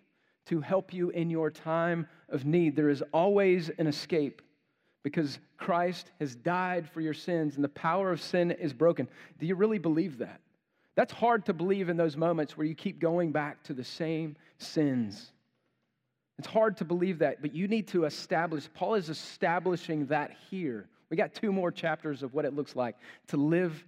to 0.45 0.61
help 0.61 0.93
you 0.93 1.09
in 1.09 1.29
your 1.29 1.51
time 1.51 2.07
of 2.29 2.45
need. 2.45 2.75
There 2.75 2.89
is 2.89 3.03
always 3.13 3.69
an 3.77 3.87
escape 3.87 4.41
because 5.03 5.39
Christ 5.57 6.11
has 6.19 6.35
died 6.35 6.89
for 6.89 7.01
your 7.01 7.13
sins 7.13 7.55
and 7.55 7.63
the 7.63 7.69
power 7.69 8.11
of 8.11 8.21
sin 8.21 8.51
is 8.51 8.73
broken. 8.73 9.07
Do 9.39 9.45
you 9.45 9.55
really 9.55 9.79
believe 9.79 10.19
that? 10.19 10.39
That's 10.95 11.13
hard 11.13 11.45
to 11.45 11.53
believe 11.53 11.89
in 11.89 11.97
those 11.97 12.17
moments 12.17 12.57
where 12.57 12.67
you 12.67 12.75
keep 12.75 12.99
going 12.99 13.31
back 13.31 13.63
to 13.63 13.73
the 13.73 13.83
same 13.83 14.35
sins. 14.57 15.31
It's 16.41 16.47
hard 16.47 16.77
to 16.77 16.85
believe 16.85 17.19
that, 17.19 17.39
but 17.39 17.53
you 17.53 17.67
need 17.67 17.87
to 17.89 18.05
establish, 18.05 18.67
Paul 18.73 18.95
is 18.95 19.09
establishing 19.09 20.07
that 20.07 20.31
here. 20.49 20.89
We 21.11 21.15
got 21.15 21.35
two 21.35 21.51
more 21.51 21.71
chapters 21.71 22.23
of 22.23 22.33
what 22.33 22.45
it 22.45 22.55
looks 22.55 22.75
like 22.75 22.95
to 23.27 23.37
live 23.37 23.85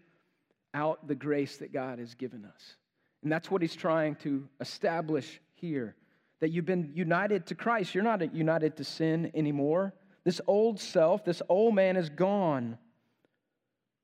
out 0.76 1.08
the 1.08 1.16
grace 1.16 1.58
that 1.58 1.74
God 1.74 1.98
has 1.98 2.14
given 2.14 2.46
us. 2.46 2.76
And 3.24 3.32
that's 3.32 3.50
what 3.50 3.64
he's 3.64 3.76
trying 3.76 4.18
to 4.18 4.48
establish 4.62 5.42
here 5.56 5.96
that 6.42 6.50
you've 6.50 6.68
been 6.68 6.92
united 6.94 7.48
to 7.48 7.56
Christ. 7.56 7.96
You're 7.96 8.04
not 8.04 8.36
united 8.36 8.78
to 8.78 8.84
sin 8.84 9.32
anymore. 9.34 9.96
This 10.24 10.40
old 10.46 10.80
self, 10.80 11.26
this 11.26 11.42
old 11.50 11.74
man 11.74 11.98
is 11.98 12.12
gone. 12.12 12.78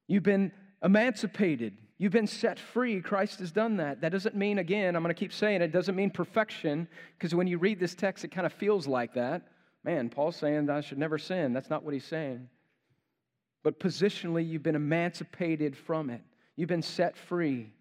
You've 0.08 0.24
been 0.24 0.52
emancipated. 0.84 1.78
You've 2.00 2.14
been 2.14 2.28
set 2.28 2.58
free. 2.58 3.02
Christ 3.02 3.40
has 3.40 3.52
done 3.52 3.78
that. 3.78 4.00
That 4.02 4.14
doesn't 4.14 4.34
mean, 4.34 4.58
again, 4.58 4.96
I'm 4.96 5.04
going 5.04 5.14
to 5.14 5.20
keep 5.20 5.34
saying 5.34 5.62
it, 5.62 5.74
doesn't 5.74 5.98
mean 5.98 6.10
perfection, 6.10 6.88
because 7.18 7.36
when 7.36 7.46
you 7.46 7.58
read 7.58 7.78
this 7.78 7.94
text, 7.94 8.24
it 8.24 8.30
kind 8.30 8.48
of 8.48 8.54
feels 8.54 8.88
like 8.88 9.14
that. 9.16 9.44
Man, 9.84 10.10
Paul's 10.10 10.38
saying 10.38 10.70
I 10.70 10.80
should 10.80 10.98
never 10.98 11.18
sin. 11.18 11.52
That's 11.52 11.70
not 11.70 11.84
what 11.84 11.94
he's 11.94 12.06
saying. 12.06 12.48
But 13.64 13.82
positionally, 13.82 14.48
you've 14.48 14.64
been 14.64 14.78
emancipated 14.78 15.76
from 15.76 16.10
it, 16.10 16.22
you've 16.56 16.70
been 16.70 16.82
set 16.82 17.18
free. 17.18 17.72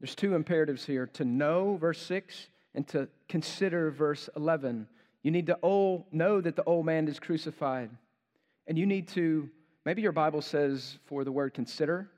There's 0.00 0.14
two 0.14 0.34
imperatives 0.34 0.86
here 0.86 1.06
to 1.08 1.26
know, 1.26 1.76
verse 1.76 2.00
6, 2.00 2.48
and 2.74 2.88
to 2.88 3.06
consider, 3.28 3.90
verse 3.90 4.30
11. 4.34 4.88
You 5.22 5.30
need 5.30 5.48
to 5.48 5.58
old, 5.62 6.06
know 6.10 6.40
that 6.40 6.56
the 6.56 6.64
old 6.64 6.86
man 6.86 7.06
is 7.06 7.20
crucified. 7.20 7.90
And 8.66 8.78
you 8.78 8.86
need 8.86 9.08
to, 9.08 9.50
maybe 9.84 10.00
your 10.00 10.12
Bible 10.12 10.40
says 10.40 10.98
for 11.04 11.22
the 11.24 11.32
word 11.32 11.52
consider. 11.52 12.08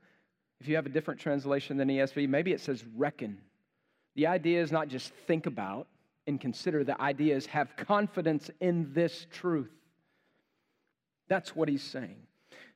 If 0.63 0.69
you 0.69 0.77
have 0.77 0.85
a 0.85 0.89
different 0.89 1.19
translation 1.19 1.75
than 1.75 1.89
ESV, 1.89 2.29
maybe 2.29 2.53
it 2.53 2.61
says 2.61 2.85
reckon. 2.95 3.37
The 4.15 4.27
idea 4.27 4.61
is 4.61 4.71
not 4.71 4.87
just 4.87 5.11
think 5.27 5.45
about 5.45 5.87
and 6.25 6.39
consider, 6.39 6.85
the 6.85 6.99
idea 7.01 7.35
is 7.35 7.47
have 7.47 7.75
confidence 7.75 8.49
in 8.61 8.93
this 8.93 9.27
truth. 9.29 9.73
That's 11.27 11.53
what 11.53 11.67
he's 11.67 11.83
saying. 11.83 12.15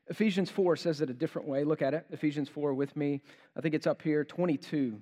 Ephesians 0.07 0.51
4 0.51 0.75
says 0.75 0.99
it 0.99 1.09
a 1.09 1.13
different 1.13 1.47
way. 1.47 1.63
Look 1.63 1.81
at 1.81 1.93
it. 1.93 2.05
Ephesians 2.11 2.49
4 2.49 2.73
with 2.73 2.93
me. 2.97 3.21
I 3.55 3.61
think 3.61 3.73
it's 3.73 3.87
up 3.87 4.01
here, 4.01 4.25
22. 4.25 5.01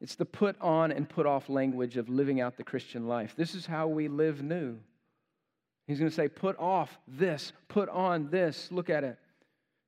It's 0.00 0.16
the 0.16 0.24
put 0.24 0.60
on 0.60 0.90
and 0.90 1.08
put 1.08 1.26
off 1.26 1.48
language 1.48 1.96
of 1.96 2.08
living 2.08 2.40
out 2.40 2.56
the 2.56 2.64
Christian 2.64 3.06
life. 3.06 3.34
This 3.36 3.54
is 3.54 3.66
how 3.66 3.86
we 3.86 4.08
live 4.08 4.42
new. 4.42 4.78
He's 5.86 6.00
going 6.00 6.10
to 6.10 6.14
say, 6.14 6.26
put 6.26 6.58
off 6.58 6.98
this, 7.06 7.52
put 7.68 7.88
on 7.88 8.30
this. 8.30 8.72
Look 8.72 8.90
at 8.90 9.04
it 9.04 9.16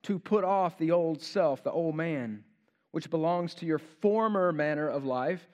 to 0.04 0.18
put 0.18 0.44
off 0.44 0.78
the 0.78 0.90
old 0.90 1.20
self, 1.22 1.64
the 1.64 1.72
old 1.72 1.96
man, 1.96 2.44
which 2.92 3.10
belongs 3.10 3.54
to 3.56 3.66
your 3.66 3.78
former 3.78 4.52
manner 4.52 4.88
of 4.88 5.04
life 5.04 5.48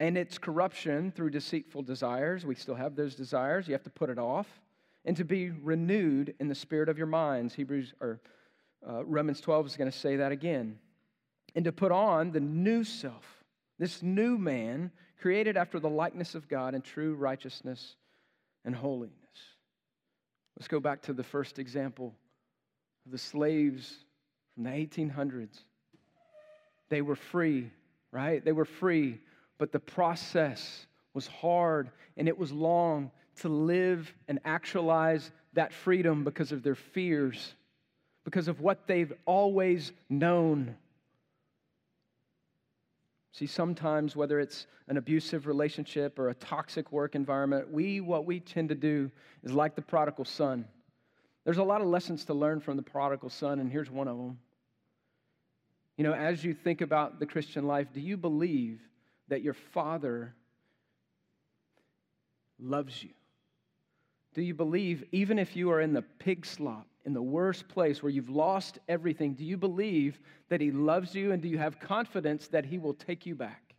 and 0.00 0.18
its 0.18 0.38
corruption 0.38 1.12
through 1.12 1.30
deceitful 1.30 1.82
desires. 1.82 2.44
We 2.44 2.56
still 2.56 2.74
have 2.74 2.96
those 2.96 3.14
desires. 3.14 3.66
You 3.66 3.74
have 3.74 3.84
to 3.84 3.90
put 3.90 4.10
it 4.10 4.18
off. 4.18 4.48
And 5.04 5.16
to 5.16 5.24
be 5.24 5.50
renewed 5.50 6.34
in 6.40 6.48
the 6.48 6.54
spirit 6.54 6.88
of 6.88 6.98
your 6.98 7.06
minds. 7.06 7.54
Hebrews 7.54 7.94
or 8.00 8.20
uh, 8.88 9.04
Romans 9.04 9.40
12 9.40 9.66
is 9.66 9.76
going 9.76 9.90
to 9.90 9.96
say 9.96 10.16
that 10.16 10.32
again. 10.32 10.78
And 11.54 11.64
to 11.64 11.72
put 11.72 11.92
on 11.92 12.32
the 12.32 12.40
new 12.40 12.84
self, 12.84 13.44
this 13.78 14.02
new 14.02 14.36
man 14.36 14.90
created 15.20 15.56
after 15.56 15.78
the 15.78 15.88
likeness 15.88 16.34
of 16.34 16.48
God 16.48 16.74
in 16.74 16.82
true 16.82 17.14
righteousness 17.14 17.96
and 18.64 18.74
holiness. 18.74 19.14
Let's 20.58 20.68
go 20.68 20.80
back 20.80 21.02
to 21.02 21.12
the 21.12 21.22
first 21.22 21.58
example 21.58 22.14
the 23.10 23.18
slaves 23.18 23.96
from 24.54 24.64
the 24.64 24.70
1800s. 24.70 25.58
They 26.88 27.02
were 27.02 27.16
free, 27.16 27.70
right? 28.12 28.44
They 28.44 28.52
were 28.52 28.64
free, 28.64 29.20
but 29.58 29.72
the 29.72 29.80
process 29.80 30.86
was 31.12 31.26
hard 31.26 31.90
and 32.16 32.28
it 32.28 32.38
was 32.38 32.52
long 32.52 33.10
to 33.36 33.48
live 33.48 34.12
and 34.28 34.38
actualize 34.44 35.30
that 35.54 35.72
freedom 35.72 36.24
because 36.24 36.52
of 36.52 36.62
their 36.62 36.74
fears, 36.74 37.54
because 38.24 38.48
of 38.48 38.60
what 38.60 38.86
they've 38.86 39.12
always 39.26 39.92
known. 40.08 40.76
See, 43.32 43.46
sometimes, 43.46 44.14
whether 44.14 44.38
it's 44.38 44.66
an 44.86 44.96
abusive 44.96 45.46
relationship 45.46 46.18
or 46.18 46.28
a 46.28 46.34
toxic 46.34 46.92
work 46.92 47.14
environment, 47.14 47.70
we, 47.72 48.00
what 48.00 48.26
we 48.26 48.38
tend 48.38 48.68
to 48.68 48.74
do 48.74 49.10
is 49.42 49.52
like 49.52 49.74
the 49.74 49.82
prodigal 49.82 50.24
son. 50.24 50.66
There's 51.44 51.58
a 51.58 51.64
lot 51.64 51.80
of 51.80 51.86
lessons 51.86 52.24
to 52.26 52.34
learn 52.34 52.60
from 52.60 52.76
the 52.76 52.82
prodigal 52.82 53.28
son, 53.28 53.60
and 53.60 53.70
here's 53.70 53.90
one 53.90 54.08
of 54.08 54.16
them. 54.16 54.38
You 55.96 56.04
know, 56.04 56.14
as 56.14 56.42
you 56.42 56.54
think 56.54 56.80
about 56.80 57.20
the 57.20 57.26
Christian 57.26 57.66
life, 57.66 57.88
do 57.92 58.00
you 58.00 58.16
believe 58.16 58.80
that 59.28 59.42
your 59.42 59.54
father 59.54 60.34
loves 62.58 63.02
you? 63.02 63.10
Do 64.34 64.42
you 64.42 64.54
believe, 64.54 65.04
even 65.12 65.38
if 65.38 65.54
you 65.54 65.70
are 65.70 65.80
in 65.80 65.92
the 65.92 66.02
pig 66.02 66.44
slop, 66.44 66.86
in 67.04 67.12
the 67.12 67.22
worst 67.22 67.68
place 67.68 68.02
where 68.02 68.10
you've 68.10 68.30
lost 68.30 68.78
everything, 68.88 69.34
do 69.34 69.44
you 69.44 69.56
believe 69.56 70.18
that 70.48 70.60
he 70.60 70.72
loves 70.72 71.14
you 71.14 71.32
and 71.32 71.42
do 71.42 71.48
you 71.48 71.58
have 71.58 71.78
confidence 71.78 72.48
that 72.48 72.64
he 72.64 72.78
will 72.78 72.94
take 72.94 73.26
you 73.26 73.34
back? 73.34 73.74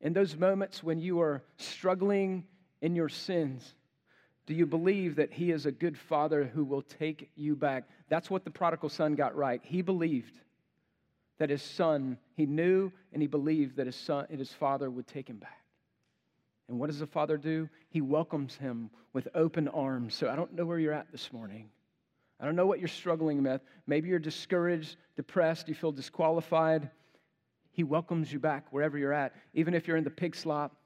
In 0.00 0.12
those 0.12 0.36
moments 0.36 0.82
when 0.82 0.98
you 0.98 1.20
are 1.20 1.42
struggling 1.56 2.44
in 2.82 2.94
your 2.94 3.08
sins, 3.08 3.74
Do 4.46 4.54
you 4.54 4.66
believe 4.66 5.16
that 5.16 5.32
He 5.32 5.50
is 5.50 5.66
a 5.66 5.72
good 5.72 5.96
Father 5.96 6.44
who 6.44 6.64
will 6.64 6.82
take 6.82 7.30
you 7.36 7.54
back? 7.54 7.84
That's 8.08 8.30
what 8.30 8.44
the 8.44 8.50
prodigal 8.50 8.88
son 8.88 9.14
got 9.14 9.36
right. 9.36 9.60
He 9.64 9.82
believed 9.82 10.38
that 11.42 11.50
his 11.50 11.62
son, 11.62 12.18
he 12.36 12.46
knew 12.46 12.92
and 13.12 13.20
he 13.20 13.26
believed 13.26 13.76
that 13.76 13.86
his 13.86 13.96
son 13.96 14.26
and 14.30 14.38
his 14.38 14.52
father 14.52 14.88
would 14.88 15.08
take 15.08 15.28
him 15.28 15.38
back. 15.38 15.64
And 16.68 16.78
what 16.78 16.86
does 16.86 17.00
the 17.00 17.06
father 17.06 17.36
do? 17.36 17.68
He 17.88 18.00
welcomes 18.00 18.54
him 18.54 18.90
with 19.12 19.26
open 19.34 19.66
arms. 19.66 20.14
So 20.14 20.28
I 20.28 20.36
don't 20.36 20.54
know 20.54 20.64
where 20.64 20.78
you're 20.78 20.92
at 20.92 21.10
this 21.10 21.32
morning. 21.32 21.68
I 22.38 22.44
don't 22.44 22.54
know 22.54 22.66
what 22.66 22.78
you're 22.78 22.86
struggling 22.86 23.42
with. 23.42 23.60
Maybe 23.88 24.08
you're 24.08 24.20
discouraged, 24.20 24.96
depressed, 25.16 25.68
you 25.68 25.74
feel 25.74 25.90
disqualified. 25.90 26.90
He 27.72 27.82
welcomes 27.82 28.32
you 28.32 28.38
back 28.38 28.66
wherever 28.70 28.96
you're 28.96 29.12
at. 29.12 29.34
Even 29.52 29.74
if 29.74 29.88
you're 29.88 29.96
in 29.96 30.04
the 30.04 30.10
pig 30.10 30.36
slop, 30.36 30.76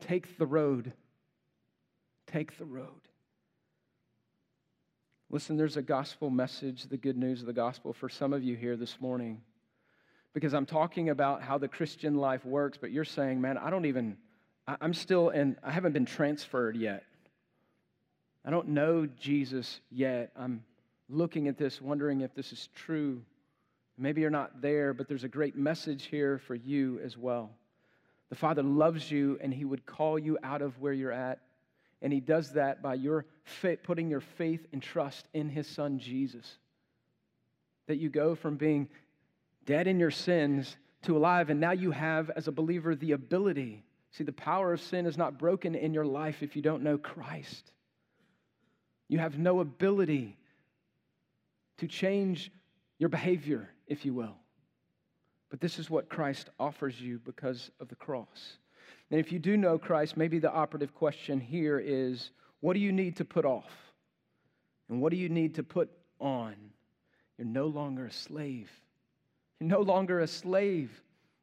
take 0.00 0.36
the 0.36 0.46
road. 0.46 0.92
Take 2.32 2.56
the 2.56 2.64
road. 2.64 2.88
Listen, 5.28 5.58
there's 5.58 5.76
a 5.76 5.82
gospel 5.82 6.30
message, 6.30 6.84
the 6.84 6.96
good 6.96 7.16
news 7.16 7.40
of 7.40 7.46
the 7.46 7.52
gospel 7.52 7.92
for 7.92 8.08
some 8.08 8.32
of 8.32 8.42
you 8.42 8.56
here 8.56 8.74
this 8.74 8.98
morning. 9.00 9.42
Because 10.32 10.54
I'm 10.54 10.64
talking 10.64 11.10
about 11.10 11.42
how 11.42 11.58
the 11.58 11.68
Christian 11.68 12.14
life 12.14 12.42
works, 12.46 12.78
but 12.80 12.90
you're 12.90 13.04
saying, 13.04 13.42
man, 13.42 13.58
I 13.58 13.68
don't 13.68 13.84
even, 13.84 14.16
I'm 14.66 14.94
still 14.94 15.28
in, 15.28 15.58
I 15.62 15.72
haven't 15.72 15.92
been 15.92 16.06
transferred 16.06 16.74
yet. 16.74 17.02
I 18.46 18.50
don't 18.50 18.68
know 18.68 19.06
Jesus 19.20 19.80
yet. 19.90 20.32
I'm 20.34 20.64
looking 21.10 21.48
at 21.48 21.58
this, 21.58 21.82
wondering 21.82 22.22
if 22.22 22.34
this 22.34 22.50
is 22.50 22.70
true. 22.74 23.20
Maybe 23.98 24.22
you're 24.22 24.30
not 24.30 24.62
there, 24.62 24.94
but 24.94 25.06
there's 25.06 25.24
a 25.24 25.28
great 25.28 25.54
message 25.54 26.04
here 26.04 26.38
for 26.38 26.54
you 26.54 26.98
as 27.04 27.18
well. 27.18 27.50
The 28.30 28.36
Father 28.36 28.62
loves 28.62 29.10
you, 29.10 29.38
and 29.42 29.52
He 29.52 29.66
would 29.66 29.84
call 29.84 30.18
you 30.18 30.38
out 30.42 30.62
of 30.62 30.80
where 30.80 30.94
you're 30.94 31.12
at 31.12 31.38
and 32.02 32.12
he 32.12 32.20
does 32.20 32.52
that 32.52 32.82
by 32.82 32.94
your 32.94 33.24
faith, 33.44 33.80
putting 33.82 34.10
your 34.10 34.20
faith 34.20 34.66
and 34.72 34.82
trust 34.82 35.26
in 35.32 35.48
his 35.48 35.66
son 35.66 35.98
Jesus. 35.98 36.58
That 37.86 37.98
you 37.98 38.10
go 38.10 38.34
from 38.34 38.56
being 38.56 38.88
dead 39.64 39.86
in 39.86 39.98
your 39.98 40.10
sins 40.10 40.76
to 41.02 41.16
alive, 41.16 41.48
and 41.48 41.60
now 41.60 41.72
you 41.72 41.92
have, 41.92 42.30
as 42.30 42.48
a 42.48 42.52
believer, 42.52 42.94
the 42.94 43.12
ability. 43.12 43.84
See, 44.10 44.24
the 44.24 44.32
power 44.32 44.72
of 44.72 44.80
sin 44.80 45.06
is 45.06 45.16
not 45.16 45.38
broken 45.38 45.74
in 45.74 45.94
your 45.94 46.04
life 46.04 46.42
if 46.42 46.54
you 46.56 46.62
don't 46.62 46.82
know 46.82 46.98
Christ. 46.98 47.72
You 49.08 49.18
have 49.18 49.38
no 49.38 49.60
ability 49.60 50.36
to 51.78 51.86
change 51.86 52.50
your 52.98 53.08
behavior, 53.08 53.68
if 53.86 54.04
you 54.04 54.14
will. 54.14 54.36
But 55.50 55.60
this 55.60 55.78
is 55.78 55.90
what 55.90 56.08
Christ 56.08 56.48
offers 56.58 57.00
you 57.00 57.20
because 57.24 57.70
of 57.80 57.88
the 57.88 57.96
cross. 57.96 58.56
And 59.12 59.20
if 59.20 59.30
you 59.30 59.38
do 59.38 59.58
know 59.58 59.76
Christ, 59.76 60.16
maybe 60.16 60.38
the 60.38 60.50
operative 60.50 60.94
question 60.94 61.38
here 61.38 61.78
is 61.78 62.30
what 62.60 62.72
do 62.72 62.80
you 62.80 62.92
need 62.92 63.16
to 63.16 63.26
put 63.26 63.44
off? 63.44 63.70
And 64.88 65.02
what 65.02 65.10
do 65.10 65.18
you 65.18 65.28
need 65.28 65.56
to 65.56 65.62
put 65.62 65.90
on? 66.18 66.54
You're 67.36 67.46
no 67.46 67.66
longer 67.66 68.06
a 68.06 68.10
slave. 68.10 68.70
You're 69.60 69.68
no 69.68 69.82
longer 69.82 70.20
a 70.20 70.26
slave. 70.26 70.90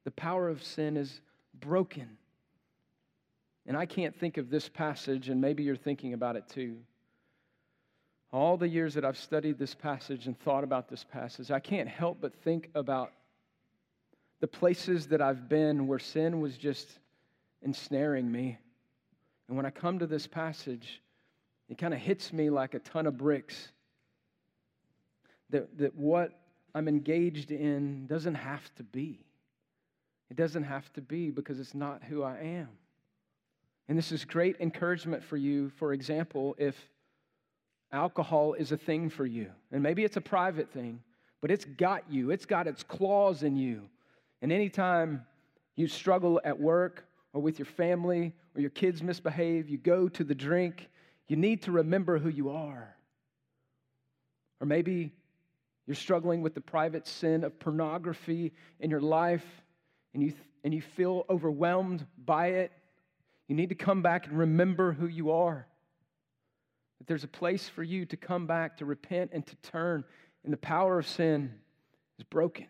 The 0.04 0.10
power 0.12 0.50
of 0.50 0.64
sin 0.64 0.98
is 0.98 1.22
broken. 1.60 2.18
And 3.68 3.78
I 3.78 3.86
can't 3.86 4.16
think 4.16 4.38
of 4.38 4.50
this 4.50 4.68
passage, 4.68 5.30
and 5.30 5.40
maybe 5.40 5.62
you're 5.62 5.76
thinking 5.76 6.14
about 6.14 6.36
it 6.36 6.50
too. 6.50 6.78
All 8.34 8.58
the 8.58 8.68
years 8.68 8.96
that 8.96 9.06
I've 9.06 9.18
studied 9.18 9.60
this 9.60 9.76
passage 9.76 10.26
and 10.26 10.40
thought 10.40 10.64
about 10.64 10.90
this 10.90 11.04
passage, 11.04 11.52
I 11.52 11.60
can't 11.60 11.88
help 11.88 12.18
but 12.20 12.34
think 12.34 12.72
about 12.74 13.12
the 14.40 14.48
places 14.48 15.06
that 15.08 15.22
I've 15.22 15.48
been 15.48 15.86
where 15.86 16.00
sin 16.00 16.40
was 16.40 16.58
just 16.58 16.88
ensnaring 17.62 18.32
me. 18.32 18.58
And 19.48 19.58
when 19.58 19.65
I 19.65 19.69
come 19.69 20.00
to 20.00 20.08
this 20.08 20.28
passage, 20.28 21.02
it 21.69 21.78
kind 21.78 21.93
of 21.93 22.00
hits 22.00 22.32
me 22.34 22.50
like 22.50 22.74
a 22.74 22.80
ton 22.80 23.06
of 23.06 23.17
bricks. 23.17 23.69
That, 25.50 25.78
that 25.80 25.95
what 25.95 26.39
I'm 26.76 26.88
engaged 26.88 27.52
in 27.52 28.06
doesn't 28.08 28.36
have 28.36 28.74
to 28.76 28.84
be. 28.84 29.26
It 30.30 30.38
doesn't 30.38 30.63
have 30.63 30.91
to 30.93 31.02
be 31.02 31.32
because 31.32 31.60
it's 31.60 31.74
not 31.74 32.04
who 32.04 32.22
I 32.22 32.38
am. 32.38 32.69
And 33.88 33.98
this 33.98 34.12
is 34.12 34.24
great 34.24 34.58
encouragement 34.60 35.24
for 35.24 35.38
you, 35.38 35.72
for 35.78 35.93
example, 35.93 36.56
if 36.60 36.76
alcohol 37.91 38.54
is 38.54 38.72
a 38.72 38.78
thing 38.78 39.10
for 39.10 39.26
you, 39.26 39.50
and 39.72 39.82
maybe 39.82 40.04
it's 40.04 40.17
a 40.17 40.22
private 40.22 40.72
thing, 40.72 41.02
but 41.41 41.50
it's 41.50 41.65
got 41.65 42.04
you, 42.08 42.30
it's 42.30 42.45
got 42.45 42.67
its 42.67 42.84
claws 42.84 43.41
in 43.41 43.56
you. 43.56 43.89
And 44.43 44.52
anytime 44.52 45.26
you 45.76 45.88
struggle 45.88 46.39
at 46.43 46.60
work 46.60 47.06
or 47.34 47.42
with 47.42 47.60
your 47.60 47.65
family 47.65 48.34
or 48.56 48.62
your 48.62 48.70
kids 48.70 49.04
misbehave, 49.04 49.70
you 49.70 49.78
go 49.78 50.08
to 50.10 50.24
the 50.24 50.36
drink, 50.36 50.89
you 51.28 51.36
need 51.36 51.63
to 51.63 51.72
remember 51.72 52.18
who 52.18 52.30
you 52.30 52.50
are. 52.50 52.96
Or 54.60 54.68
maybe 54.68 55.13
you're 55.86 55.96
struggling 55.96 56.42
with 56.42 56.54
the 56.54 56.62
private 56.62 57.08
sin 57.08 57.44
of 57.44 57.60
pornography 57.60 58.52
in 58.80 58.89
your 58.89 59.02
life 59.02 59.46
and 60.13 60.24
you, 60.24 60.34
and 60.63 60.74
you 60.74 60.82
feel 60.82 61.26
overwhelmed 61.30 62.06
by 62.26 62.48
it. 62.48 62.72
You 63.48 63.56
need 63.56 63.70
to 63.70 63.76
come 63.76 64.02
back 64.02 64.28
and 64.28 64.38
remember 64.38 64.92
who 64.92 65.08
you 65.08 65.32
are. 65.32 65.68
That 66.98 67.08
there's 67.08 67.24
a 67.24 67.30
place 67.30 67.70
for 67.70 67.84
you 67.84 68.06
to 68.08 68.18
come 68.18 68.46
back, 68.46 68.78
to 68.78 68.86
repent, 68.86 69.32
and 69.34 69.46
to 69.46 69.56
turn, 69.58 70.04
and 70.44 70.52
the 70.52 70.58
power 70.58 71.00
of 71.00 71.08
sin 71.08 71.54
is 72.18 72.24
broken. 72.24 72.68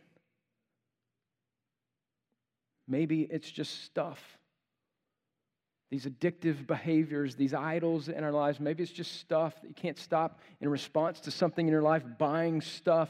Maybe 2.87 3.21
it's 3.21 3.49
just 3.49 3.83
stuff 3.83 4.38
these 5.89 6.05
addictive 6.05 6.67
behaviors, 6.67 7.35
these 7.35 7.53
idols 7.53 8.09
in 8.09 8.23
our 8.23 8.31
lives. 8.31 8.59
Maybe 8.59 8.83
it's 8.83 8.91
just 8.91 9.19
stuff 9.19 9.59
that 9.61 9.67
you 9.67 9.73
can't 9.73 9.97
stop 9.97 10.39
in 10.61 10.69
response 10.69 11.19
to 11.21 11.31
something 11.31 11.65
in 11.65 11.71
your 11.71 11.81
life, 11.81 12.03
buying 12.19 12.61
stuff 12.61 13.09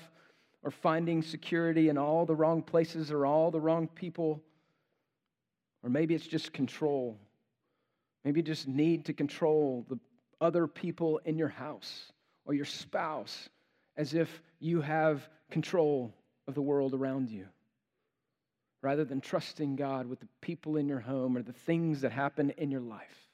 or 0.63 0.71
finding 0.71 1.21
security 1.21 1.89
in 1.89 1.97
all 1.97 2.25
the 2.25 2.35
wrong 2.35 2.61
places 2.61 3.11
or 3.11 3.25
all 3.25 3.51
the 3.51 3.59
wrong 3.59 3.87
people. 3.87 4.41
Or 5.83 5.89
maybe 5.89 6.15
it's 6.15 6.27
just 6.27 6.53
control. 6.53 7.19
Maybe 8.23 8.39
you 8.39 8.45
just 8.45 8.67
need 8.67 9.05
to 9.05 9.13
control 9.13 9.85
the 9.89 9.99
other 10.41 10.67
people 10.67 11.19
in 11.25 11.37
your 11.37 11.47
house 11.49 12.11
or 12.45 12.53
your 12.53 12.65
spouse 12.65 13.49
as 13.97 14.13
if 14.13 14.41
you 14.59 14.81
have 14.81 15.27
control 15.51 16.13
of 16.47 16.55
the 16.55 16.61
world 16.61 16.93
around 16.93 17.29
you 17.29 17.45
rather 18.81 19.03
than 19.03 19.21
trusting 19.21 19.75
God 19.75 20.07
with 20.07 20.19
the 20.19 20.27
people 20.41 20.77
in 20.77 20.87
your 20.87 20.99
home 20.99 21.35
or 21.35 21.41
the 21.41 21.53
things 21.53 22.01
that 22.01 22.11
happen 22.11 22.51
in 22.51 22.71
your 22.71 22.81
life. 22.81 23.27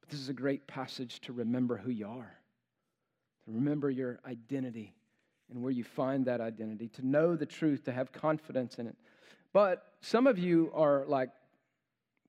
But 0.00 0.10
this 0.10 0.20
is 0.20 0.28
a 0.28 0.34
great 0.34 0.66
passage 0.66 1.20
to 1.22 1.32
remember 1.32 1.76
who 1.76 1.90
you 1.90 2.06
are, 2.06 2.34
to 3.44 3.52
remember 3.52 3.90
your 3.90 4.18
identity 4.26 4.94
and 5.50 5.62
where 5.62 5.72
you 5.72 5.84
find 5.84 6.26
that 6.26 6.40
identity, 6.40 6.88
to 6.88 7.06
know 7.06 7.36
the 7.36 7.46
truth, 7.46 7.84
to 7.84 7.92
have 7.92 8.12
confidence 8.12 8.78
in 8.78 8.86
it. 8.86 8.96
But 9.52 9.84
some 10.00 10.26
of 10.26 10.38
you 10.38 10.70
are 10.74 11.04
like 11.06 11.30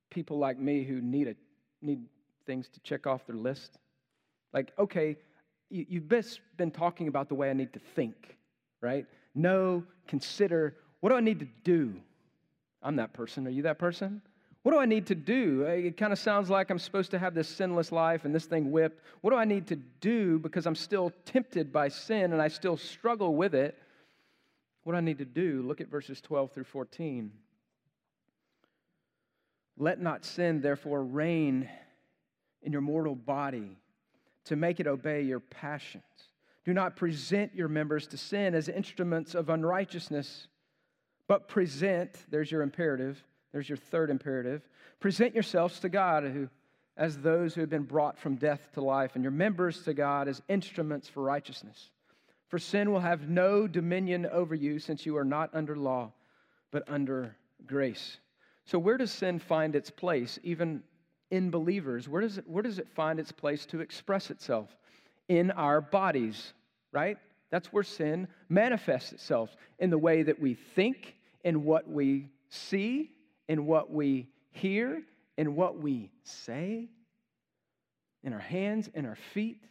people 0.10 0.38
like 0.38 0.60
me 0.60 0.84
who 0.84 1.02
need, 1.02 1.28
a, 1.28 1.36
need 1.82 2.06
things 2.46 2.68
to 2.70 2.80
check 2.82 3.08
off 3.08 3.26
their 3.26 3.36
list. 3.36 3.78
Like, 4.54 4.72
okay, 4.78 5.18
you, 5.70 5.86
you've 5.88 6.10
been 6.58 6.72
talking 6.72 7.08
about 7.08 7.30
the 7.30 7.36
way 7.36 7.50
I 7.50 7.54
need 7.54 7.74
to 7.74 7.80
think, 7.96 8.38
right? 8.82 9.06
Know, 9.34 9.84
consider, 10.08 10.76
what 11.02 11.10
do 11.10 11.16
I 11.16 11.22
need 11.22 11.40
to 11.40 11.48
do? 11.64 11.96
I'm 12.82 12.96
that 12.96 13.14
person. 13.14 13.46
Are 13.46 13.52
you 13.52 13.64
that 13.64 13.78
person? 13.78 14.22
What 14.64 14.72
do 14.72 14.78
I 14.78 14.86
need 14.86 15.08
to 15.08 15.16
do? 15.16 15.64
It 15.64 15.98
kind 15.98 16.14
of 16.14 16.20
sounds 16.20 16.50
like 16.50 16.70
I'm 16.70 16.80
supposed 16.80 17.12
to 17.12 17.20
have 17.20 17.34
this 17.34 17.50
sinless 17.50 17.92
life 17.92 18.26
and 18.26 18.34
this 18.34 18.46
thing 18.46 18.72
whipped. 18.72 19.04
What 19.22 19.32
do 19.32 19.36
I 19.36 19.46
need 19.46 19.68
to 19.68 19.76
do 19.76 20.38
because 20.38 20.68
I'm 20.68 20.76
still 20.76 21.12
tempted 21.26 21.74
by 21.74 21.88
sin 21.88 22.32
and 22.32 22.42
I 22.42 22.48
still 22.48 22.78
struggle 22.78 23.36
with 23.36 23.56
it? 23.56 23.76
What 24.84 24.94
do 24.94 24.98
I 24.98 25.02
need 25.02 25.18
to 25.18 25.26
do? 25.26 25.64
Look 25.64 25.82
at 25.82 25.90
verses 25.90 26.22
12 26.22 26.52
through 26.52 26.64
14. 26.66 27.32
Let 29.78 30.00
not 30.00 30.26
sin, 30.26 30.62
therefore, 30.62 31.04
reign 31.04 31.68
in 32.62 32.72
your 32.72 32.82
mortal 32.82 33.16
body 33.16 33.78
to 34.46 34.56
make 34.56 34.80
it 34.80 34.86
obey 34.86 35.24
your 35.24 35.40
passions. 35.40 36.04
Do 36.66 36.74
not 36.74 36.96
present 36.96 37.56
your 37.56 37.68
members 37.68 38.06
to 38.08 38.18
sin 38.18 38.54
as 38.54 38.70
instruments 38.70 39.34
of 39.34 39.50
unrighteousness 39.50 40.48
but 41.32 41.48
present, 41.48 42.26
there's 42.30 42.52
your 42.52 42.62
imperative, 42.62 43.24
there's 43.54 43.70
your 43.70 43.78
third 43.78 44.10
imperative. 44.10 44.68
Present 45.00 45.34
yourselves 45.34 45.80
to 45.80 45.88
God 45.88 46.26
who, 46.26 46.50
as 46.98 47.20
those 47.20 47.56
who 47.56 47.62
have 47.62 47.70
been 47.70 47.84
brought 47.84 48.20
from 48.20 48.36
death 48.36 48.60
to 48.74 48.82
life, 48.82 49.12
and 49.16 49.24
your 49.24 49.32
members 49.32 49.82
to 49.84 49.94
God 49.94 50.28
as 50.28 50.42
instruments 50.50 51.08
for 51.08 51.24
righteousness. 51.24 51.90
For 52.50 52.60
sin 52.60 52.92
will 52.92 53.00
have 53.00 53.30
no 53.30 53.66
dominion 53.66 54.26
over 54.26 54.54
you, 54.54 54.78
since 54.78 55.06
you 55.06 55.16
are 55.16 55.24
not 55.24 55.50
under 55.54 55.78
law, 55.78 56.12
but 56.70 56.84
under 56.90 57.34
grace. 57.66 58.18
So, 58.66 58.78
where 58.78 58.98
does 58.98 59.10
sin 59.10 59.40
find 59.40 59.74
its 59.74 59.90
place, 59.90 60.38
even 60.44 60.84
in 61.30 61.50
believers? 61.50 62.10
Where 62.10 62.22
does 62.22 62.40
it, 62.40 62.46
where 62.46 62.62
does 62.62 62.78
it 62.78 62.90
find 62.90 63.22
its 63.22 63.32
place 63.32 63.66
to 63.68 63.80
express 63.80 64.32
itself? 64.32 64.76
In 65.30 65.50
our 65.52 65.80
bodies, 65.80 66.52
right? 66.92 67.18
That's 67.52 67.72
where 67.72 67.84
sin 67.84 68.28
manifests 68.50 69.14
itself 69.14 69.56
in 69.80 69.92
the 69.92 69.98
way 69.98 70.24
that 70.24 70.38
we 70.38 70.56
think, 70.56 71.16
in 71.44 71.64
what 71.64 71.90
we 71.90 72.30
see, 72.50 73.12
in 73.48 73.66
what 73.66 73.92
we 73.92 74.28
hear, 74.52 75.04
in 75.38 75.56
what 75.56 75.80
we 75.80 76.12
say. 76.24 76.90
in 78.24 78.34
our 78.34 78.40
hands, 78.40 78.90
in 78.94 79.06
our 79.06 79.16
feet. 79.34 79.64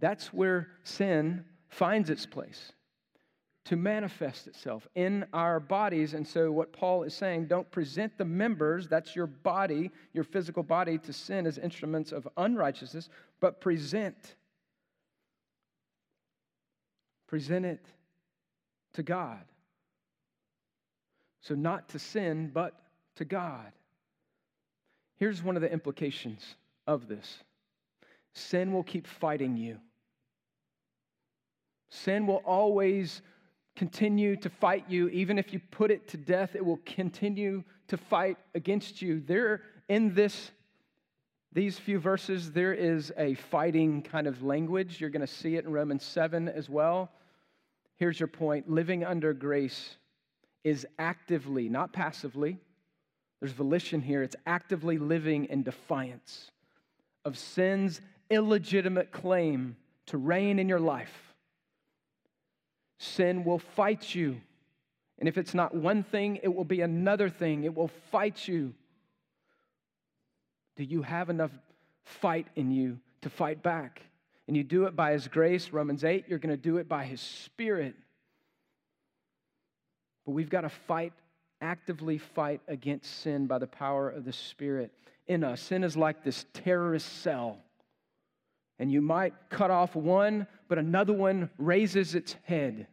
That's 0.00 0.32
where 0.32 0.68
sin 0.84 1.44
finds 1.68 2.10
its 2.10 2.26
place 2.26 2.72
to 3.64 3.74
manifest 3.74 4.46
itself 4.46 4.86
in 4.94 5.26
our 5.32 5.58
bodies. 5.58 6.14
And 6.14 6.26
so, 6.26 6.52
what 6.52 6.72
Paul 6.72 7.02
is 7.02 7.14
saying, 7.14 7.46
don't 7.46 7.68
present 7.72 8.16
the 8.16 8.24
members, 8.24 8.86
that's 8.86 9.16
your 9.16 9.26
body, 9.26 9.90
your 10.12 10.22
physical 10.22 10.62
body, 10.62 10.98
to 10.98 11.12
sin 11.12 11.46
as 11.46 11.58
instruments 11.58 12.12
of 12.12 12.28
unrighteousness, 12.36 13.08
but 13.40 13.60
present. 13.60 14.36
Present 17.26 17.66
it 17.66 17.84
to 18.92 19.02
God. 19.02 19.42
So, 21.46 21.54
not 21.54 21.88
to 21.90 22.00
sin, 22.00 22.50
but 22.52 22.74
to 23.16 23.24
God. 23.24 23.70
Here's 25.16 25.44
one 25.44 25.54
of 25.54 25.62
the 25.62 25.70
implications 25.70 26.56
of 26.88 27.06
this 27.06 27.38
sin 28.34 28.72
will 28.72 28.82
keep 28.82 29.06
fighting 29.06 29.56
you. 29.56 29.78
Sin 31.88 32.26
will 32.26 32.42
always 32.44 33.22
continue 33.76 34.34
to 34.36 34.50
fight 34.50 34.86
you. 34.88 35.08
Even 35.10 35.38
if 35.38 35.52
you 35.52 35.60
put 35.70 35.92
it 35.92 36.08
to 36.08 36.16
death, 36.16 36.56
it 36.56 36.64
will 36.64 36.80
continue 36.84 37.62
to 37.86 37.96
fight 37.96 38.38
against 38.56 39.00
you. 39.00 39.20
There, 39.20 39.62
in 39.88 40.14
this, 40.14 40.50
these 41.52 41.78
few 41.78 42.00
verses, 42.00 42.50
there 42.50 42.74
is 42.74 43.12
a 43.16 43.34
fighting 43.34 44.02
kind 44.02 44.26
of 44.26 44.42
language. 44.42 45.00
You're 45.00 45.10
going 45.10 45.20
to 45.20 45.32
see 45.32 45.54
it 45.54 45.64
in 45.64 45.70
Romans 45.70 46.04
7 46.04 46.48
as 46.48 46.68
well. 46.68 47.12
Here's 47.98 48.18
your 48.18 48.26
point 48.26 48.68
living 48.68 49.04
under 49.04 49.32
grace 49.32 49.96
is 50.64 50.86
actively, 50.98 51.68
not 51.68 51.92
passively, 51.92 52.58
there's 53.40 53.52
volition 53.52 54.00
here. 54.00 54.22
It's 54.22 54.36
actively 54.46 54.98
living 54.98 55.46
in 55.46 55.62
defiance 55.62 56.50
of 57.24 57.38
sin's 57.38 58.00
illegitimate 58.30 59.12
claim 59.12 59.76
to 60.06 60.18
reign 60.18 60.58
in 60.58 60.68
your 60.68 60.80
life. 60.80 61.34
Sin 62.98 63.44
will 63.44 63.58
fight 63.58 64.14
you. 64.14 64.40
And 65.18 65.28
if 65.28 65.38
it's 65.38 65.54
not 65.54 65.74
one 65.74 66.02
thing, 66.02 66.40
it 66.42 66.54
will 66.54 66.64
be 66.64 66.80
another 66.80 67.28
thing. 67.28 67.64
It 67.64 67.74
will 67.74 67.90
fight 68.10 68.46
you. 68.48 68.74
Do 70.76 70.84
you 70.84 71.02
have 71.02 71.30
enough 71.30 71.50
fight 72.04 72.46
in 72.54 72.70
you 72.70 72.98
to 73.22 73.30
fight 73.30 73.62
back? 73.62 74.02
And 74.46 74.56
you 74.56 74.62
do 74.62 74.84
it 74.84 74.94
by 74.94 75.12
His 75.12 75.26
grace, 75.26 75.70
Romans 75.70 76.04
8, 76.04 76.26
you're 76.28 76.38
going 76.38 76.54
to 76.54 76.56
do 76.56 76.76
it 76.76 76.88
by 76.88 77.04
His 77.04 77.20
Spirit. 77.20 77.94
But 80.26 80.32
we've 80.32 80.50
got 80.50 80.62
to 80.62 80.68
fight 80.68 81.14
actively 81.60 82.18
fight 82.18 82.60
against 82.68 83.22
sin 83.22 83.46
by 83.46 83.58
the 83.58 83.66
power 83.66 84.10
of 84.10 84.24
the 84.24 84.32
Spirit 84.32 84.92
in 85.26 85.42
us. 85.42 85.60
Sin 85.60 85.84
is 85.84 85.96
like 85.96 86.22
this 86.22 86.44
terrorist 86.52 87.22
cell. 87.22 87.58
And 88.78 88.92
you 88.92 89.00
might 89.00 89.32
cut 89.48 89.70
off 89.70 89.96
one, 89.96 90.46
but 90.68 90.78
another 90.78 91.12
one 91.12 91.50
raises 91.58 92.14
its 92.14 92.36
head. 92.44 92.86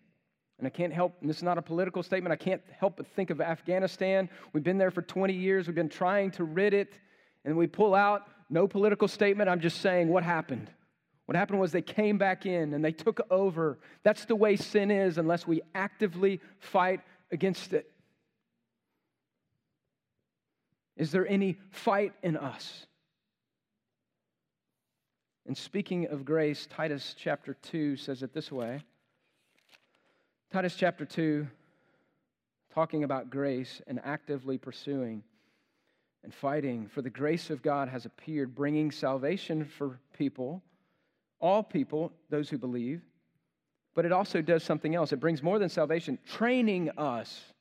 And 0.57 0.67
I 0.67 0.69
can't 0.69 0.93
help, 0.93 1.17
and 1.19 1.29
this 1.29 1.37
is 1.37 1.43
not 1.43 1.57
a 1.57 1.61
political 1.61 2.03
statement, 2.03 2.31
I 2.31 2.37
can't 2.37 2.61
help 2.79 2.95
but 2.95 3.07
think 3.07 3.31
of 3.31 3.41
Afghanistan. 3.41 4.29
We've 4.53 4.63
been 4.63 4.77
there 4.77 4.91
for 4.91 5.01
20 5.01 5.33
years, 5.33 5.67
we've 5.67 5.75
been 5.75 5.89
trying 5.89 6.31
to 6.31 6.45
rid 6.45 6.73
it, 6.73 6.99
and 7.43 7.57
we 7.57 7.67
pull 7.67 7.93
out, 7.93 8.27
no 8.49 8.67
political 8.67 9.07
statement, 9.07 9.49
I'm 9.49 9.59
just 9.59 9.81
saying 9.81 10.07
what 10.07 10.23
happened. 10.23 10.69
What 11.25 11.35
happened 11.35 11.59
was 11.59 11.71
they 11.71 11.81
came 11.81 12.17
back 12.17 12.45
in 12.45 12.73
and 12.73 12.83
they 12.83 12.91
took 12.91 13.19
over. 13.31 13.79
That's 14.03 14.25
the 14.25 14.35
way 14.35 14.55
sin 14.55 14.91
is 14.91 15.17
unless 15.17 15.47
we 15.47 15.61
actively 15.73 16.41
fight 16.59 16.99
against 17.33 17.73
it. 17.73 17.91
Is 20.95 21.11
there 21.11 21.27
any 21.27 21.57
fight 21.71 22.13
in 22.21 22.37
us? 22.37 22.85
And 25.45 25.57
speaking 25.57 26.07
of 26.07 26.23
grace, 26.23 26.67
Titus 26.69 27.15
chapter 27.17 27.55
2 27.55 27.97
says 27.97 28.23
it 28.23 28.33
this 28.33 28.51
way 28.51 28.81
Titus 30.51 30.75
chapter 30.75 31.03
2, 31.03 31.47
talking 32.73 33.03
about 33.03 33.31
grace 33.31 33.81
and 33.87 33.99
actively 34.03 34.57
pursuing 34.57 35.23
and 36.23 36.33
fighting. 36.33 36.87
For 36.87 37.01
the 37.01 37.09
grace 37.09 37.49
of 37.49 37.63
God 37.63 37.89
has 37.89 38.05
appeared, 38.05 38.55
bringing 38.55 38.91
salvation 38.91 39.65
for 39.65 39.99
people, 40.15 40.61
all 41.41 41.63
people, 41.63 42.13
those 42.29 42.49
who 42.49 42.59
believe. 42.59 43.01
But 43.95 44.05
it 44.05 44.11
also 44.11 44.41
does 44.41 44.63
something 44.63 44.95
else. 44.95 45.13
It 45.13 45.19
brings 45.19 45.43
more 45.43 45.59
than 45.59 45.69
salvation, 45.69 46.17
training 46.25 46.89
us 46.97 47.53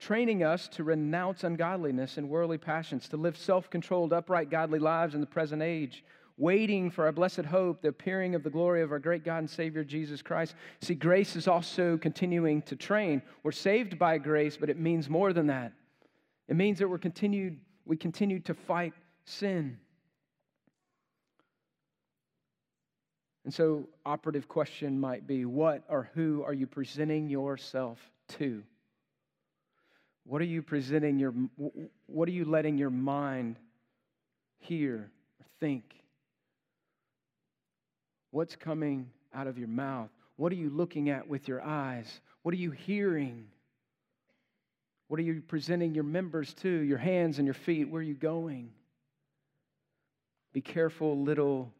training 0.00 0.42
us 0.42 0.66
to 0.68 0.82
renounce 0.82 1.44
ungodliness 1.44 2.16
and 2.16 2.28
worldly 2.28 2.58
passions, 2.58 3.08
to 3.08 3.16
live 3.16 3.36
self 3.36 3.70
controlled, 3.70 4.12
upright, 4.12 4.50
godly 4.50 4.78
lives 4.78 5.14
in 5.14 5.20
the 5.20 5.26
present 5.26 5.62
age, 5.62 6.02
waiting 6.38 6.90
for 6.90 7.04
our 7.04 7.12
blessed 7.12 7.44
hope, 7.44 7.82
the 7.82 7.88
appearing 7.88 8.34
of 8.34 8.42
the 8.42 8.50
glory 8.50 8.82
of 8.82 8.90
our 8.90 8.98
great 8.98 9.24
God 9.24 9.38
and 9.38 9.50
Savior 9.50 9.84
Jesus 9.84 10.22
Christ. 10.22 10.54
See, 10.80 10.94
grace 10.94 11.36
is 11.36 11.46
also 11.46 11.98
continuing 11.98 12.62
to 12.62 12.76
train. 12.76 13.22
We're 13.42 13.52
saved 13.52 13.98
by 13.98 14.18
grace, 14.18 14.56
but 14.56 14.70
it 14.70 14.78
means 14.78 15.08
more 15.08 15.32
than 15.32 15.46
that. 15.48 15.72
It 16.48 16.56
means 16.56 16.78
that 16.78 16.88
we're 16.88 16.98
continued, 16.98 17.60
we 17.84 17.96
continue 17.96 18.40
to 18.40 18.54
fight 18.54 18.94
sin. 19.24 19.78
And 23.50 23.54
so, 23.56 23.88
operative 24.06 24.46
question 24.46 25.00
might 25.00 25.26
be 25.26 25.44
what 25.44 25.82
or 25.88 26.08
who 26.14 26.44
are 26.46 26.54
you 26.54 26.68
presenting 26.68 27.28
yourself 27.28 27.98
to? 28.38 28.62
What 30.24 30.40
are 30.40 30.44
you 30.44 30.62
presenting 30.62 31.18
your, 31.18 31.34
what 32.06 32.28
are 32.28 32.30
you 32.30 32.44
letting 32.44 32.78
your 32.78 32.90
mind 32.90 33.56
hear 34.60 35.10
or 35.40 35.46
think? 35.58 35.82
What's 38.30 38.54
coming 38.54 39.10
out 39.34 39.48
of 39.48 39.58
your 39.58 39.66
mouth? 39.66 40.10
What 40.36 40.52
are 40.52 40.54
you 40.54 40.70
looking 40.70 41.10
at 41.10 41.26
with 41.26 41.48
your 41.48 41.60
eyes? 41.60 42.20
What 42.42 42.54
are 42.54 42.58
you 42.58 42.70
hearing? 42.70 43.48
What 45.08 45.18
are 45.18 45.24
you 45.24 45.42
presenting 45.48 45.92
your 45.92 46.04
members 46.04 46.54
to, 46.62 46.68
your 46.68 46.98
hands 46.98 47.38
and 47.38 47.46
your 47.48 47.54
feet? 47.54 47.90
Where 47.90 47.98
are 47.98 48.04
you 48.04 48.14
going? 48.14 48.70
Be 50.52 50.60
careful, 50.60 51.20
little 51.24 51.72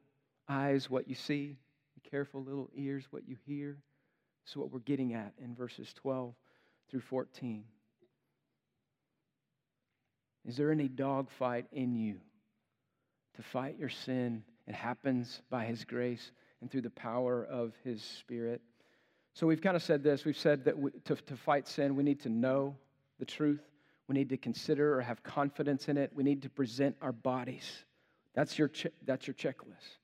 eyes, 0.50 0.90
what 0.90 1.08
you 1.08 1.14
see. 1.14 1.56
Careful, 2.10 2.42
little 2.42 2.68
ears, 2.74 3.06
what 3.10 3.28
you 3.28 3.36
hear. 3.46 3.76
This 4.44 4.52
is 4.52 4.56
what 4.56 4.72
we're 4.72 4.80
getting 4.80 5.14
at 5.14 5.32
in 5.42 5.54
verses 5.54 5.92
12 5.94 6.34
through 6.90 7.00
14. 7.00 7.62
Is 10.46 10.56
there 10.56 10.72
any 10.72 10.88
dogfight 10.88 11.66
in 11.72 11.94
you 11.94 12.16
to 13.36 13.42
fight 13.42 13.78
your 13.78 13.90
sin? 13.90 14.42
It 14.66 14.74
happens 14.74 15.42
by 15.50 15.66
His 15.66 15.84
grace 15.84 16.32
and 16.60 16.70
through 16.70 16.82
the 16.82 16.90
power 16.90 17.44
of 17.44 17.74
His 17.84 18.02
Spirit. 18.02 18.60
So 19.34 19.46
we've 19.46 19.60
kind 19.60 19.76
of 19.76 19.82
said 19.82 20.02
this. 20.02 20.24
We've 20.24 20.36
said 20.36 20.64
that 20.64 20.76
we, 20.76 20.90
to, 21.04 21.14
to 21.14 21.36
fight 21.36 21.68
sin, 21.68 21.94
we 21.94 22.02
need 22.02 22.20
to 22.22 22.28
know 22.28 22.76
the 23.18 23.24
truth. 23.24 23.62
We 24.08 24.14
need 24.14 24.30
to 24.30 24.36
consider 24.36 24.98
or 24.98 25.02
have 25.02 25.22
confidence 25.22 25.88
in 25.88 25.96
it. 25.96 26.10
We 26.14 26.24
need 26.24 26.42
to 26.42 26.50
present 26.50 26.96
our 27.00 27.12
bodies. 27.12 27.84
That's 28.34 28.58
your, 28.58 28.68
che- 28.68 28.90
that's 29.04 29.28
your 29.28 29.34
checklist. 29.34 29.99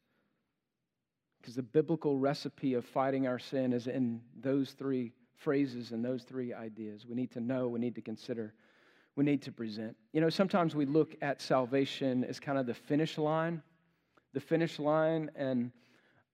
Because 1.46 1.54
the 1.54 1.62
biblical 1.62 2.18
recipe 2.18 2.74
of 2.74 2.85
fighting 2.85 3.28
our 3.28 3.38
sin 3.38 3.72
is 3.72 3.87
in 3.87 4.20
those 4.40 4.72
three 4.72 5.12
phrases 5.37 5.92
and 5.92 6.04
those 6.04 6.24
three 6.24 6.52
ideas. 6.52 7.06
We 7.06 7.14
need 7.14 7.30
to 7.30 7.40
know, 7.40 7.68
we 7.68 7.78
need 7.78 7.94
to 7.94 8.00
consider, 8.00 8.52
we 9.14 9.24
need 9.24 9.42
to 9.42 9.52
present. 9.52 9.96
You 10.12 10.20
know, 10.20 10.28
sometimes 10.28 10.74
we 10.74 10.87
look 10.87 11.14
at 11.22 11.40
salvation 11.40 12.24
as 12.24 12.40
kind 12.40 12.59
of 12.59 12.66
the 12.66 12.74
finish 12.74 13.16
line, 13.16 13.62
the 14.32 14.40
finish 14.40 14.80
line, 14.80 15.30
and 15.37 15.70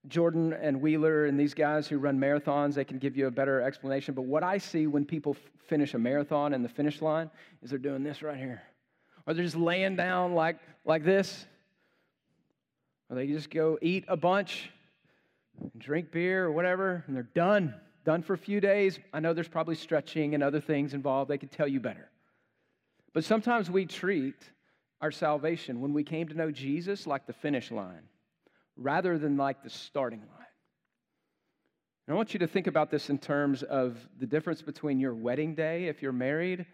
Jordan 0.09 0.55
and 0.55 0.81
Wheeler 0.81 1.27
and 1.27 1.39
these 1.39 1.53
guys 1.53 1.87
who 1.87 1.99
run 1.99 2.19
marathons, 2.19 2.73
they 2.73 2.85
can 2.87 2.97
give 2.97 3.15
you 3.15 3.27
a 3.27 3.31
better 3.31 3.61
explanation. 3.61 4.15
But 4.15 4.23
what 4.23 4.43
I 4.43 4.57
see 4.57 4.87
when 4.87 5.05
people 5.05 5.37
f- 5.39 5.51
finish 5.69 5.93
a 5.93 5.99
marathon 5.99 6.55
and 6.55 6.65
the 6.65 6.71
finish 6.71 7.03
line 7.03 7.31
is 7.63 7.69
they're 7.69 7.79
doing 7.79 8.03
this 8.03 8.23
right 8.23 8.39
here. 8.39 8.63
Or 9.27 9.35
they're 9.35 9.45
just 9.45 9.57
laying 9.57 9.95
down 9.95 10.33
like, 10.33 10.57
like 10.87 11.05
this. 11.05 11.45
Or 13.11 13.17
they 13.17 13.27
just 13.27 13.51
go 13.51 13.79
eat 13.83 14.07
a 14.09 14.17
bunch, 14.17 14.71
drink 15.79 16.11
beer 16.11 16.45
or 16.45 16.53
whatever, 16.53 17.05
and 17.07 17.17
they're 17.17 17.23
done. 17.23 17.75
Done 18.05 18.23
for 18.23 18.35
a 18.35 18.39
few 18.39 18.61
days. 18.61 18.99
I 19.13 19.21
know 19.21 19.33
there's 19.33 19.49
probably 19.49 19.77
stretching 19.77 20.35
and 20.35 20.43
other 20.43 20.61
things 20.61 20.93
involved. 20.93 21.31
They 21.31 21.39
could 21.39 21.53
tell 21.53 21.69
you 21.69 21.79
better. 21.79 22.11
But 23.13 23.25
sometimes 23.25 23.71
we 23.71 23.87
treat 23.87 24.37
our 25.01 25.11
salvation 25.11 25.81
when 25.81 25.93
we 25.93 26.03
came 26.03 26.29
to 26.29 26.35
know 26.35 26.51
Jesus 26.51 27.07
like 27.07 27.27
the 27.27 27.33
finish 27.33 27.71
line 27.71 28.09
rather 28.77 29.19
than 29.19 29.37
like 29.37 29.63
the 29.63 29.71
starting 29.71 30.21
line. 30.21 30.47
And 32.07 32.15
I 32.15 32.17
want 32.17 32.33
you 32.33 32.41
to 32.41 32.47
think 32.47 32.67
about 32.67 32.91
this 32.91 33.11
in 33.11 33.19
terms 33.19 33.63
of 33.63 33.97
the 34.19 34.27
difference 34.27 34.63
between 34.63 34.99
your 34.99 35.15
wedding 35.15 35.55
day, 35.55 35.87
if 35.87 36.03
you're 36.03 36.13
married, 36.13 36.67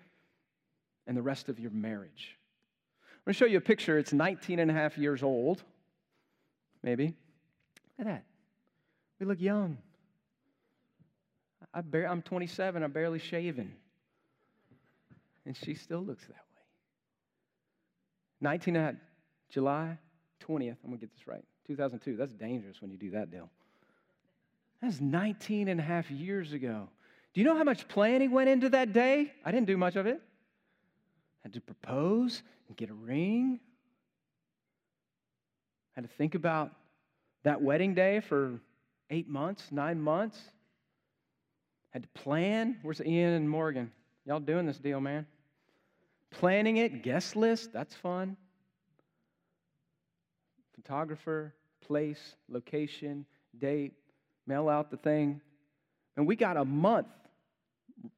and 1.06 1.16
the 1.16 1.22
rest 1.22 1.48
of 1.48 1.58
your 1.58 1.70
marriage. 1.70 2.38
I'm 3.02 3.20
going 3.26 3.34
to 3.34 3.38
show 3.38 3.46
you 3.46 3.58
a 3.58 3.62
picture. 3.62 3.98
It's 3.98 4.12
19 4.12 4.58
and 4.58 4.70
a 4.70 4.74
half 4.74 4.96
years 4.96 5.22
old, 5.22 5.62
maybe. 6.82 7.14
Look 7.98 8.06
at 8.06 8.06
that. 8.06 8.24
We 9.18 9.26
look 9.26 9.40
young. 9.40 9.78
I 11.74 11.80
am 11.94 12.22
27, 12.22 12.82
I'm 12.82 12.92
barely 12.92 13.18
shaven 13.18 13.74
and 15.48 15.56
she 15.56 15.74
still 15.74 16.04
looks 16.04 16.26
that 16.26 16.34
way. 16.34 16.62
19, 18.42 18.76
uh, 18.76 18.92
July 19.48 19.98
20th, 20.46 20.76
I'm 20.84 20.90
going 20.90 20.98
to 20.98 21.06
get 21.06 21.10
this 21.16 21.26
right. 21.26 21.42
2002. 21.66 22.16
That's 22.16 22.34
dangerous 22.34 22.80
when 22.82 22.90
you 22.90 22.98
do 22.98 23.10
that 23.12 23.30
deal. 23.30 23.48
That's 24.82 25.00
19 25.00 25.68
and 25.68 25.80
a 25.80 25.82
half 25.82 26.10
years 26.10 26.52
ago. 26.52 26.88
Do 27.32 27.40
you 27.40 27.46
know 27.46 27.56
how 27.56 27.64
much 27.64 27.88
planning 27.88 28.30
went 28.30 28.50
into 28.50 28.68
that 28.68 28.92
day? 28.92 29.32
I 29.42 29.50
didn't 29.50 29.66
do 29.66 29.78
much 29.78 29.96
of 29.96 30.06
it. 30.06 30.20
I 30.20 31.44
had 31.44 31.54
to 31.54 31.60
propose 31.62 32.42
and 32.68 32.76
get 32.76 32.90
a 32.90 32.94
ring. 32.94 33.58
I 35.96 36.00
had 36.02 36.08
to 36.08 36.14
think 36.16 36.34
about 36.34 36.72
that 37.44 37.62
wedding 37.62 37.94
day 37.94 38.20
for 38.20 38.60
eight 39.10 39.28
months, 39.28 39.64
nine 39.70 40.00
months. 40.00 40.38
Had 41.90 42.02
to 42.02 42.08
plan. 42.20 42.78
Where's 42.82 43.00
Ian 43.00 43.32
and 43.32 43.48
Morgan? 43.48 43.90
Y'all 44.26 44.40
doing 44.40 44.66
this 44.66 44.78
deal, 44.78 45.00
man. 45.00 45.26
Planning 46.30 46.76
it, 46.76 47.02
guest 47.02 47.34
list, 47.34 47.72
that's 47.72 47.94
fun. 47.94 48.36
Photographer, 50.74 51.54
place, 51.86 52.36
location, 52.48 53.24
date, 53.58 53.94
mail 54.46 54.68
out 54.68 54.90
the 54.90 54.98
thing. 54.98 55.40
And 56.16 56.26
we 56.26 56.36
got 56.36 56.56
a 56.56 56.64
month, 56.64 57.06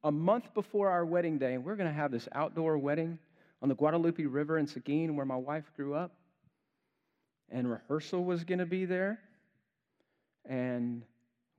a 0.03 0.11
month 0.11 0.53
before 0.53 0.89
our 0.89 1.05
wedding 1.05 1.37
day, 1.37 1.53
and 1.53 1.63
we're 1.63 1.75
going 1.75 1.89
to 1.89 1.95
have 1.95 2.11
this 2.11 2.27
outdoor 2.33 2.77
wedding 2.77 3.17
on 3.61 3.69
the 3.69 3.75
Guadalupe 3.75 4.23
River 4.25 4.57
in 4.57 4.67
Seguin, 4.67 5.15
where 5.15 5.25
my 5.25 5.35
wife 5.35 5.71
grew 5.75 5.93
up. 5.93 6.11
And 7.49 7.69
rehearsal 7.69 8.23
was 8.23 8.43
going 8.43 8.59
to 8.59 8.65
be 8.65 8.85
there, 8.85 9.19
and 10.45 11.03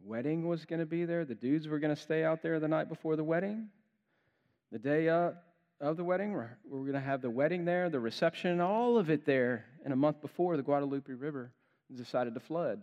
wedding 0.04 0.46
was 0.46 0.64
going 0.64 0.80
to 0.80 0.86
be 0.86 1.04
there. 1.04 1.24
The 1.24 1.34
dudes 1.34 1.68
were 1.68 1.78
going 1.78 1.94
to 1.94 2.00
stay 2.00 2.24
out 2.24 2.42
there 2.42 2.60
the 2.60 2.68
night 2.68 2.88
before 2.88 3.16
the 3.16 3.24
wedding. 3.24 3.68
The 4.70 4.78
day 4.78 5.08
of 5.08 5.96
the 5.96 6.04
wedding, 6.04 6.32
we're, 6.32 6.50
we're 6.68 6.80
going 6.80 6.92
to 6.94 7.00
have 7.00 7.22
the 7.22 7.30
wedding 7.30 7.64
there, 7.64 7.90
the 7.90 8.00
reception, 8.00 8.60
all 8.60 8.98
of 8.98 9.10
it 9.10 9.26
there. 9.26 9.64
And 9.84 9.92
a 9.92 9.96
month 9.96 10.20
before, 10.20 10.56
the 10.56 10.62
Guadalupe 10.62 11.12
River 11.12 11.52
decided 11.94 12.34
to 12.34 12.40
flood 12.40 12.80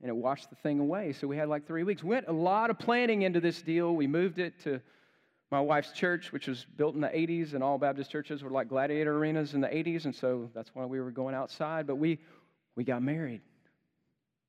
and 0.00 0.08
it 0.08 0.16
washed 0.16 0.48
the 0.50 0.56
thing 0.56 0.80
away. 0.80 1.12
So 1.12 1.26
we 1.26 1.36
had 1.36 1.48
like 1.48 1.66
three 1.66 1.82
weeks. 1.82 2.02
We 2.02 2.10
went 2.10 2.28
a 2.28 2.32
lot 2.32 2.70
of 2.70 2.78
planning 2.78 3.22
into 3.22 3.40
this 3.40 3.60
deal. 3.60 3.94
We 3.94 4.06
moved 4.06 4.38
it 4.38 4.58
to 4.64 4.80
my 5.50 5.60
wife's 5.60 5.92
church, 5.92 6.32
which 6.32 6.46
was 6.46 6.64
built 6.76 6.94
in 6.94 7.00
the 7.00 7.08
80s, 7.08 7.54
and 7.54 7.62
all 7.62 7.76
Baptist 7.76 8.10
churches 8.10 8.42
were 8.42 8.50
like 8.50 8.68
gladiator 8.68 9.16
arenas 9.16 9.54
in 9.54 9.60
the 9.60 9.68
80s, 9.68 10.04
and 10.04 10.14
so 10.14 10.48
that's 10.54 10.70
why 10.74 10.86
we 10.86 11.00
were 11.00 11.10
going 11.10 11.34
outside. 11.34 11.86
But 11.86 11.96
we, 11.96 12.18
we 12.76 12.84
got 12.84 13.02
married. 13.02 13.42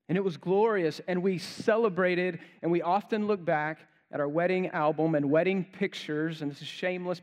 And 0.10 0.18
it 0.18 0.24
was 0.24 0.38
glorious, 0.38 0.99
and 1.08 1.24
we 1.24 1.38
celebrated, 1.38 2.39
and 2.62 2.72
we 2.72 2.82
often 2.82 3.28
look 3.28 3.43
back 3.45 3.80
at 4.12 4.20
our 4.20 4.28
wedding 4.28 4.68
album 4.68 5.16
and 5.16 5.32
wedding 5.32 5.64
pictures, 5.64 6.41
and 6.41 6.52
this 6.52 6.58
is 6.58 6.64
a 6.64 6.66
shameless 6.66 7.22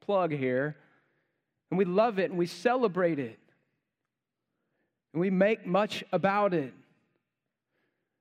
plug 0.00 0.32
here, 0.32 0.76
and 1.70 1.78
we 1.78 1.84
love 1.84 2.18
it 2.18 2.30
and 2.30 2.38
we 2.38 2.46
celebrate 2.46 3.18
it. 3.18 3.38
And 5.12 5.20
we 5.20 5.30
make 5.30 5.66
much 5.66 6.04
about 6.12 6.54
it. 6.54 6.72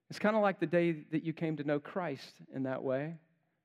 It's 0.10 0.20
kind 0.20 0.36
of 0.36 0.42
like 0.42 0.60
the 0.60 0.66
day 0.66 1.04
that 1.12 1.24
you 1.24 1.34
came 1.34 1.58
to 1.58 1.64
know 1.64 1.80
Christ 1.80 2.34
in 2.54 2.64
that 2.64 2.82
way, 2.82 3.16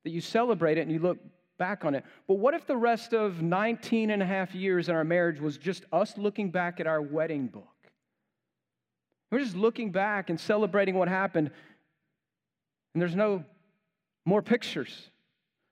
that 0.05 0.11
you 0.11 0.21
celebrate 0.21 0.79
it 0.79 0.83
and 0.83 0.91
you 0.91 0.99
look 0.99 1.19
back 1.59 1.85
on 1.85 1.95
it. 1.95 2.05
But 2.27 2.35
what 2.35 2.55
if 2.55 2.67
the 2.67 2.77
rest 2.77 3.13
of 3.13 3.43
19 3.43 4.11
and 4.11 4.23
a 4.23 4.27
half 4.27 4.55
years 4.55 4.89
in 4.89 4.95
our 4.95 5.05
marriage 5.05 5.41
was 5.41 5.57
just 5.57 5.85
us 5.93 6.19
looking 6.19 6.51
back 6.51 6.81
at 6.81 6.87
our 6.87 7.01
wedding 7.01 7.47
book? 7.47 7.72
We're 9.33 9.41
just 9.41 9.57
looking 9.57 9.91
back 9.91 10.29
and 10.29 10.39
celebrating 10.39 10.95
what 10.95 11.09
happened, 11.09 11.51
and 12.93 13.01
there's 13.01 13.17
no 13.17 13.45
more 14.27 14.43
pictures. 14.43 15.09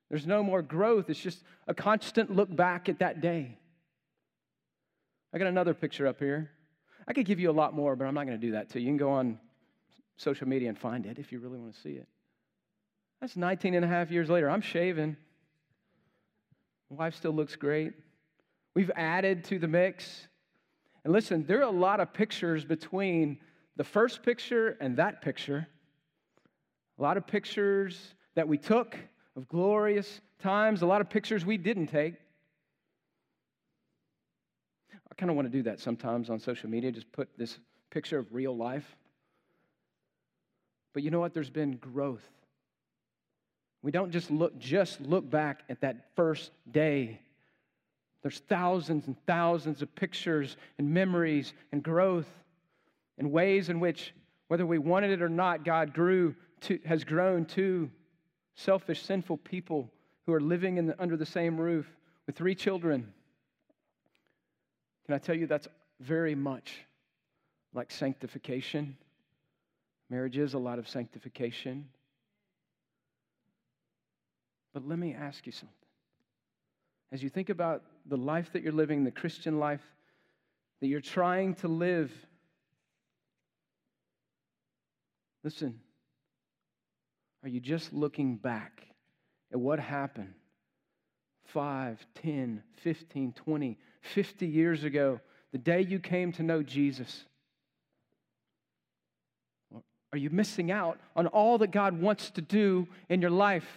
There's 0.08 0.26
no 0.26 0.42
more 0.42 0.62
growth. 0.62 1.11
It's 1.11 1.20
just 1.20 1.44
a 1.68 1.74
constant 1.74 2.34
look 2.34 2.54
back 2.54 2.88
at 2.88 3.00
that 3.00 3.20
day. 3.20 3.58
I 5.34 5.38
got 5.38 5.46
another 5.46 5.74
picture 5.74 6.06
up 6.06 6.18
here. 6.18 6.50
I 7.06 7.12
could 7.12 7.26
give 7.26 7.38
you 7.38 7.50
a 7.50 7.52
lot 7.52 7.74
more, 7.74 7.94
but 7.96 8.06
I'm 8.06 8.14
not 8.14 8.26
going 8.26 8.40
to 8.40 8.46
do 8.46 8.52
that 8.52 8.70
to 8.70 8.80
you. 8.80 8.86
You 8.86 8.90
can 8.92 8.96
go 8.96 9.11
on 9.11 9.38
social 10.16 10.48
media 10.48 10.70
and 10.70 10.78
find 10.78 11.04
it 11.04 11.18
if 11.18 11.30
you 11.30 11.38
really 11.38 11.58
want 11.58 11.74
to 11.74 11.80
see 11.80 11.90
it. 11.90 12.08
That's 13.20 13.36
19 13.36 13.74
and 13.74 13.84
a 13.84 13.88
half 13.88 14.11
years 14.11 14.30
later. 14.30 14.48
I'm 14.48 14.62
shaving. 14.62 15.18
My 16.90 16.96
wife 16.96 17.14
still 17.14 17.32
looks 17.32 17.56
great. 17.56 17.92
We've 18.74 18.90
added 18.96 19.44
to 19.44 19.58
the 19.58 19.68
mix. 19.68 20.28
And 21.04 21.12
listen, 21.12 21.44
there 21.46 21.58
are 21.58 21.68
a 21.68 21.70
lot 21.70 22.00
of 22.00 22.14
pictures 22.14 22.64
between 22.64 23.38
the 23.81 23.85
first 23.85 24.22
picture 24.22 24.76
and 24.78 24.99
that 24.99 25.22
picture. 25.22 25.66
A 26.99 27.03
lot 27.03 27.16
of 27.16 27.26
pictures 27.26 28.12
that 28.35 28.47
we 28.47 28.59
took 28.59 28.95
of 29.35 29.49
glorious 29.49 30.20
times, 30.39 30.83
a 30.83 30.87
lot 30.87 31.01
of 31.01 31.09
pictures 31.09 31.47
we 31.47 31.57
didn't 31.57 31.87
take. 31.87 32.12
I 34.93 35.14
kind 35.16 35.31
of 35.31 35.37
want 35.37 35.51
to 35.51 35.59
do 35.59 35.62
that 35.62 35.81
sometimes 35.81 36.28
on 36.28 36.39
social 36.41 36.68
media, 36.68 36.93
just 36.93 37.11
put 37.11 37.31
this 37.39 37.59
picture 37.89 38.18
of 38.18 38.26
real 38.35 38.55
life. 38.55 38.85
But 40.93 41.03
you 41.03 41.11
know 41.11 41.20
what? 41.20 41.33
There's 41.33 41.49
been 41.49 41.76
growth. 41.76 42.28
We 43.81 43.93
don't 43.93 44.11
just 44.11 44.31
look 44.31 44.59
just 44.59 45.01
look 45.01 45.31
back 45.31 45.62
at 45.70 45.81
that 45.81 46.11
first 46.16 46.51
day. 46.70 47.18
There's 48.20 48.41
thousands 48.41 49.07
and 49.07 49.16
thousands 49.26 49.81
of 49.81 49.95
pictures 49.95 50.59
and 50.76 50.93
memories 50.93 51.55
and 51.72 51.83
growth 51.83 52.28
and 53.21 53.31
ways 53.31 53.68
in 53.68 53.79
which, 53.81 54.14
whether 54.49 54.64
we 54.64 54.79
wanted 54.79 55.11
it 55.11 55.21
or 55.23 55.29
not, 55.29 55.62
God 55.62 55.93
grew 55.93 56.35
to, 56.62 56.81
has 56.87 57.05
grown 57.05 57.45
to 57.47 57.91
selfish, 58.57 59.03
sinful 59.03 59.37
people 59.37 59.91
who 60.25 60.33
are 60.33 60.41
living 60.41 60.87
the, 60.87 61.01
under 61.01 61.18
the 61.18 61.27
same 61.27 61.61
roof 61.61 61.87
with 62.27 62.35
three 62.35 62.55
children. 62.55 63.12
Can 65.05 65.14
I 65.14 65.18
tell 65.18 65.37
you 65.37 65.47
that's 65.47 65.68
very 66.01 66.35
much 66.35 66.79
like 67.75 67.91
sanctification? 67.91 68.97
Marriage 70.09 70.39
is 70.39 70.55
a 70.55 70.59
lot 70.59 70.79
of 70.79 70.89
sanctification. 70.89 71.89
But 74.73 74.89
let 74.89 74.99
me 74.99 75.14
ask 75.14 75.45
you 75.45 75.53
something. 75.53 75.77
As 77.12 77.23
you 77.23 77.29
think 77.29 77.51
about 77.51 77.83
the 78.07 78.16
life 78.16 78.51
that 78.55 78.62
you're 78.62 78.73
living, 78.73 79.05
the 79.05 79.11
Christian 79.11 79.59
life 79.59 79.83
that 80.81 80.87
you're 80.87 81.03
trying 81.03 81.55
to 81.57 81.68
live, 81.68 82.11
listen, 85.45 85.80
are 87.43 87.49
you 87.49 87.61
just 87.61 87.93
looking 87.93 88.36
back 88.36 88.86
at 89.53 89.59
what 89.59 89.80
happened 89.80 90.34
5, 91.47 92.07
10, 92.22 92.62
15, 92.82 93.32
20, 93.32 93.78
50 94.03 94.47
years 94.47 94.84
ago, 94.84 95.20
the 95.53 95.59
day 95.59 95.80
you 95.80 95.99
came 95.99 96.32
to 96.32 96.43
know 96.43 96.62
Jesus? 96.62 97.24
Are 100.12 100.18
you 100.18 100.30
missing 100.30 100.70
out 100.70 100.99
on 101.14 101.26
all 101.28 101.59
that 101.59 101.70
God 101.70 102.01
wants 102.01 102.30
to 102.30 102.41
do 102.41 102.86
in 103.09 103.20
your 103.20 103.30
life? 103.30 103.68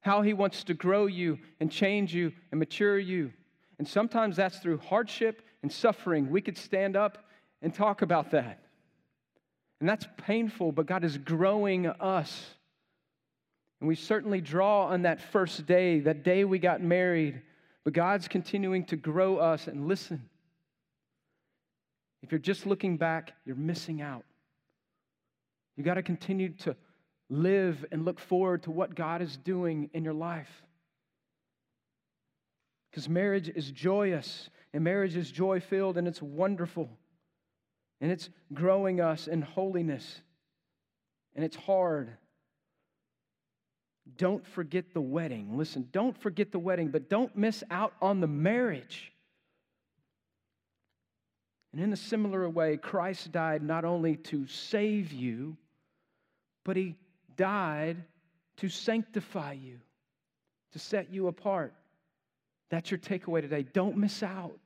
How 0.00 0.22
He 0.22 0.32
wants 0.32 0.64
to 0.64 0.74
grow 0.74 1.06
you 1.06 1.38
and 1.60 1.70
change 1.70 2.14
you 2.14 2.32
and 2.50 2.58
mature 2.58 2.98
you. 2.98 3.32
And 3.78 3.86
sometimes 3.86 4.36
that's 4.36 4.58
through 4.58 4.78
hardship 4.78 5.42
and 5.62 5.70
suffering. 5.70 6.30
We 6.30 6.40
could 6.40 6.56
stand 6.56 6.96
up 6.96 7.24
and 7.62 7.72
talk 7.72 8.02
about 8.02 8.30
that. 8.30 8.62
And 9.80 9.88
that's 9.88 10.06
painful, 10.18 10.72
but 10.72 10.86
God 10.86 11.04
is 11.04 11.16
growing 11.16 11.86
us. 11.86 12.54
And 13.80 13.88
we 13.88 13.94
certainly 13.94 14.42
draw 14.42 14.86
on 14.86 15.02
that 15.02 15.20
first 15.32 15.66
day, 15.66 16.00
that 16.00 16.22
day 16.22 16.44
we 16.44 16.58
got 16.58 16.82
married, 16.82 17.40
but 17.82 17.94
God's 17.94 18.28
continuing 18.28 18.84
to 18.86 18.96
grow 18.96 19.38
us. 19.38 19.66
And 19.66 19.88
listen, 19.88 20.28
if 22.22 22.30
you're 22.30 22.38
just 22.38 22.66
looking 22.66 22.98
back, 22.98 23.32
you're 23.46 23.56
missing 23.56 24.02
out. 24.02 24.24
You 25.76 25.84
got 25.84 25.94
to 25.94 26.02
continue 26.02 26.50
to 26.58 26.76
live 27.30 27.86
and 27.90 28.04
look 28.04 28.20
forward 28.20 28.64
to 28.64 28.70
what 28.70 28.94
God 28.94 29.22
is 29.22 29.38
doing 29.38 29.88
in 29.94 30.04
your 30.04 30.12
life. 30.12 30.50
Because 32.90 33.08
marriage 33.08 33.48
is 33.48 33.70
joyous, 33.70 34.50
and 34.74 34.84
marriage 34.84 35.16
is 35.16 35.30
joy 35.30 35.60
filled, 35.60 35.96
and 35.96 36.06
it's 36.06 36.20
wonderful. 36.20 36.90
And 38.00 38.10
it's 38.10 38.30
growing 38.54 39.00
us 39.00 39.28
in 39.28 39.42
holiness, 39.42 40.20
and 41.34 41.44
it's 41.44 41.56
hard. 41.56 42.10
Don't 44.16 44.46
forget 44.46 44.94
the 44.94 45.00
wedding. 45.00 45.58
Listen, 45.58 45.88
don't 45.92 46.16
forget 46.20 46.50
the 46.50 46.58
wedding, 46.58 46.88
but 46.88 47.10
don't 47.10 47.36
miss 47.36 47.62
out 47.70 47.92
on 48.00 48.20
the 48.20 48.26
marriage. 48.26 49.12
And 51.72 51.82
in 51.82 51.92
a 51.92 51.96
similar 51.96 52.48
way, 52.48 52.76
Christ 52.76 53.30
died 53.30 53.62
not 53.62 53.84
only 53.84 54.16
to 54.16 54.46
save 54.46 55.12
you, 55.12 55.56
but 56.64 56.76
he 56.76 56.96
died 57.36 58.02
to 58.56 58.68
sanctify 58.68 59.52
you, 59.52 59.78
to 60.72 60.78
set 60.78 61.12
you 61.12 61.28
apart. 61.28 61.74
That's 62.70 62.90
your 62.90 62.98
takeaway 62.98 63.40
today. 63.40 63.62
Don't 63.62 63.96
miss 63.96 64.22
out. 64.22 64.58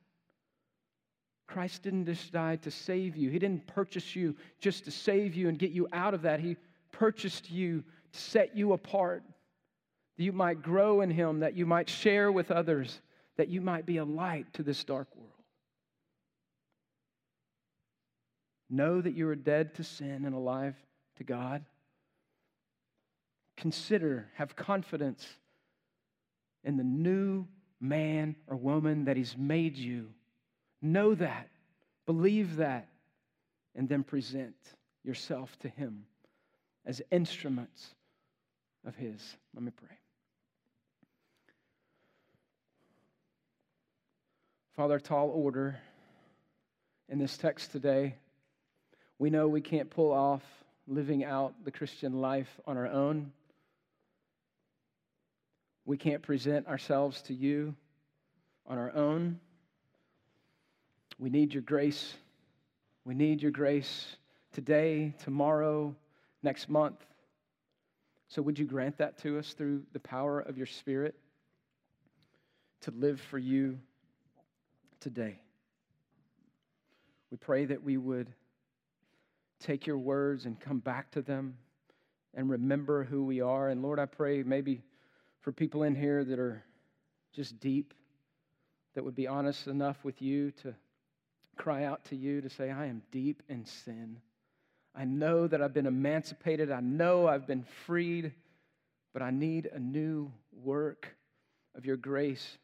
Christ 1.47 1.83
didn't 1.83 2.05
just 2.05 2.31
die 2.31 2.55
to 2.57 2.71
save 2.71 3.15
you, 3.15 3.29
He 3.29 3.39
didn't 3.39 3.67
purchase 3.67 4.15
you 4.15 4.35
just 4.59 4.85
to 4.85 4.91
save 4.91 5.35
you 5.35 5.49
and 5.49 5.59
get 5.59 5.71
you 5.71 5.87
out 5.93 6.13
of 6.13 6.23
that. 6.23 6.39
He 6.39 6.57
purchased 6.91 7.51
you 7.51 7.83
to 8.13 8.19
set 8.19 8.55
you 8.55 8.73
apart, 8.73 9.23
that 10.17 10.23
you 10.23 10.31
might 10.31 10.61
grow 10.61 11.01
in 11.01 11.09
Him, 11.09 11.39
that 11.39 11.55
you 11.55 11.65
might 11.65 11.89
share 11.89 12.31
with 12.31 12.51
others, 12.51 13.01
that 13.37 13.49
you 13.49 13.61
might 13.61 13.85
be 13.85 13.97
a 13.97 14.05
light 14.05 14.51
to 14.53 14.63
this 14.63 14.83
dark 14.83 15.07
world. 15.15 15.29
Know 18.69 18.99
that 19.01 19.13
you 19.13 19.27
are 19.29 19.35
dead 19.35 19.75
to 19.75 19.83
sin 19.83 20.25
and 20.25 20.33
alive 20.33 20.75
to 21.17 21.23
God. 21.23 21.63
Consider, 23.57 24.27
have 24.35 24.55
confidence 24.55 25.27
in 26.63 26.77
the 26.77 26.83
new 26.83 27.45
man 27.79 28.35
or 28.47 28.57
woman 28.57 29.05
that 29.05 29.17
He's 29.17 29.37
made 29.37 29.77
you. 29.77 30.07
Know 30.85 31.15
that, 31.15 31.49
believe 32.05 32.57
that, 32.57 32.87
and 33.73 33.89
then 33.89 34.03
present 34.03 34.55
yourself 35.03 35.57
to 35.61 35.67
Him 35.67 36.05
as 36.85 37.01
instruments 37.09 37.95
of 38.85 38.95
His. 38.95 39.35
Let 39.55 39.63
me 39.63 39.71
pray. 39.71 39.97
Father, 44.75 44.99
tall 44.99 45.31
order 45.33 45.75
in 47.09 47.17
this 47.17 47.35
text 47.35 47.71
today. 47.71 48.13
We 49.17 49.31
know 49.31 49.47
we 49.47 49.61
can't 49.61 49.89
pull 49.89 50.11
off 50.11 50.43
living 50.87 51.23
out 51.23 51.55
the 51.63 51.71
Christian 51.71 52.21
life 52.21 52.59
on 52.67 52.77
our 52.77 52.87
own. 52.87 53.31
We 55.83 55.97
can't 55.97 56.21
present 56.21 56.67
ourselves 56.67 57.23
to 57.23 57.33
you 57.33 57.73
on 58.67 58.77
our 58.77 58.93
own. 58.93 59.39
We 61.17 61.29
need 61.29 61.53
your 61.53 61.63
grace. 61.63 62.13
We 63.05 63.15
need 63.15 63.41
your 63.41 63.51
grace 63.51 64.17
today, 64.51 65.13
tomorrow, 65.23 65.95
next 66.43 66.69
month. 66.69 66.97
So, 68.27 68.41
would 68.41 68.59
you 68.59 68.65
grant 68.65 68.97
that 68.97 69.17
to 69.19 69.37
us 69.37 69.53
through 69.53 69.83
the 69.93 69.99
power 69.99 70.39
of 70.39 70.57
your 70.57 70.65
Spirit 70.65 71.15
to 72.81 72.91
live 72.91 73.21
for 73.21 73.37
you 73.37 73.79
today? 74.99 75.39
We 77.31 77.37
pray 77.37 77.65
that 77.65 77.83
we 77.83 77.97
would 77.97 78.33
take 79.59 79.87
your 79.87 79.97
words 79.97 80.45
and 80.45 80.59
come 80.59 80.79
back 80.79 81.11
to 81.11 81.21
them 81.21 81.57
and 82.33 82.49
remember 82.49 83.03
who 83.03 83.23
we 83.23 83.41
are. 83.41 83.69
And 83.69 83.81
Lord, 83.81 83.99
I 83.99 84.05
pray 84.05 84.43
maybe 84.43 84.81
for 85.41 85.51
people 85.51 85.83
in 85.83 85.95
here 85.95 86.23
that 86.25 86.39
are 86.39 86.63
just 87.33 87.59
deep, 87.59 87.93
that 88.93 89.03
would 89.03 89.15
be 89.15 89.27
honest 89.27 89.67
enough 89.67 90.03
with 90.03 90.21
you 90.21 90.51
to 90.51 90.75
cry 91.55 91.83
out 91.85 92.05
to 92.05 92.15
you 92.15 92.41
to 92.41 92.49
say, 92.49 92.71
I 92.71 92.85
am 92.87 93.01
deep 93.11 93.43
in 93.49 93.65
sin. 93.65 94.19
I 94.95 95.05
know 95.05 95.47
that 95.47 95.61
I've 95.61 95.73
been 95.73 95.87
emancipated. 95.87 96.71
I 96.71 96.79
know 96.79 97.27
I've 97.27 97.47
been 97.47 97.65
freed, 97.85 98.33
but 99.13 99.21
I 99.21 99.31
need 99.31 99.69
a 99.71 99.79
new 99.79 100.31
work 100.63 101.15
of 101.75 101.85
your 101.85 101.97
grace 101.97 102.57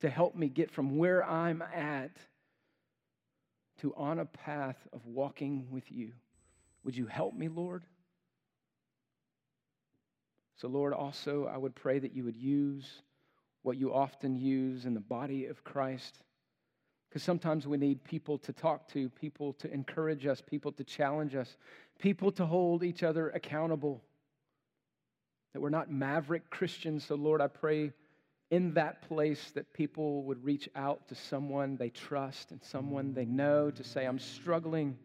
to 0.00 0.10
help 0.10 0.34
me 0.34 0.48
get 0.48 0.70
from 0.70 0.96
where 0.96 1.24
I'm 1.24 1.62
at 1.62 2.16
to 3.80 3.94
on 3.94 4.18
a 4.18 4.24
path 4.24 4.76
of 4.92 5.04
walking 5.06 5.66
with 5.70 5.90
you. 5.90 6.12
Would 6.84 6.96
you 6.96 7.06
help 7.06 7.34
me, 7.34 7.48
Lord? 7.48 7.84
So, 10.56 10.68
Lord, 10.68 10.94
also, 10.94 11.46
I 11.46 11.58
would 11.58 11.74
pray 11.74 11.98
that 11.98 12.14
you 12.14 12.24
would 12.24 12.36
use 12.36 13.02
what 13.62 13.76
you 13.76 13.92
often 13.92 14.36
use 14.36 14.86
in 14.86 14.94
the 14.94 15.00
body 15.00 15.46
of 15.46 15.64
Christ. 15.64 16.18
Because 17.16 17.24
sometimes 17.24 17.66
we 17.66 17.78
need 17.78 18.04
people 18.04 18.36
to 18.40 18.52
talk 18.52 18.88
to, 18.88 19.08
people 19.08 19.54
to 19.54 19.72
encourage 19.72 20.26
us, 20.26 20.42
people 20.42 20.70
to 20.72 20.84
challenge 20.84 21.34
us, 21.34 21.56
people 21.98 22.30
to 22.32 22.44
hold 22.44 22.84
each 22.84 23.02
other 23.02 23.30
accountable. 23.30 24.02
That 25.54 25.62
we're 25.62 25.70
not 25.70 25.90
maverick 25.90 26.50
Christians. 26.50 27.06
So, 27.06 27.14
Lord, 27.14 27.40
I 27.40 27.46
pray 27.46 27.94
in 28.50 28.74
that 28.74 29.00
place 29.08 29.50
that 29.52 29.72
people 29.72 30.24
would 30.24 30.44
reach 30.44 30.68
out 30.76 31.08
to 31.08 31.14
someone 31.14 31.78
they 31.78 31.88
trust 31.88 32.50
and 32.50 32.62
someone 32.62 33.14
they 33.14 33.24
know 33.24 33.70
to 33.70 33.82
say, 33.82 34.04
I'm 34.04 34.18
struggling 34.18 34.98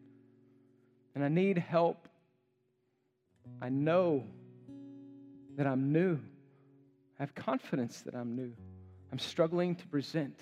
and 1.14 1.24
I 1.24 1.28
need 1.28 1.56
help. 1.56 2.08
I 3.62 3.70
know 3.70 4.24
that 5.56 5.66
I'm 5.66 5.92
new. 5.92 6.18
I 7.18 7.22
have 7.22 7.34
confidence 7.34 8.02
that 8.02 8.14
I'm 8.14 8.36
new. 8.36 8.52
I'm 9.10 9.18
struggling 9.18 9.76
to 9.76 9.86
present 9.86 10.38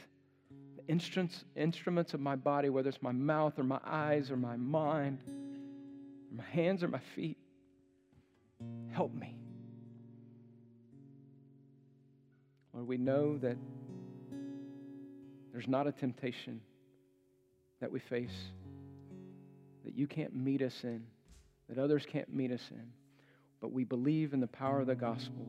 instruments, 0.91 1.45
instruments 1.55 2.15
of 2.15 2.21
my 2.21 2.35
body, 2.35 2.69
whether 2.69 2.89
it's 2.89 3.01
my 3.01 3.13
mouth 3.13 3.59
or 3.59 3.63
my 3.63 3.79
eyes 3.85 4.31
or 4.31 4.37
my 4.37 4.57
mind, 4.57 5.21
or 5.29 6.37
my 6.37 6.45
hands 6.51 6.83
or 6.83 6.89
my 6.89 7.01
feet. 7.15 7.39
Help 8.91 9.15
me. 9.15 9.37
Lord, 12.75 12.89
we 12.89 12.97
know 12.97 13.39
that 13.39 13.57
there's 15.53 15.69
not 15.69 15.87
a 15.87 15.93
temptation 15.93 16.61
that 17.81 17.91
we 17.91 18.01
face 18.01 18.37
that 19.85 19.95
you 19.95 20.07
can't 20.07 20.35
meet 20.35 20.61
us 20.61 20.75
in, 20.83 21.05
that 21.69 21.79
others 21.79 22.05
can't 22.05 22.33
meet 22.35 22.51
us 22.51 22.67
in. 22.71 22.93
But 23.61 23.73
we 23.73 23.85
believe 23.85 24.33
in 24.33 24.41
the 24.41 24.47
power 24.49 24.81
of 24.81 24.89
the 24.89 24.95
gospel, 24.97 25.47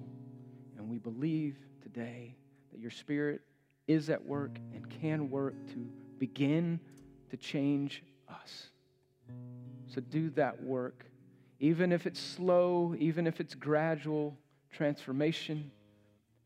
and 0.77 0.87
we 0.87 0.99
believe 0.99 1.57
today 1.81 2.35
that 2.71 2.79
your 2.79 2.91
Spirit 2.91 3.41
is 3.91 4.09
at 4.09 4.25
work 4.25 4.57
and 4.73 4.89
can 5.01 5.29
work 5.29 5.55
to 5.67 5.87
begin 6.17 6.79
to 7.29 7.37
change 7.37 8.03
us. 8.29 8.67
So 9.87 10.01
do 10.01 10.29
that 10.31 10.61
work. 10.63 11.05
Even 11.59 11.91
if 11.91 12.05
it's 12.05 12.19
slow, 12.19 12.95
even 12.97 13.27
if 13.27 13.39
it's 13.39 13.55
gradual 13.55 14.37
transformation, 14.71 15.71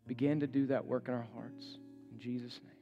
begin 0.07 0.39
to 0.39 0.47
do 0.47 0.65
that 0.67 0.85
work 0.85 1.07
in 1.07 1.13
our 1.13 1.27
hearts. 1.35 1.77
In 2.11 2.19
Jesus' 2.19 2.59
name. 2.63 2.74